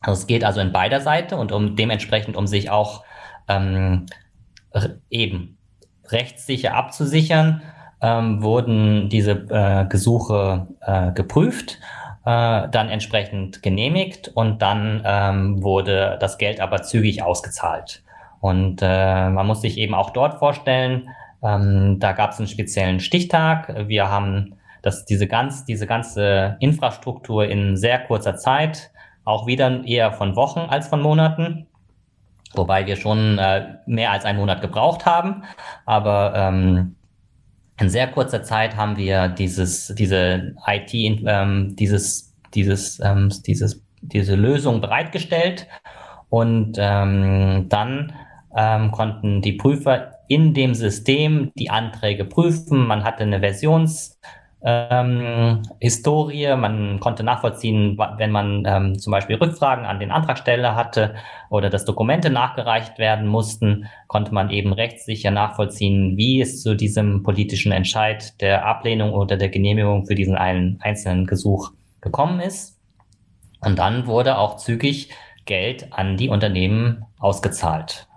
Also 0.00 0.20
es 0.20 0.26
geht 0.26 0.44
also 0.44 0.60
in 0.60 0.72
beider 0.72 1.00
Seite 1.00 1.36
und 1.36 1.52
um 1.52 1.76
dementsprechend, 1.76 2.36
um 2.36 2.46
sich 2.46 2.70
auch 2.70 3.04
ähm, 3.48 4.06
eben 5.10 5.56
rechtssicher 6.08 6.74
abzusichern, 6.74 7.62
ähm, 8.00 8.42
wurden 8.42 9.08
diese 9.08 9.32
äh, 9.32 9.86
Gesuche 9.88 10.68
äh, 10.80 11.12
geprüft, 11.12 11.78
äh, 12.24 12.68
dann 12.68 12.88
entsprechend 12.90 13.62
genehmigt 13.62 14.28
und 14.34 14.60
dann 14.60 15.02
ähm, 15.04 15.62
wurde 15.62 16.18
das 16.20 16.38
Geld 16.38 16.60
aber 16.60 16.82
zügig 16.82 17.22
ausgezahlt. 17.22 18.02
Und 18.40 18.80
äh, 18.82 19.30
man 19.30 19.46
muss 19.46 19.62
sich 19.62 19.78
eben 19.78 19.94
auch 19.94 20.10
dort 20.10 20.38
vorstellen, 20.38 21.08
ähm, 21.46 21.98
da 22.00 22.12
gab 22.12 22.32
es 22.32 22.38
einen 22.38 22.48
speziellen 22.48 23.00
Stichtag. 23.00 23.88
Wir 23.88 24.10
haben 24.10 24.54
das, 24.82 25.04
diese, 25.04 25.26
ganz, 25.26 25.64
diese 25.64 25.86
ganze 25.86 26.56
Infrastruktur 26.60 27.44
in 27.46 27.76
sehr 27.76 27.98
kurzer 28.00 28.36
Zeit, 28.36 28.90
auch 29.24 29.46
wieder 29.46 29.84
eher 29.84 30.12
von 30.12 30.36
Wochen 30.36 30.60
als 30.60 30.88
von 30.88 31.02
Monaten, 31.02 31.66
wobei 32.54 32.86
wir 32.86 32.96
schon 32.96 33.38
äh, 33.38 33.74
mehr 33.86 34.12
als 34.12 34.24
einen 34.24 34.38
Monat 34.38 34.60
gebraucht 34.60 35.06
haben. 35.06 35.42
Aber 35.84 36.32
ähm, 36.34 36.96
in 37.80 37.90
sehr 37.90 38.08
kurzer 38.08 38.42
Zeit 38.42 38.76
haben 38.76 38.96
wir 38.96 39.28
dieses, 39.28 39.94
diese 39.94 40.54
IT, 40.66 40.94
ähm, 40.94 41.76
dieses, 41.76 42.34
dieses, 42.54 43.00
ähm, 43.00 43.30
dieses, 43.46 43.82
diese 44.00 44.34
Lösung 44.34 44.80
bereitgestellt 44.80 45.66
und 46.30 46.76
ähm, 46.78 47.66
dann 47.68 48.12
ähm, 48.56 48.90
konnten 48.92 49.42
die 49.42 49.52
Prüfer 49.52 50.15
in 50.28 50.54
dem 50.54 50.74
System 50.74 51.52
die 51.58 51.70
Anträge 51.70 52.24
prüfen. 52.24 52.86
Man 52.86 53.04
hatte 53.04 53.22
eine 53.22 53.40
Versions 53.40 54.18
ähm, 54.62 55.62
Historie. 55.80 56.56
Man 56.56 56.98
konnte 57.00 57.22
nachvollziehen, 57.22 57.96
wenn 58.16 58.30
man 58.30 58.64
ähm, 58.66 58.98
zum 58.98 59.12
Beispiel 59.12 59.36
Rückfragen 59.36 59.84
an 59.84 60.00
den 60.00 60.10
Antragsteller 60.10 60.74
hatte 60.74 61.14
oder 61.50 61.70
dass 61.70 61.84
Dokumente 61.84 62.30
nachgereicht 62.30 62.98
werden 62.98 63.26
mussten, 63.26 63.86
konnte 64.08 64.34
man 64.34 64.50
eben 64.50 64.72
rechtssicher 64.72 65.30
nachvollziehen, 65.30 66.16
wie 66.16 66.40
es 66.40 66.62
zu 66.62 66.74
diesem 66.74 67.22
politischen 67.22 67.72
Entscheid 67.72 68.40
der 68.40 68.66
Ablehnung 68.66 69.12
oder 69.12 69.36
der 69.36 69.50
Genehmigung 69.50 70.06
für 70.06 70.14
diesen 70.14 70.36
einen 70.36 70.78
einzelnen 70.80 71.26
Gesuch 71.26 71.70
gekommen 72.00 72.40
ist. 72.40 72.80
Und 73.60 73.78
dann 73.78 74.06
wurde 74.06 74.38
auch 74.38 74.56
zügig 74.56 75.10
Geld 75.44 75.92
an 75.92 76.16
die 76.16 76.28
Unternehmen 76.28 77.04
ausgezahlt 77.18 78.08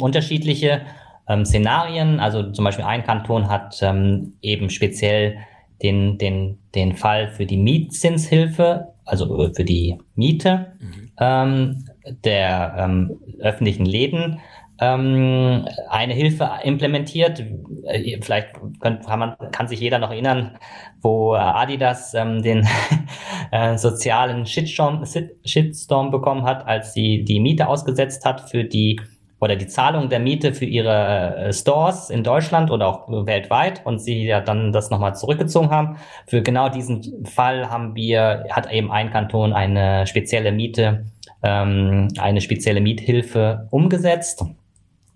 unterschiedliche 0.00 0.80
ähm, 1.28 1.44
Szenarien. 1.44 2.18
Also 2.18 2.50
zum 2.50 2.64
Beispiel 2.64 2.84
ein 2.84 3.04
Kanton 3.04 3.48
hat 3.48 3.80
ähm, 3.82 4.32
eben 4.42 4.68
speziell 4.68 5.36
den, 5.80 6.18
den, 6.18 6.58
den 6.74 6.96
Fall 6.96 7.28
für 7.28 7.46
die 7.46 7.56
Mietzinshilfe 7.56 8.94
also 9.08 9.44
äh, 9.44 9.54
für 9.54 9.64
die 9.64 9.98
Miete 10.14 10.72
mhm. 10.78 11.10
ähm, 11.18 11.84
der 12.24 12.74
ähm, 12.78 13.18
öffentlichen 13.40 13.84
Läden 13.84 14.40
ähm, 14.80 15.66
eine 15.88 16.14
Hilfe 16.14 16.48
implementiert. 16.62 17.44
Äh, 17.84 18.20
vielleicht 18.22 18.50
kann, 18.80 19.00
man, 19.18 19.36
kann 19.50 19.68
sich 19.68 19.80
jeder 19.80 19.98
noch 19.98 20.10
erinnern, 20.10 20.56
wo 21.00 21.34
Adidas 21.34 22.14
ähm, 22.14 22.42
den 22.42 22.66
äh, 23.50 23.76
sozialen 23.76 24.46
Shitstorm, 24.46 25.04
Shitstorm 25.44 26.10
bekommen 26.10 26.44
hat, 26.44 26.66
als 26.66 26.92
sie 26.92 27.24
die 27.24 27.40
Miete 27.40 27.66
ausgesetzt 27.66 28.24
hat 28.24 28.48
für 28.50 28.64
die 28.64 29.00
oder 29.40 29.56
die 29.56 29.66
Zahlung 29.66 30.08
der 30.08 30.18
Miete 30.18 30.52
für 30.52 30.64
ihre 30.64 31.36
äh, 31.36 31.52
Stores 31.52 32.10
in 32.10 32.24
Deutschland 32.24 32.70
oder 32.70 32.86
auch 32.88 33.08
weltweit 33.08 33.84
und 33.84 34.00
sie 34.00 34.24
ja 34.24 34.40
dann 34.40 34.72
das 34.72 34.90
nochmal 34.90 35.14
zurückgezogen 35.14 35.70
haben. 35.70 35.96
Für 36.26 36.42
genau 36.42 36.68
diesen 36.68 37.24
Fall 37.24 37.70
haben 37.70 37.94
wir, 37.94 38.46
hat 38.50 38.72
eben 38.72 38.90
ein 38.90 39.10
Kanton 39.10 39.52
eine 39.52 40.06
spezielle 40.06 40.52
Miete, 40.52 41.04
ähm, 41.42 42.08
eine 42.18 42.40
spezielle 42.40 42.80
Miethilfe 42.80 43.68
umgesetzt. 43.70 44.44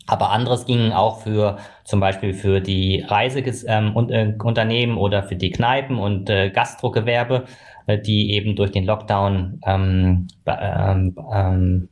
Aber 0.08 0.30
anderes 0.30 0.66
ging 0.66 0.92
auch 0.92 1.20
für 1.20 1.58
zum 1.84 2.00
Beispiel 2.00 2.34
für 2.34 2.60
die 2.60 3.04
Reiseunternehmen 3.06 4.96
ähm, 4.96 4.96
äh, 4.96 5.00
oder 5.00 5.22
für 5.22 5.36
die 5.36 5.50
Kneipen 5.50 5.98
und 5.98 6.28
äh, 6.28 6.50
Gastrogewerbe, 6.50 7.44
äh, 7.86 7.98
die 7.98 8.32
eben 8.32 8.56
durch 8.56 8.72
den 8.72 8.84
Lockdown 8.84 9.60
ähm, 9.64 10.26
ähm, 10.46 11.16
ähm 11.32 11.88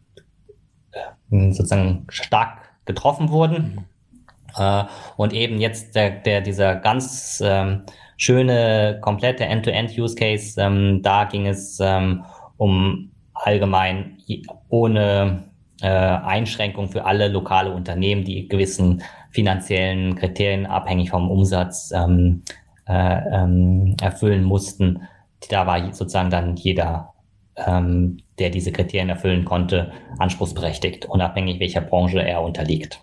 sozusagen 1.31 2.07
stark 2.09 2.59
getroffen 2.85 3.31
wurden. 3.31 3.57
Mhm. 3.57 3.85
Äh, 4.57 4.85
und 5.16 5.33
eben 5.33 5.59
jetzt 5.61 5.95
der, 5.95 6.11
der 6.11 6.41
dieser 6.41 6.76
ganz 6.76 7.43
ähm, 7.45 7.83
schöne, 8.16 8.99
komplette 9.01 9.45
End-to-End-Use-Case, 9.45 10.61
ähm, 10.61 11.03
da 11.03 11.24
ging 11.24 11.47
es 11.47 11.78
ähm, 11.81 12.24
um 12.57 13.11
allgemein 13.33 14.18
ohne 14.68 15.45
äh, 15.81 15.89
Einschränkung 15.89 16.89
für 16.89 17.05
alle 17.05 17.28
lokale 17.28 17.72
Unternehmen, 17.72 18.24
die 18.24 18.49
gewissen 18.49 19.03
finanziellen 19.31 20.14
Kriterien 20.16 20.66
abhängig 20.66 21.11
vom 21.11 21.31
Umsatz 21.31 21.93
ähm, 21.95 22.43
äh, 22.87 23.20
ähm, 23.33 23.97
erfüllen 24.03 24.45
mussten. 24.45 25.03
Da 25.49 25.66
war 25.66 25.81
sozusagen 25.95 26.31
dann 26.31 26.57
jeder 26.57 27.10
ähm, 27.67 28.19
der 28.39 28.51
diese 28.51 28.73
Kriterien 28.73 29.09
erfüllen 29.09 29.45
konnte, 29.45 29.93
anspruchsberechtigt, 30.19 31.07
unabhängig 31.07 31.61
welcher 31.61 31.81
Branche 31.81 32.23
er 32.23 32.43
unterliegt. 32.43 33.01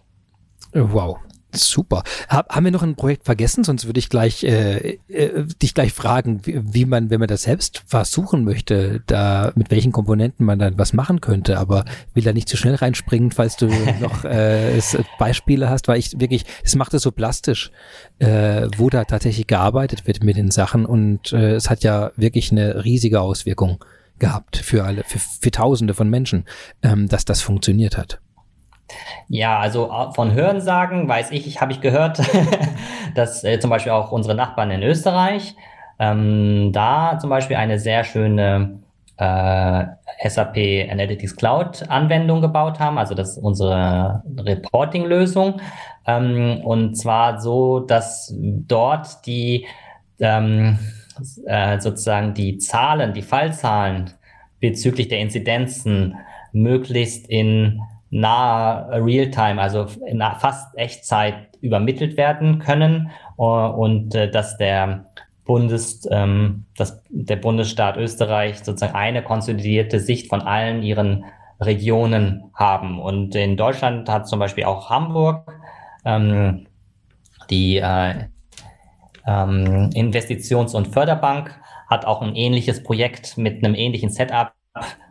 Wow. 0.74 1.18
Super. 1.54 2.04
Hab, 2.28 2.54
haben 2.54 2.66
wir 2.66 2.72
noch 2.72 2.84
ein 2.84 2.96
Projekt 2.96 3.24
vergessen? 3.24 3.64
Sonst 3.64 3.86
würde 3.86 4.00
ich 4.00 4.10
gleich 4.10 4.44
äh, 4.44 5.00
äh, 5.08 5.46
dich 5.62 5.74
gleich 5.74 5.94
fragen, 5.94 6.42
wie, 6.46 6.60
wie, 6.62 6.86
man, 6.86 7.10
wenn 7.10 7.20
man 7.20 7.30
das 7.30 7.44
selbst 7.44 7.84
versuchen 7.86 8.44
möchte, 8.44 9.02
da 9.08 9.54
mit 9.56 9.72
welchen 9.72 9.94
Komponenten 9.94 10.46
man 10.46 10.60
dann 10.60 10.78
was 10.78 10.92
machen 10.92 11.22
könnte. 11.22 11.58
Aber 11.58 11.86
will 12.14 12.24
da 12.24 12.34
nicht 12.34 12.50
zu 12.50 12.58
schnell 12.58 12.76
reinspringen, 12.76 13.32
falls 13.32 13.56
du 13.56 13.68
noch 14.02 14.26
äh, 14.26 14.80
Beispiele 15.18 15.70
hast, 15.70 15.88
weil 15.88 16.00
ich 16.00 16.20
wirklich, 16.20 16.44
es 16.64 16.76
macht 16.76 16.94
es 16.94 17.02
so 17.02 17.12
plastisch, 17.12 17.72
äh, 18.20 18.68
wo 18.78 18.90
da 18.90 19.06
tatsächlich 19.06 19.48
gearbeitet 19.48 20.06
wird 20.06 20.24
mit 20.24 20.36
den 20.36 20.52
Sachen 20.52 20.86
und 20.86 21.32
äh, 21.32 21.56
es 21.56 21.70
hat 21.70 21.84
ja 21.84 22.12
wirklich 22.18 22.52
eine 22.52 22.84
riesige 22.84 23.22
Auswirkung 23.22 23.84
gehabt 24.20 24.58
für 24.58 24.84
alle, 24.84 25.04
für, 25.04 25.20
für 25.20 25.52
Tausende 25.52 25.94
von 25.94 26.10
Menschen, 26.10 26.46
ähm, 26.84 27.08
dass 27.08 27.26
das 27.26 27.42
funktioniert 27.42 27.98
hat. 27.98 28.20
Ja, 29.28 29.60
also 29.60 29.92
äh, 29.92 30.14
von 30.14 30.34
Hörensagen 30.34 31.08
weiß 31.08 31.32
ich, 31.32 31.60
habe 31.62 31.72
ich 31.72 31.82
gehört, 31.82 32.22
dass 33.16 33.44
äh, 33.44 33.60
zum 33.60 33.70
Beispiel 33.70 33.92
auch 33.92 34.12
unsere 34.12 34.36
Nachbarn 34.36 34.72
in 34.72 34.84
Österreich 34.84 35.56
ähm, 36.00 36.72
da 36.74 37.18
zum 37.20 37.30
Beispiel 37.30 37.58
eine 37.58 37.80
sehr 37.80 38.04
schöne 38.04 38.80
äh, 39.18 39.86
SAP 40.30 40.90
Analytics 40.92 41.36
Cloud 41.36 41.90
Anwendung 41.90 42.42
gebaut 42.42 42.80
haben. 42.80 42.98
Also 42.98 43.16
das 43.16 43.32
ist 43.32 43.38
unsere 43.44 44.24
Reporting-Lösung. 44.38 45.60
Ähm, 46.06 46.62
und 46.64 46.96
zwar 46.96 47.42
so, 47.42 47.80
dass 47.80 48.34
dort 48.38 49.26
die 49.26 49.66
ähm, 50.20 50.80
äh, 51.46 51.80
sozusagen 51.80 52.34
die 52.34 52.58
Zahlen, 52.58 53.14
die 53.14 53.22
Fallzahlen 53.22 54.12
bezüglich 54.60 55.08
der 55.08 55.20
Inzidenzen 55.20 56.16
möglichst 56.52 57.28
in 57.28 57.82
nahe 58.10 59.04
Realtime, 59.04 59.62
also 59.62 59.88
in 60.06 60.22
fast 60.40 60.78
Echtzeit 60.78 61.50
übermittelt 61.62 62.18
werden 62.18 62.60
können 62.60 63.12
uh, 63.38 63.44
und 63.44 64.16
äh, 64.16 64.30
dass 64.30 64.58
der 64.58 65.06
Bundes, 65.46 66.08
ähm, 66.12 66.66
dass 66.76 67.02
der 67.10 67.38
Bundesstaat 67.38 67.98
Österreich 67.98 68.60
sozusagen 68.60 68.96
eine 68.96 69.24
konsolidierte 69.24 70.00
Sicht 70.00 70.28
von 70.28 70.42
allen 70.42 70.84
ihren 70.84 71.26
Regionen 71.60 72.52
haben. 72.54 73.00
Und 73.00 73.34
in 73.36 73.58
Deutschland 73.58 74.10
hat 74.10 74.28
zum 74.28 74.40
Beispiel 74.40 74.66
auch 74.66 74.90
Hamburg 74.90 75.52
ähm, 76.06 76.68
die 77.50 77.78
äh, 77.78 78.26
ähm, 79.28 79.90
Investitions- 79.94 80.74
und 80.74 80.88
Förderbank 80.88 81.60
hat 81.90 82.06
auch 82.06 82.22
ein 82.22 82.36
ähnliches 82.36 82.82
Projekt 82.82 83.38
mit 83.38 83.64
einem 83.64 83.76
ähnlichen 83.76 84.10
Setup 84.10 84.54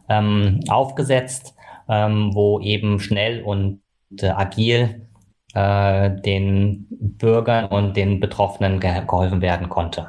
ähm, 0.08 0.60
aufgesetzt, 0.68 1.54
ähm, 1.88 2.30
wo 2.34 2.60
eben 2.60 2.98
schnell 2.98 3.42
und 3.42 3.80
äh, 4.20 4.28
agil 4.28 5.06
äh, 5.54 6.10
den 6.22 6.86
Bürgern 6.90 7.66
und 7.66 7.96
den 7.96 8.20
Betroffenen 8.20 8.80
ge 8.80 9.02
geholfen 9.06 9.40
werden 9.40 9.68
konnte. 9.68 10.08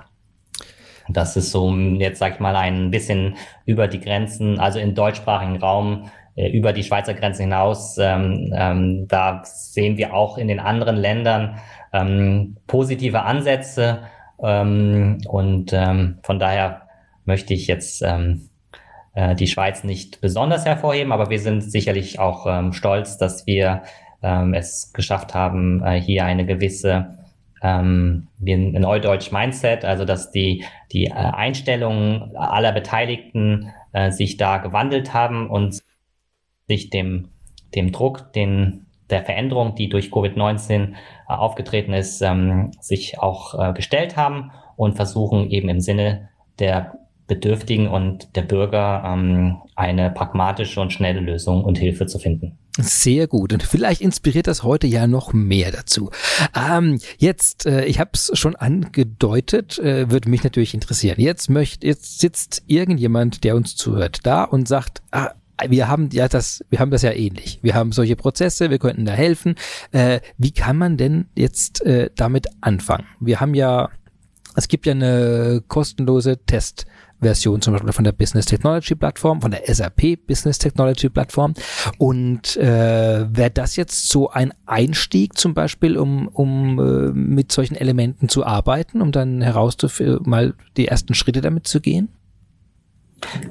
Das 1.10 1.38
ist 1.38 1.52
so 1.52 1.74
jetzt, 1.74 2.20
sag 2.20 2.34
ich 2.34 2.40
mal, 2.40 2.56
ein 2.56 2.92
bisschen 2.92 3.36
über 3.66 3.88
die 3.88 4.00
Grenzen, 4.00 4.60
also 4.60 4.80
im 4.80 4.94
deutschsprachigen 4.94 5.58
Raum, 5.58 6.10
über 6.38 6.74
die 6.74 6.84
Schweizer 6.84 7.14
Grenzen 7.14 7.44
hinaus. 7.44 7.98
Ähm, 7.98 8.54
ähm, 8.56 9.08
da 9.08 9.42
sehen 9.44 9.98
wir 9.98 10.14
auch 10.14 10.38
in 10.38 10.48
den 10.48 10.60
anderen 10.60 10.96
Ländern 10.96 11.58
ähm, 11.94 12.58
positive 12.68 13.24
Ansätze. 13.24 14.00
Ähm, 14.42 15.20
und 15.28 15.74
ähm, 15.74 16.20
von 16.24 16.40
daher 16.40 16.84
möchte 17.26 17.54
ich 17.54 17.68
jetzt 17.68 18.02
ähm, 18.04 18.50
äh, 19.16 19.36
die 19.36 19.48
Schweiz 19.48 19.84
nicht 19.84 20.22
besonders 20.22 20.66
hervorheben, 20.66 21.12
aber 21.12 21.30
wir 21.30 21.40
sind 21.40 21.62
sicherlich 21.62 22.20
auch 22.20 22.74
stolz, 22.74 23.18
dass 23.18 23.46
wir 23.46 23.84
es 24.20 24.94
geschafft 24.94 25.36
haben, 25.36 25.84
äh, 25.86 26.02
hier 26.02 26.26
eine 26.26 26.44
gewisse 26.44 27.18
ähm, 27.62 28.28
wie 28.38 28.54
ein 28.54 28.72
Neudeutsch 28.74 29.32
Mindset, 29.32 29.86
also 29.86 30.06
dass 30.06 30.32
die, 30.32 30.64
die 30.92 31.06
äh, 31.06 31.12
Einstellungen 31.14 32.36
aller 32.36 32.72
Beteiligten 32.72 33.72
äh, 33.94 34.12
sich 34.12 34.38
da 34.38 34.58
gewandelt 34.58 35.14
haben 35.14 35.50
und 35.50 35.82
sich 36.68 36.90
dem, 36.90 37.30
dem 37.76 37.92
Druck, 37.92 38.34
den, 38.34 38.86
der 39.10 39.24
Veränderung, 39.24 39.76
die 39.76 39.90
durch 39.90 40.12
Covid-19 40.12 40.92
äh, 40.92 40.94
aufgetreten 41.28 41.94
ist, 41.94 42.22
ähm, 42.22 42.72
sich 42.80 43.20
auch 43.20 43.54
äh, 43.58 43.74
gestellt 43.74 44.18
haben 44.18 44.52
und 44.76 44.96
versuchen 44.96 45.50
eben 45.50 45.70
im 45.70 45.80
Sinne 45.80 46.30
der 46.60 47.00
Bedürftigen 47.28 47.88
und 47.88 48.36
der 48.36 48.44
Bürger 48.44 49.04
ähm, 49.06 49.58
eine 49.76 50.12
pragmatische 50.12 50.80
und 50.80 50.94
schnelle 50.94 51.20
Lösung 51.20 51.64
und 51.64 51.78
Hilfe 51.78 52.08
zu 52.08 52.20
finden. 52.20 52.58
Sehr 52.80 53.28
gut. 53.28 53.54
Und 53.54 53.64
vielleicht 53.64 54.02
inspiriert 54.02 54.48
das 54.48 54.64
heute 54.64 54.88
ja 54.88 55.08
noch 55.08 55.34
mehr 55.34 55.72
dazu. 55.72 56.12
Ähm, 56.56 57.00
jetzt, 57.18 57.66
äh, 57.66 57.86
ich 57.86 58.00
habe 58.00 58.12
es 58.14 58.32
schon 58.34 58.56
angedeutet, 58.56 59.80
äh, 59.80 60.12
würde 60.12 60.30
mich 60.30 60.44
natürlich 60.44 60.74
interessieren. 60.74 61.20
Jetzt 61.20 61.50
möchte, 61.50 61.88
jetzt 61.88 62.20
sitzt 62.20 62.64
irgendjemand, 62.68 63.44
der 63.44 63.56
uns 63.56 63.76
zuhört, 63.76 64.20
da 64.24 64.44
und 64.44 64.68
sagt, 64.68 65.02
ah, 65.12 65.32
wir 65.68 65.88
haben 65.88 66.10
ja 66.12 66.28
das, 66.28 66.64
wir 66.70 66.80
haben 66.80 66.92
das 66.92 67.02
ja 67.02 67.12
ähnlich. 67.12 67.60
Wir 67.62 67.74
haben 67.74 67.92
solche 67.92 68.16
Prozesse, 68.16 68.70
wir 68.70 68.80
könnten 68.80 69.06
da 69.06 69.14
helfen. 69.14 69.56
Äh, 69.92 70.20
wie 70.38 70.52
kann 70.52 70.78
man 70.78 70.98
denn 70.98 71.28
jetzt 71.36 71.82
äh, 71.86 72.10
damit 72.16 72.48
anfangen? 72.62 73.06
Wir 73.20 73.40
haben 73.40 73.54
ja, 73.54 73.90
es 74.56 74.68
gibt 74.68 74.86
ja 74.86 74.94
eine 74.94 75.64
kostenlose 75.68 76.38
Test. 76.46 76.86
Version 77.20 77.62
zum 77.62 77.74
Beispiel 77.74 77.94
von 77.94 78.04
der 78.04 78.12
Business 78.12 78.46
Technology 78.46 78.96
Plattform, 78.96 79.42
von 79.42 79.52
der 79.52 79.64
SAP 79.66 80.28
Business 80.28 80.60
Technology 80.60 81.10
Plattform. 81.10 81.54
Und 81.98 82.58
äh, 82.58 83.26
wäre 83.28 83.50
das 83.52 83.76
jetzt 83.76 84.10
so 84.10 84.30
ein 84.30 84.54
Einstieg 84.66 85.38
zum 85.38 85.54
Beispiel, 85.54 85.98
um, 85.98 86.28
um 86.28 86.80
äh, 86.80 87.12
mit 87.12 87.52
solchen 87.52 87.76
Elementen 87.76 88.30
zu 88.30 88.46
arbeiten, 88.46 89.02
um 89.02 89.12
dann 89.12 89.42
herauszufinden, 89.42 90.30
mal 90.30 90.54
die 90.78 90.88
ersten 90.88 91.14
Schritte 91.14 91.42
damit 91.42 91.68
zu 91.68 91.82
gehen? 91.82 92.10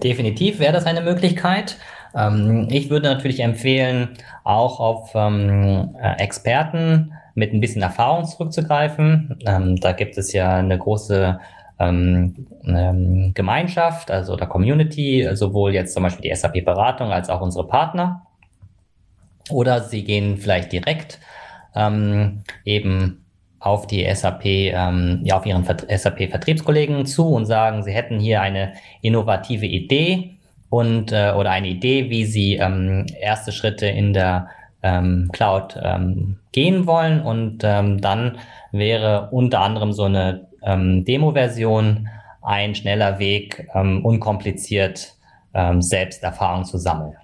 Definitiv 0.03 0.61
wäre 0.61 0.73
das 0.73 0.87
eine 0.87 1.03
Möglichkeit. 1.03 1.77
Ähm, 2.17 2.69
ich 2.71 2.91
würde 2.91 3.09
natürlich 3.09 3.41
empfehlen, 3.41 4.09
auch 4.45 4.81
auf 4.81 5.13
ähm, 5.15 5.95
äh, 6.01 6.23
Experten 6.23 7.13
mit 7.35 7.53
ein 7.53 7.61
bisschen 7.61 7.83
Erfahrung 7.83 8.25
zurückzugreifen. 8.25 9.39
Ähm, 9.47 9.77
da 9.77 9.93
gibt 9.93 10.17
es 10.17 10.33
ja 10.33 10.57
eine 10.57 10.79
große 10.79 11.39
ähm, 11.79 12.47
ähm, 12.65 13.33
Gemeinschaft, 13.35 14.11
also 14.11 14.37
der 14.37 14.47
Community, 14.47 15.29
sowohl 15.35 15.75
jetzt 15.75 15.93
zum 15.93 16.03
Beispiel 16.03 16.31
die 16.31 16.35
SAP-Beratung 16.35 17.13
als 17.13 17.29
auch 17.29 17.43
unsere 17.43 17.67
Partner. 17.67 18.27
Oder 19.51 19.83
sie 19.83 20.03
gehen 20.03 20.39
vielleicht 20.39 20.73
direkt 20.73 21.21
ähm, 21.75 22.43
eben 22.65 23.27
auf 23.61 23.87
die 23.87 24.07
SAP, 24.13 24.45
ähm, 24.45 25.21
ja, 25.25 25.37
auf 25.37 25.47
ihren 25.47 25.65
SAP-Vertriebskollegen 25.65 27.05
zu 27.05 27.29
und 27.29 27.47
sagen, 27.47 27.83
sie 27.83 27.93
hätten 27.93 28.19
hier 28.19 28.41
eine 28.41 28.73
innovative 29.03 29.67
Idee 29.67 30.36
und 30.77 31.11
äh, 31.11 31.33
oder 31.35 31.51
eine 31.53 31.69
Idee, 31.69 32.11
wie 32.11 32.27
sie 32.27 32.57
ähm, 32.57 33.07
erste 33.19 33.51
Schritte 33.51 33.87
in 33.87 34.13
der 34.13 34.49
ähm, 34.83 35.31
Cloud 35.33 35.79
ähm, 35.83 36.37
gehen 36.53 36.87
wollen. 36.87 37.23
Und 37.23 37.63
ähm, 37.65 38.01
dann 38.03 38.39
wäre 38.73 39.29
unter 39.31 39.61
anderem 39.61 39.95
so 39.95 40.05
eine 40.05 40.49
ähm, 40.63 41.05
Demo-Version 41.05 42.09
ein 42.43 42.75
schneller 42.75 43.19
Weg, 43.19 43.67
ähm, 43.75 44.05
unkompliziert 44.05 45.15
ähm, 45.55 45.81
selbst 45.81 46.23
Erfahrung 46.23 46.65
zu 46.65 46.77
sammeln. 46.77 47.15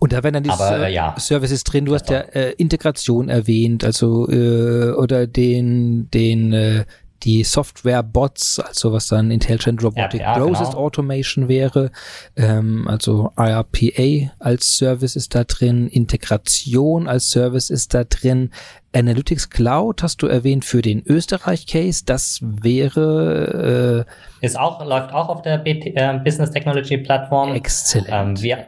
Und 0.00 0.12
da 0.12 0.24
werden 0.24 0.34
dann 0.34 0.42
die 0.42 0.50
Aber, 0.50 0.88
äh, 0.88 0.92
ja. 0.92 1.14
Services 1.16 1.62
drin. 1.62 1.84
Du 1.84 1.94
hast 1.94 2.10
ja 2.10 2.18
äh, 2.18 2.50
Integration 2.58 3.28
erwähnt, 3.28 3.84
also 3.84 4.28
äh, 4.28 4.90
oder 4.90 5.28
den 5.28 6.10
den 6.10 6.52
äh, 6.52 6.84
die 7.22 7.44
Software-Bots, 7.44 8.60
also 8.60 8.92
was 8.92 9.08
dann 9.08 9.30
Intelligent 9.30 9.82
Robotic 9.82 10.20
RPA, 10.20 10.38
Process 10.38 10.70
genau. 10.70 10.80
Automation 10.80 11.48
wäre, 11.48 11.90
ähm, 12.36 12.88
also 12.88 13.32
IRPA 13.36 14.32
als 14.38 14.76
Service 14.76 15.16
ist 15.16 15.34
da 15.34 15.44
drin, 15.44 15.88
Integration 15.88 17.06
als 17.08 17.30
Service 17.30 17.70
ist 17.70 17.94
da 17.94 18.04
drin, 18.04 18.50
Analytics 18.94 19.50
Cloud 19.50 20.02
hast 20.02 20.22
du 20.22 20.26
erwähnt 20.26 20.64
für 20.64 20.82
den 20.82 21.02
Österreich-Case, 21.06 22.04
das 22.04 22.40
wäre 22.42 24.06
äh, 24.40 24.46
ist 24.46 24.58
auch 24.58 24.84
läuft 24.84 25.12
auch 25.12 25.28
auf 25.28 25.42
der 25.42 25.58
BP, 25.58 25.94
äh, 25.94 26.18
Business 26.24 26.50
Technology 26.50 26.98
Plattform. 26.98 27.54
Exzellent. 27.54 28.38
Ähm, 28.38 28.42
wir 28.42 28.66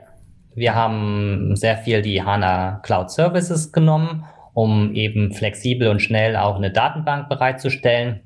wir 0.55 0.75
haben 0.75 1.57
sehr 1.57 1.79
viel 1.79 2.03
die 2.03 2.23
HANA 2.23 2.81
Cloud 2.83 3.11
Services 3.11 3.73
genommen, 3.73 4.27
um 4.53 4.95
eben 4.95 5.33
flexibel 5.33 5.89
und 5.89 6.01
schnell 6.01 6.37
auch 6.37 6.57
eine 6.57 6.71
Datenbank 6.71 7.29
bereitzustellen 7.31 8.21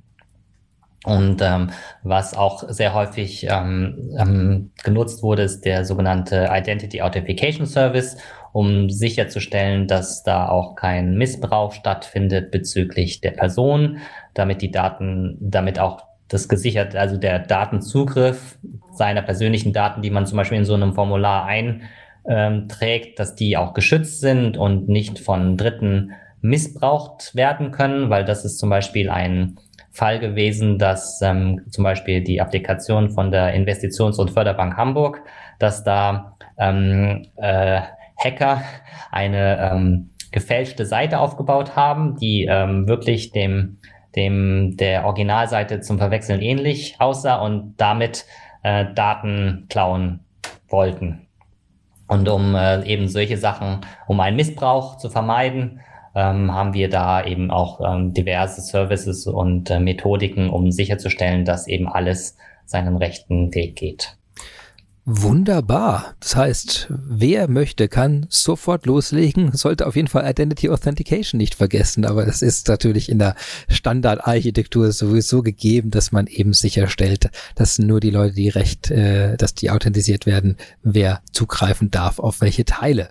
und 1.06 1.40
ähm, 1.40 1.70
was 2.02 2.36
auch 2.36 2.68
sehr 2.68 2.92
häufig 2.92 3.46
ähm, 3.48 4.10
ähm, 4.18 4.72
genutzt 4.82 5.22
wurde, 5.22 5.42
ist 5.42 5.64
der 5.64 5.84
sogenannte 5.84 6.48
Identity 6.50 7.00
Authentication 7.00 7.64
Service, 7.64 8.16
um 8.52 8.90
sicherzustellen, 8.90 9.86
dass 9.86 10.24
da 10.24 10.48
auch 10.48 10.74
kein 10.74 11.16
Missbrauch 11.16 11.72
stattfindet 11.72 12.50
bezüglich 12.50 13.20
der 13.20 13.30
Person, 13.30 13.98
damit 14.34 14.62
die 14.62 14.72
Daten, 14.72 15.38
damit 15.40 15.78
auch 15.78 16.02
das 16.26 16.48
gesichert, 16.48 16.96
also 16.96 17.16
der 17.16 17.38
Datenzugriff 17.38 18.58
seiner 18.92 19.22
persönlichen 19.22 19.72
Daten, 19.72 20.02
die 20.02 20.10
man 20.10 20.26
zum 20.26 20.38
Beispiel 20.38 20.58
in 20.58 20.64
so 20.64 20.74
einem 20.74 20.92
Formular 20.92 21.46
einträgt, 21.46 23.20
dass 23.20 23.36
die 23.36 23.56
auch 23.56 23.74
geschützt 23.74 24.20
sind 24.20 24.56
und 24.56 24.88
nicht 24.88 25.20
von 25.20 25.56
Dritten 25.56 26.10
missbraucht 26.40 27.36
werden 27.36 27.70
können, 27.70 28.10
weil 28.10 28.24
das 28.24 28.44
ist 28.44 28.58
zum 28.58 28.70
Beispiel 28.70 29.08
ein 29.08 29.56
Fall 29.96 30.18
gewesen, 30.18 30.78
dass 30.78 31.20
ähm, 31.22 31.62
zum 31.70 31.82
Beispiel 31.82 32.22
die 32.22 32.40
Applikation 32.40 33.10
von 33.10 33.30
der 33.30 33.54
Investitions- 33.54 34.18
und 34.18 34.30
Förderbank 34.30 34.76
Hamburg, 34.76 35.22
dass 35.58 35.84
da 35.84 36.36
ähm, 36.58 37.26
äh, 37.36 37.80
Hacker 38.22 38.62
eine 39.10 39.58
ähm, 39.58 40.10
gefälschte 40.32 40.84
Seite 40.84 41.18
aufgebaut 41.18 41.76
haben, 41.76 42.16
die 42.16 42.44
ähm, 42.44 42.86
wirklich 42.86 43.32
dem, 43.32 43.78
dem 44.14 44.76
der 44.76 45.06
Originalseite 45.06 45.80
zum 45.80 45.96
Verwechseln 45.96 46.42
ähnlich 46.42 46.96
aussah 46.98 47.36
und 47.36 47.74
damit 47.78 48.26
äh, 48.62 48.92
Daten 48.94 49.64
klauen 49.70 50.20
wollten. 50.68 51.26
Und 52.06 52.28
um 52.28 52.54
äh, 52.54 52.84
eben 52.84 53.08
solche 53.08 53.38
Sachen, 53.38 53.80
um 54.06 54.20
einen 54.20 54.36
Missbrauch 54.36 54.98
zu 54.98 55.08
vermeiden, 55.08 55.80
ähm, 56.16 56.52
haben 56.52 56.72
wir 56.72 56.88
da 56.88 57.22
eben 57.22 57.50
auch 57.50 57.80
ähm, 57.80 58.14
diverse 58.14 58.62
Services 58.62 59.26
und 59.26 59.70
äh, 59.70 59.78
Methodiken, 59.78 60.48
um 60.48 60.72
sicherzustellen, 60.72 61.44
dass 61.44 61.68
eben 61.68 61.86
alles 61.86 62.38
seinen 62.64 62.96
rechten 62.96 63.54
Weg 63.54 63.76
geht. 63.76 64.15
Wunderbar. 65.08 66.16
Das 66.18 66.34
heißt, 66.34 66.88
wer 66.90 67.48
möchte, 67.48 67.86
kann 67.86 68.26
sofort 68.28 68.86
loslegen, 68.86 69.52
sollte 69.52 69.86
auf 69.86 69.94
jeden 69.94 70.08
Fall 70.08 70.28
Identity 70.28 70.68
Authentication 70.68 71.38
nicht 71.38 71.54
vergessen, 71.54 72.04
aber 72.04 72.26
das 72.26 72.42
ist 72.42 72.66
natürlich 72.66 73.08
in 73.08 73.20
der 73.20 73.36
Standardarchitektur 73.68 74.90
sowieso 74.90 75.42
gegeben, 75.42 75.92
dass 75.92 76.10
man 76.10 76.26
eben 76.26 76.54
sicherstellt, 76.54 77.30
dass 77.54 77.78
nur 77.78 78.00
die 78.00 78.10
Leute, 78.10 78.34
die 78.34 78.48
recht, 78.48 78.90
äh, 78.90 79.36
dass 79.36 79.54
die 79.54 79.70
authentisiert 79.70 80.26
werden, 80.26 80.56
wer 80.82 81.22
zugreifen 81.30 81.92
darf 81.92 82.18
auf 82.18 82.40
welche 82.40 82.64
Teile. 82.64 83.08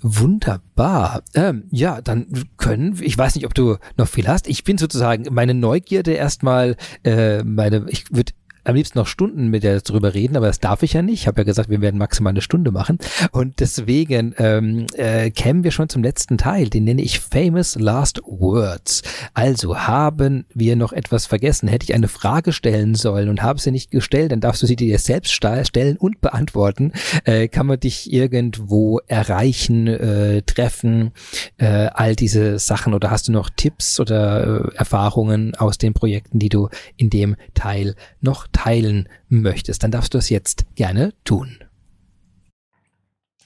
Wunderbar. 0.00 1.24
Ähm, 1.34 1.64
ja, 1.70 2.00
dann 2.00 2.26
können, 2.56 2.98
ich 3.02 3.18
weiß 3.18 3.34
nicht, 3.34 3.44
ob 3.44 3.52
du 3.52 3.76
noch 3.98 4.08
viel 4.08 4.28
hast. 4.28 4.48
Ich 4.48 4.64
bin 4.64 4.78
sozusagen 4.78 5.26
meine 5.30 5.52
Neugierde 5.52 6.12
erstmal, 6.12 6.76
äh, 7.04 7.44
meine, 7.44 7.84
ich 7.90 8.06
würde 8.10 8.32
am 8.64 8.74
liebsten 8.74 8.98
noch 8.98 9.06
Stunden 9.06 9.48
mit 9.48 9.62
der 9.62 9.80
drüber 9.80 10.14
reden, 10.14 10.36
aber 10.36 10.46
das 10.46 10.60
darf 10.60 10.82
ich 10.82 10.94
ja 10.94 11.02
nicht. 11.02 11.20
Ich 11.20 11.26
habe 11.26 11.40
ja 11.40 11.44
gesagt, 11.44 11.68
wir 11.68 11.80
werden 11.80 11.98
maximal 11.98 12.30
eine 12.30 12.40
Stunde 12.40 12.70
machen. 12.70 12.98
Und 13.32 13.60
deswegen 13.60 14.34
ähm, 14.38 14.86
äh, 14.94 15.30
kämen 15.30 15.64
wir 15.64 15.70
schon 15.70 15.88
zum 15.88 16.02
letzten 16.02 16.38
Teil. 16.38 16.68
Den 16.68 16.84
nenne 16.84 17.02
ich 17.02 17.20
Famous 17.20 17.76
Last 17.76 18.20
Words. 18.24 19.02
Also 19.34 19.78
haben 19.78 20.46
wir 20.54 20.76
noch 20.76 20.92
etwas 20.92 21.26
vergessen? 21.26 21.68
Hätte 21.68 21.84
ich 21.84 21.94
eine 21.94 22.08
Frage 22.08 22.52
stellen 22.52 22.94
sollen 22.94 23.28
und 23.28 23.42
habe 23.42 23.60
sie 23.60 23.70
nicht 23.70 23.90
gestellt, 23.90 24.32
dann 24.32 24.40
darfst 24.40 24.62
du 24.62 24.66
sie 24.66 24.76
dir 24.76 24.98
selbst 24.98 25.32
stellen 25.32 25.96
und 25.96 26.20
beantworten. 26.20 26.92
Äh, 27.24 27.48
kann 27.48 27.66
man 27.66 27.80
dich 27.80 28.12
irgendwo 28.12 29.00
erreichen, 29.06 29.86
äh, 29.86 30.42
treffen, 30.42 31.12
äh, 31.58 31.88
all 31.92 32.16
diese 32.16 32.58
Sachen? 32.58 32.94
Oder 32.94 33.10
hast 33.10 33.28
du 33.28 33.32
noch 33.32 33.50
Tipps 33.50 34.00
oder 34.00 34.70
äh, 34.72 34.76
Erfahrungen 34.76 35.54
aus 35.54 35.78
den 35.78 35.92
Projekten, 35.92 36.38
die 36.38 36.48
du 36.48 36.68
in 36.96 37.10
dem 37.10 37.36
Teil 37.54 37.94
noch 38.20 38.46
teilen 38.54 39.08
möchtest, 39.28 39.82
dann 39.82 39.90
darfst 39.90 40.14
du 40.14 40.18
es 40.18 40.30
jetzt 40.30 40.64
gerne 40.74 41.12
tun. 41.24 41.58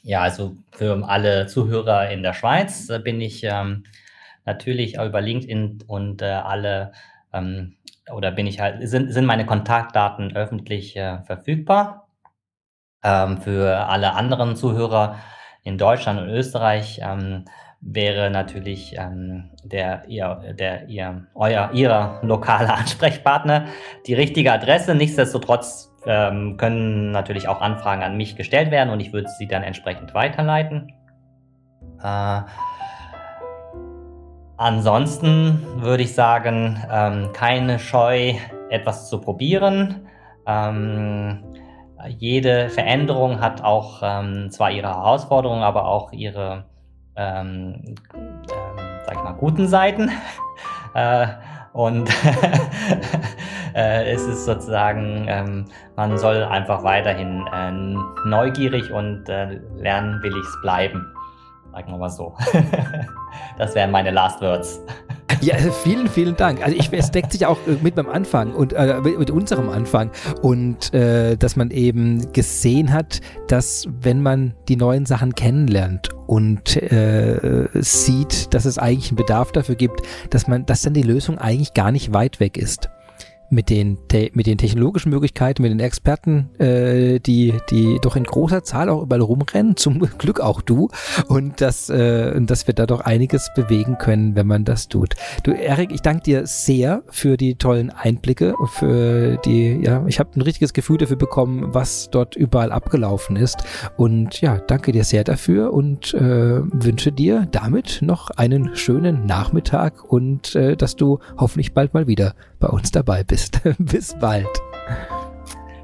Ja, 0.04 0.22
also 0.22 0.56
für 0.70 1.04
alle 1.08 1.46
Zuhörer 1.48 2.10
in 2.10 2.22
der 2.22 2.32
Schweiz 2.32 2.86
bin 3.02 3.20
ich 3.20 3.42
ähm, 3.42 3.84
natürlich 4.46 4.94
über 4.94 5.20
LinkedIn 5.20 5.84
und 5.86 6.22
äh, 6.22 6.26
alle 6.26 6.92
ähm, 7.32 7.74
oder 8.10 8.30
bin 8.30 8.46
ich 8.46 8.60
halt, 8.60 8.88
sind, 8.88 9.12
sind 9.12 9.26
meine 9.26 9.44
Kontaktdaten 9.44 10.34
öffentlich 10.34 10.96
äh, 10.96 11.18
verfügbar. 11.24 12.08
Ähm, 13.02 13.40
für 13.40 13.86
alle 13.88 14.14
anderen 14.14 14.56
Zuhörer 14.56 15.18
in 15.62 15.78
Deutschland 15.78 16.20
und 16.20 16.28
Österreich 16.28 17.00
ähm, 17.02 17.44
wäre 17.80 18.30
natürlich 18.30 18.96
ähm, 18.98 19.50
der, 19.62 20.02
ihr, 20.08 20.54
der, 20.58 20.88
ihr, 20.88 21.26
euer, 21.34 21.70
ihrer 21.72 22.20
lokale 22.22 22.72
Ansprechpartner 22.74 23.66
die 24.06 24.14
richtige 24.14 24.52
Adresse. 24.52 24.94
Nichtsdestotrotz 24.94 25.92
ähm, 26.06 26.56
können 26.56 27.10
natürlich 27.10 27.48
auch 27.48 27.60
Anfragen 27.60 28.02
an 28.02 28.16
mich 28.16 28.36
gestellt 28.36 28.70
werden 28.70 28.90
und 28.90 29.00
ich 29.00 29.12
würde 29.12 29.28
sie 29.28 29.46
dann 29.46 29.62
entsprechend 29.62 30.14
weiterleiten. 30.14 30.92
Äh, 32.02 32.40
ansonsten 34.56 35.62
würde 35.76 36.02
ich 36.02 36.14
sagen, 36.14 36.82
ähm, 36.90 37.32
keine 37.32 37.78
Scheu, 37.78 38.34
etwas 38.70 39.08
zu 39.08 39.20
probieren. 39.20 40.06
Ähm, 40.46 41.44
jede 42.06 42.68
Veränderung 42.68 43.40
hat 43.40 43.62
auch 43.62 44.00
ähm, 44.02 44.50
zwar 44.50 44.70
ihre 44.70 44.88
Herausforderungen, 44.88 45.62
aber 45.62 45.86
auch 45.86 46.12
ihre, 46.12 46.66
ähm, 47.18 47.96
ähm, 48.14 48.36
sag 49.04 49.16
ich 49.16 49.22
mal, 49.22 49.32
guten 49.32 49.66
Seiten. 49.66 50.10
äh, 50.94 51.26
und 51.72 52.08
äh, 53.74 54.12
es 54.12 54.22
ist 54.22 54.46
sozusagen, 54.46 55.26
ähm, 55.28 55.64
man 55.96 56.16
soll 56.16 56.42
einfach 56.44 56.82
weiterhin 56.82 57.46
äh, 57.52 57.70
neugierig 58.26 58.90
und 58.90 59.24
lernwillig 59.26 60.46
bleiben. 60.62 61.06
Sagen 61.72 61.92
wir 61.92 61.98
mal 61.98 62.08
so. 62.08 62.34
das 63.58 63.74
wären 63.74 63.90
meine 63.90 64.10
Last 64.10 64.40
Words. 64.40 64.80
Ja, 65.42 65.56
vielen, 65.84 66.08
vielen 66.08 66.36
Dank. 66.36 66.64
Also 66.64 66.76
ich, 66.76 66.92
es 66.92 67.10
deckt 67.10 67.32
sich 67.32 67.46
auch 67.46 67.58
äh, 67.66 67.76
mit 67.80 67.96
meinem 67.96 68.08
Anfang 68.08 68.52
und 68.54 68.72
äh, 68.72 69.00
mit 69.00 69.30
unserem 69.30 69.68
Anfang 69.68 70.10
und 70.42 70.92
äh, 70.92 71.36
dass 71.36 71.56
man 71.56 71.70
eben 71.70 72.32
gesehen 72.32 72.92
hat, 72.92 73.20
dass 73.46 73.86
wenn 74.00 74.20
man 74.20 74.54
die 74.68 74.76
neuen 74.76 75.06
Sachen 75.06 75.34
kennenlernt 75.34 76.08
und 76.26 76.76
äh, 76.76 77.68
sieht, 77.74 78.52
dass 78.52 78.64
es 78.64 78.78
eigentlich 78.78 79.10
einen 79.10 79.16
Bedarf 79.16 79.52
dafür 79.52 79.76
gibt, 79.76 80.00
dass 80.30 80.48
man, 80.48 80.66
dass 80.66 80.82
dann 80.82 80.94
die 80.94 81.02
Lösung 81.02 81.38
eigentlich 81.38 81.72
gar 81.72 81.92
nicht 81.92 82.12
weit 82.12 82.40
weg 82.40 82.56
ist 82.56 82.88
mit 83.50 83.70
den, 83.70 83.98
mit 84.32 84.46
den 84.46 84.58
technologischen 84.58 85.10
Möglichkeiten, 85.10 85.62
mit 85.62 85.70
den 85.70 85.80
Experten, 85.80 86.50
äh, 86.58 87.18
die, 87.20 87.54
die 87.70 87.98
doch 88.02 88.16
in 88.16 88.24
großer 88.24 88.62
Zahl 88.62 88.88
auch 88.88 89.02
überall 89.02 89.22
rumrennen, 89.22 89.76
zum 89.76 89.98
Glück 90.18 90.40
auch 90.40 90.60
du, 90.60 90.88
und 91.28 91.60
dass, 91.60 91.88
äh, 91.88 92.40
dass 92.40 92.66
wir 92.66 92.74
da 92.74 92.86
doch 92.86 93.00
einiges 93.00 93.50
bewegen 93.54 93.96
können, 93.98 94.34
wenn 94.34 94.46
man 94.46 94.64
das 94.64 94.88
tut. 94.88 95.14
Du, 95.42 95.52
Erik, 95.52 95.92
ich 95.92 96.02
danke 96.02 96.22
dir 96.24 96.46
sehr 96.46 97.02
für 97.08 97.36
die 97.36 97.54
tollen 97.54 97.90
Einblicke, 97.90 98.54
für 98.66 99.38
die, 99.38 99.80
ja, 99.82 100.04
ich 100.06 100.18
habe 100.18 100.30
ein 100.36 100.42
richtiges 100.42 100.72
Gefühl 100.72 100.98
dafür 100.98 101.16
bekommen, 101.16 101.74
was 101.74 102.10
dort 102.10 102.36
überall 102.36 102.72
abgelaufen 102.72 103.36
ist. 103.36 103.58
Und 103.96 104.40
ja, 104.40 104.58
danke 104.58 104.92
dir 104.92 105.04
sehr 105.04 105.24
dafür 105.24 105.72
und 105.72 106.12
äh, 106.14 106.20
wünsche 106.20 107.12
dir 107.12 107.46
damit 107.50 108.00
noch 108.02 108.30
einen 108.30 108.76
schönen 108.76 109.26
Nachmittag 109.26 110.04
und 110.04 110.54
äh, 110.54 110.76
dass 110.76 110.96
du 110.96 111.18
hoffentlich 111.38 111.72
bald 111.72 111.94
mal 111.94 112.06
wieder 112.06 112.34
bei 112.58 112.68
uns 112.68 112.90
dabei 112.90 113.24
bist. 113.24 113.37
Bis 113.78 114.14
bald. 114.18 114.46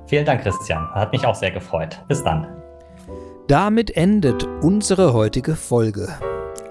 Vielen 0.07 0.27
Dank, 0.27 0.43
Christian. 0.43 0.89
Hat 0.95 1.13
mich 1.13 1.27
auch 1.27 1.35
sehr 1.35 1.51
gefreut. 1.51 1.99
Bis 2.09 2.23
dann. 2.23 2.47
Damit 3.49 3.97
endet 3.97 4.45
unsere 4.63 5.13
heutige 5.13 5.55
Folge. 5.55 6.09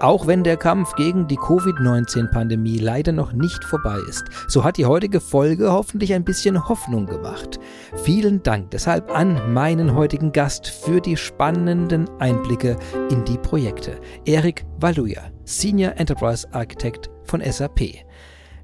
Auch 0.00 0.26
wenn 0.26 0.42
der 0.42 0.56
Kampf 0.56 0.94
gegen 0.96 1.28
die 1.28 1.36
Covid-19-Pandemie 1.36 2.78
leider 2.78 3.12
noch 3.12 3.32
nicht 3.32 3.64
vorbei 3.64 3.96
ist, 4.08 4.24
so 4.48 4.64
hat 4.64 4.76
die 4.76 4.86
heutige 4.86 5.20
Folge 5.20 5.70
hoffentlich 5.72 6.12
ein 6.12 6.24
bisschen 6.24 6.68
Hoffnung 6.68 7.06
gemacht. 7.06 7.60
Vielen 8.02 8.42
Dank 8.42 8.72
deshalb 8.72 9.16
an 9.16 9.54
meinen 9.54 9.94
heutigen 9.94 10.32
Gast 10.32 10.66
für 10.66 11.00
die 11.00 11.16
spannenden 11.16 12.06
Einblicke 12.18 12.76
in 13.10 13.24
die 13.24 13.38
Projekte. 13.38 14.00
Erik 14.24 14.66
Valuja, 14.78 15.22
Senior 15.44 15.92
Enterprise 15.96 16.46
Architect 16.52 17.08
von 17.24 17.40
SAP. 17.40 18.04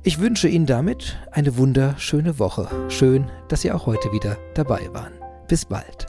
Ich 0.02 0.18
wünsche 0.18 0.48
Ihnen 0.48 0.64
damit 0.64 1.18
eine 1.30 1.58
wunderschöne 1.58 2.38
Woche. 2.38 2.68
Schön, 2.88 3.30
dass 3.48 3.60
Sie 3.60 3.70
auch 3.70 3.84
heute 3.84 4.12
wieder 4.12 4.38
dabei 4.54 4.88
waren. 4.94 5.12
Bis 5.46 5.66
bald. 5.66 6.06